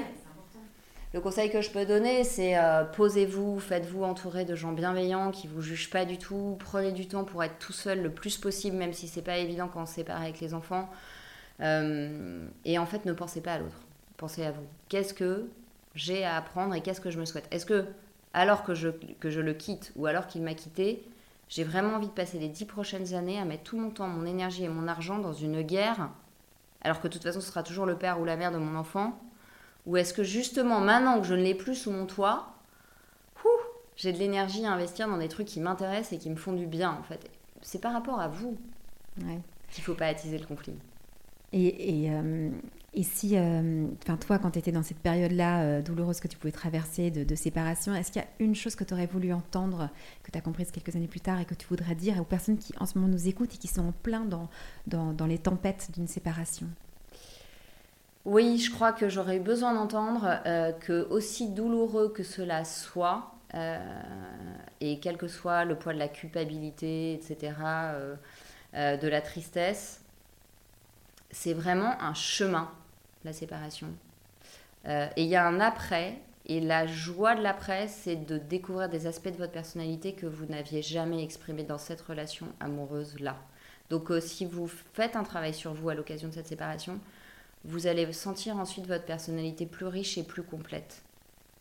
le 1.13 1.21
conseil 1.21 1.49
que 1.49 1.61
je 1.61 1.69
peux 1.71 1.85
donner, 1.85 2.23
c'est 2.23 2.57
euh, 2.57 2.83
posez-vous, 2.83 3.59
faites-vous 3.59 4.03
entourer 4.03 4.45
de 4.45 4.55
gens 4.55 4.71
bienveillants 4.71 5.31
qui 5.31 5.47
vous 5.47 5.61
jugent 5.61 5.89
pas 5.89 6.05
du 6.05 6.17
tout, 6.17 6.57
prenez 6.59 6.91
du 6.91 7.07
temps 7.07 7.23
pour 7.23 7.43
être 7.43 7.57
tout 7.59 7.73
seul 7.73 8.01
le 8.01 8.11
plus 8.11 8.37
possible, 8.37 8.77
même 8.77 8.93
si 8.93 9.07
c'est 9.07 9.21
pas 9.21 9.37
évident 9.37 9.67
quand 9.67 9.83
on 9.83 9.85
se 9.85 9.95
sépare 9.95 10.21
avec 10.21 10.39
les 10.39 10.53
enfants. 10.53 10.89
Euh, 11.61 12.47
et 12.65 12.77
en 12.77 12.85
fait, 12.85 13.05
ne 13.05 13.13
pensez 13.13 13.41
pas 13.41 13.53
à 13.53 13.59
l'autre, 13.59 13.81
pensez 14.17 14.45
à 14.45 14.51
vous. 14.51 14.65
Qu'est-ce 14.87 15.13
que 15.13 15.47
j'ai 15.95 16.23
à 16.23 16.37
apprendre 16.37 16.75
et 16.75 16.81
qu'est-ce 16.81 17.01
que 17.01 17.09
je 17.09 17.19
me 17.19 17.25
souhaite? 17.25 17.47
Est-ce 17.51 17.65
que 17.65 17.85
alors 18.33 18.63
que 18.63 18.75
je, 18.75 18.89
que 19.19 19.29
je 19.29 19.41
le 19.41 19.53
quitte 19.53 19.91
ou 19.95 20.05
alors 20.05 20.27
qu'il 20.27 20.43
m'a 20.43 20.53
quitté, 20.53 21.03
j'ai 21.47 21.63
vraiment 21.63 21.95
envie 21.95 22.07
de 22.07 22.11
passer 22.11 22.37
les 22.37 22.47
dix 22.47 22.65
prochaines 22.65 23.15
années 23.15 23.39
à 23.39 23.45
mettre 23.45 23.63
tout 23.63 23.77
mon 23.79 23.89
temps, 23.89 24.07
mon 24.07 24.25
énergie 24.25 24.63
et 24.63 24.69
mon 24.69 24.87
argent 24.87 25.17
dans 25.17 25.33
une 25.33 25.63
guerre, 25.63 26.09
alors 26.81 27.01
que 27.01 27.07
de 27.07 27.13
toute 27.13 27.23
façon 27.23 27.41
ce 27.41 27.47
sera 27.47 27.63
toujours 27.63 27.85
le 27.85 27.95
père 27.95 28.19
ou 28.19 28.25
la 28.25 28.35
mère 28.35 28.51
de 28.51 28.57
mon 28.57 28.77
enfant 28.77 29.19
Ou 29.85 29.97
est-ce 29.97 30.13
que 30.13 30.23
justement, 30.23 30.79
maintenant 30.79 31.19
que 31.19 31.27
je 31.27 31.33
ne 31.33 31.41
l'ai 31.41 31.55
plus 31.55 31.75
sous 31.75 31.91
mon 31.91 32.05
toit, 32.05 32.53
j'ai 33.99 34.13
de 34.13 34.17
l'énergie 34.17 34.65
à 34.65 34.71
investir 34.71 35.09
dans 35.09 35.17
des 35.17 35.27
trucs 35.27 35.47
qui 35.47 35.59
m'intéressent 35.59 36.13
et 36.13 36.17
qui 36.17 36.29
me 36.29 36.37
font 36.37 36.53
du 36.53 36.65
bien 36.65 36.91
en 36.97 37.03
fait 37.03 37.29
C'est 37.61 37.81
par 37.81 37.91
rapport 37.91 38.21
à 38.21 38.29
vous 38.29 38.57
ouais. 39.25 39.39
qu'il 39.71 39.81
ne 39.81 39.85
faut 39.85 39.93
pas 39.93 40.07
attiser 40.07 40.37
le 40.37 40.45
conflit. 40.45 40.75
Et, 41.51 42.05
et, 42.05 42.11
euh, 42.11 42.49
et 42.93 43.03
si, 43.03 43.37
euh, 43.37 43.85
enfin 44.01 44.17
toi, 44.17 44.39
quand 44.39 44.51
tu 44.51 44.59
étais 44.59 44.71
dans 44.71 44.81
cette 44.81 44.97
période-là 44.97 45.61
euh, 45.61 45.81
douloureuse 45.81 46.19
que 46.19 46.27
tu 46.27 46.37
pouvais 46.37 46.51
traverser 46.51 47.11
de, 47.11 47.35
séparation, 47.35 47.93
est-ce 47.93 48.11
qu'il 48.11 48.21
y 48.21 48.25
a 48.25 48.27
une 48.39 48.55
chose 48.55 48.75
que 48.75 48.83
tu 48.83 48.93
aurais 48.93 49.05
voulu 49.05 49.31
entendre, 49.31 49.89
que 50.23 50.31
tu 50.31 50.37
as 50.37 50.41
comprise 50.41 50.71
quelques 50.71 50.95
années 50.95 51.07
plus 51.07 51.19
tard 51.19 51.39
et 51.39 51.45
que 51.45 51.53
tu 51.53 51.67
voudrais 51.67 51.93
dire 51.93 52.19
aux 52.19 52.23
personnes 52.23 52.57
qui 52.57 52.73
en 52.79 52.85
ce 52.85 52.97
moment 52.97 53.11
nous 53.11 53.27
écoutent 53.27 53.53
et 53.53 53.57
qui 53.57 53.67
sont 53.67 53.87
en 53.87 53.91
plein 53.91 54.25
dans, 54.25 54.49
dans, 54.87 55.25
les 55.27 55.37
tempêtes 55.37 55.89
d'une 55.93 56.07
séparation? 56.07 56.65
Oui, 58.25 58.57
je 58.57 58.71
crois 58.71 58.91
que 58.91 59.07
j'aurais 59.07 59.39
besoin 59.39 59.73
d'entendre 59.73 60.41
euh, 60.45 60.71
que 60.71 61.07
aussi 61.09 61.49
douloureux 61.49 62.09
que 62.09 62.23
cela 62.23 62.65
soit, 62.65 63.31
et 64.79 64.99
quel 64.99 65.17
que 65.17 65.27
soit 65.27 65.65
le 65.65 65.75
poids 65.75 65.93
de 65.93 65.97
la 65.97 66.07
culpabilité, 66.07 67.13
etc., 67.13 67.53
de 68.73 69.07
la 69.07 69.21
tristesse, 69.21 70.01
c'est 71.31 71.53
vraiment 71.53 71.99
un 71.99 72.13
chemin 72.13 72.69
la 73.23 73.33
séparation. 73.33 73.87
Euh, 74.85 75.07
et 75.15 75.23
il 75.23 75.29
y 75.29 75.35
a 75.35 75.45
un 75.45 75.59
après, 75.59 76.19
et 76.45 76.59
la 76.59 76.87
joie 76.87 77.35
de 77.35 77.41
l'après, 77.41 77.87
c'est 77.87 78.15
de 78.15 78.37
découvrir 78.37 78.89
des 78.89 79.07
aspects 79.07 79.29
de 79.29 79.37
votre 79.37 79.51
personnalité 79.51 80.13
que 80.13 80.25
vous 80.25 80.45
n'aviez 80.45 80.81
jamais 80.81 81.23
exprimés 81.23 81.63
dans 81.63 81.77
cette 81.77 82.01
relation 82.01 82.47
amoureuse-là. 82.59 83.37
Donc 83.89 84.11
euh, 84.11 84.19
si 84.19 84.45
vous 84.45 84.67
faites 84.93 85.15
un 85.15 85.23
travail 85.23 85.53
sur 85.53 85.73
vous 85.73 85.89
à 85.89 85.95
l'occasion 85.95 86.29
de 86.29 86.33
cette 86.33 86.47
séparation, 86.47 86.99
vous 87.65 87.87
allez 87.87 88.11
sentir 88.13 88.57
ensuite 88.57 88.87
votre 88.87 89.05
personnalité 89.05 89.65
plus 89.65 89.85
riche 89.85 90.17
et 90.17 90.23
plus 90.23 90.43
complète. 90.43 91.01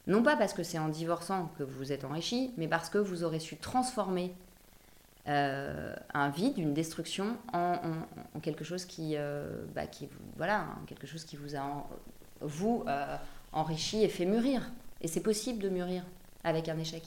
Non 0.07 0.23
pas 0.23 0.37
parce 0.37 0.55
que 0.55 0.63
c'est 0.63 0.79
en 0.79 0.89
divorçant 0.89 1.51
que 1.59 1.65
vous 1.65 1.93
êtes 1.93 2.05
enrichi, 2.05 2.53
mais 2.57 2.69
parce 2.69 2.89
que 2.89 2.99
vous 2.99 3.25
aurez 3.25 3.41
su 3.41 3.57
transformer 3.57 4.35
euh, 5.29 5.95
un 6.15 6.31
vide, 6.31 6.57
une 6.57 6.73
destruction 6.73 7.37
en, 7.53 7.83
quelque 8.41 8.65
chose 8.65 8.87
qui, 8.87 9.15
euh, 9.17 9.67
bah, 9.75 9.83
voilà, 10.37 10.67
quelque 10.87 11.07
chose 11.07 11.25
qui 11.25 11.37
vous 11.37 11.55
a 11.55 11.87
vous 12.41 12.85
euh, 12.87 13.17
enrichi 13.53 14.03
et 14.03 14.09
fait 14.09 14.25
mûrir. 14.25 14.71
Et 15.01 15.09
c'est 15.09 15.21
possible 15.21 15.59
de 15.59 15.69
mûrir 15.69 16.05
avec 16.45 16.69
un 16.69 16.79
échec. 16.79 17.03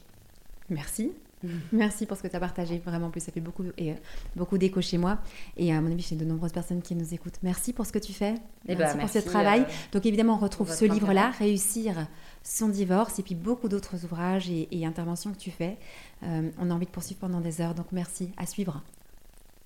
Merci. 0.70 1.14
Merci 1.72 2.06
pour 2.06 2.18
ce 2.18 2.24
que 2.24 2.28
tu 2.28 2.36
as 2.36 2.40
partagé. 2.40 2.82
Vraiment, 2.86 3.10
plus, 3.10 3.22
ça 3.22 3.32
fait 3.32 3.42
beaucoup, 3.42 3.64
et, 3.78 3.94
beaucoup 4.36 4.58
d'écho 4.58 4.82
chez 4.82 4.98
moi. 4.98 5.20
Et 5.58 5.74
à 5.74 5.82
mon 5.82 5.92
avis, 5.92 6.04
chez 6.04 6.16
de 6.16 6.26
nombreuses 6.26 6.52
personnes 6.52 6.82
qui 6.82 6.96
nous 6.96 7.14
écoutent. 7.14 7.40
Merci 7.44 7.74
pour 7.74 7.86
ce 7.86 7.92
que 7.92 8.00
tu 8.00 8.14
fais. 8.14 8.36
Eh 8.68 8.76
ben, 8.76 8.80
merci, 8.80 8.98
pour 8.98 9.10
ce 9.10 9.20
travail. 9.20 9.66
Donc, 9.92 10.06
évidemment, 10.06 10.36
on 10.36 10.40
retrouve 10.40 10.72
ce 10.72 10.86
livre-là, 10.86 11.32
Réussir 11.32 12.08
son 12.44 12.70
divorce, 12.70 13.20
et 13.20 13.24
puis 13.24 13.36
beaucoup 13.36 13.70
d'autres 13.70 14.04
ouvrages 14.04 14.50
et, 14.50 14.86
interventions 14.86 15.32
que 15.32 15.38
tu 15.38 15.52
fais. 15.52 15.78
on 16.24 16.70
a 16.70 16.74
envie 16.74 16.86
de 16.86 16.92
poursuivre 16.92 17.20
pendant 17.20 17.42
des 17.42 17.62
heures. 17.62 17.76
Donc, 17.76 17.88
merci. 17.92 18.32
À 18.38 18.46
suivre. 18.46 18.82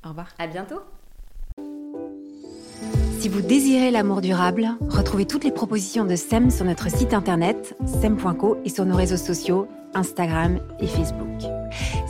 Au 0.03 0.09
revoir. 0.09 0.33
À 0.37 0.47
bientôt. 0.47 0.81
Si 3.19 3.29
vous 3.29 3.41
désirez 3.41 3.89
l'amour 3.89 4.21
durable, 4.21 4.69
retrouvez 4.87 5.25
toutes 5.25 5.45
les 5.45 5.51
propositions 5.51 6.05
de 6.05 6.15
SEM 6.15 6.51
sur 6.51 6.63
notre 6.63 6.91
site 6.91 7.11
internet 7.11 7.75
sem.co 7.87 8.57
et 8.63 8.69
sur 8.69 8.85
nos 8.85 8.95
réseaux 8.95 9.17
sociaux 9.17 9.67
Instagram 9.95 10.59
et 10.79 10.87
Facebook. 10.87 11.41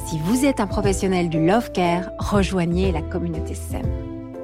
Si 0.07 0.19
vous 0.19 0.45
êtes 0.45 0.59
un 0.59 0.67
professionnel 0.67 1.29
du 1.29 1.45
love 1.45 1.71
care, 1.71 2.11
rejoignez 2.19 2.91
la 2.91 3.01
communauté 3.01 3.53
SEM. 3.53 3.85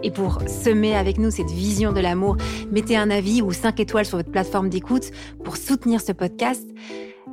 Et 0.04 0.12
pour 0.12 0.42
semer 0.48 0.96
avec 0.96 1.18
nous 1.18 1.30
cette 1.30 1.52
vision 1.52 1.92
de 1.92 2.00
l'amour, 2.00 2.38
mettez 2.72 2.98
un 2.98 3.12
avis 3.12 3.42
ou 3.42 3.52
5 3.52 3.80
étoiles 3.80 4.06
sur 4.06 4.18
votre 4.18 4.32
plateforme 4.32 4.70
d'écoute 4.70 5.12
pour 5.44 5.58
soutenir 5.58 6.02
ce 6.02 6.12
podcast. 6.12 6.68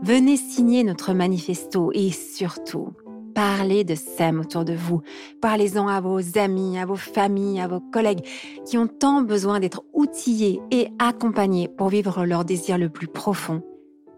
Venez 0.03 0.37
signer 0.37 0.85
notre 0.85 1.13
manifesto 1.13 1.91
et 1.95 2.11
surtout, 2.11 2.93
Parlez 3.35 3.85
de 3.85 3.95
SEM 3.95 4.41
autour 4.41 4.65
de 4.65 4.73
vous. 4.73 5.01
Parlez-en 5.41 5.87
à 5.87 6.01
vos 6.01 6.19
amis, 6.39 6.77
à 6.77 6.87
vos 6.87 6.97
familles, 6.97 7.61
à 7.61 7.69
vos 7.69 7.79
collègues 7.79 8.27
qui 8.67 8.77
ont 8.77 8.89
tant 8.89 9.23
besoin 9.23 9.61
d'être 9.61 9.85
outillés 9.93 10.61
et 10.73 10.89
accompagnés 10.99 11.69
pour 11.69 11.89
vivre 11.89 12.25
leur 12.25 12.45
désir 12.45 12.79
le 12.79 12.89
plus 12.89 13.07
profond, 13.07 13.63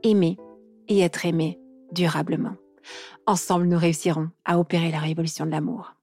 aimer 0.02 0.38
et 0.88 1.00
être 1.00 1.26
aimé 1.26 1.58
durablement. 1.92 2.56
Ensemble, 3.26 3.66
nous 3.66 3.78
réussirons 3.78 4.30
à 4.44 4.58
opérer 4.58 4.90
la 4.90 4.98
révolution 4.98 5.46
de 5.46 5.50
l'amour. 5.50 5.94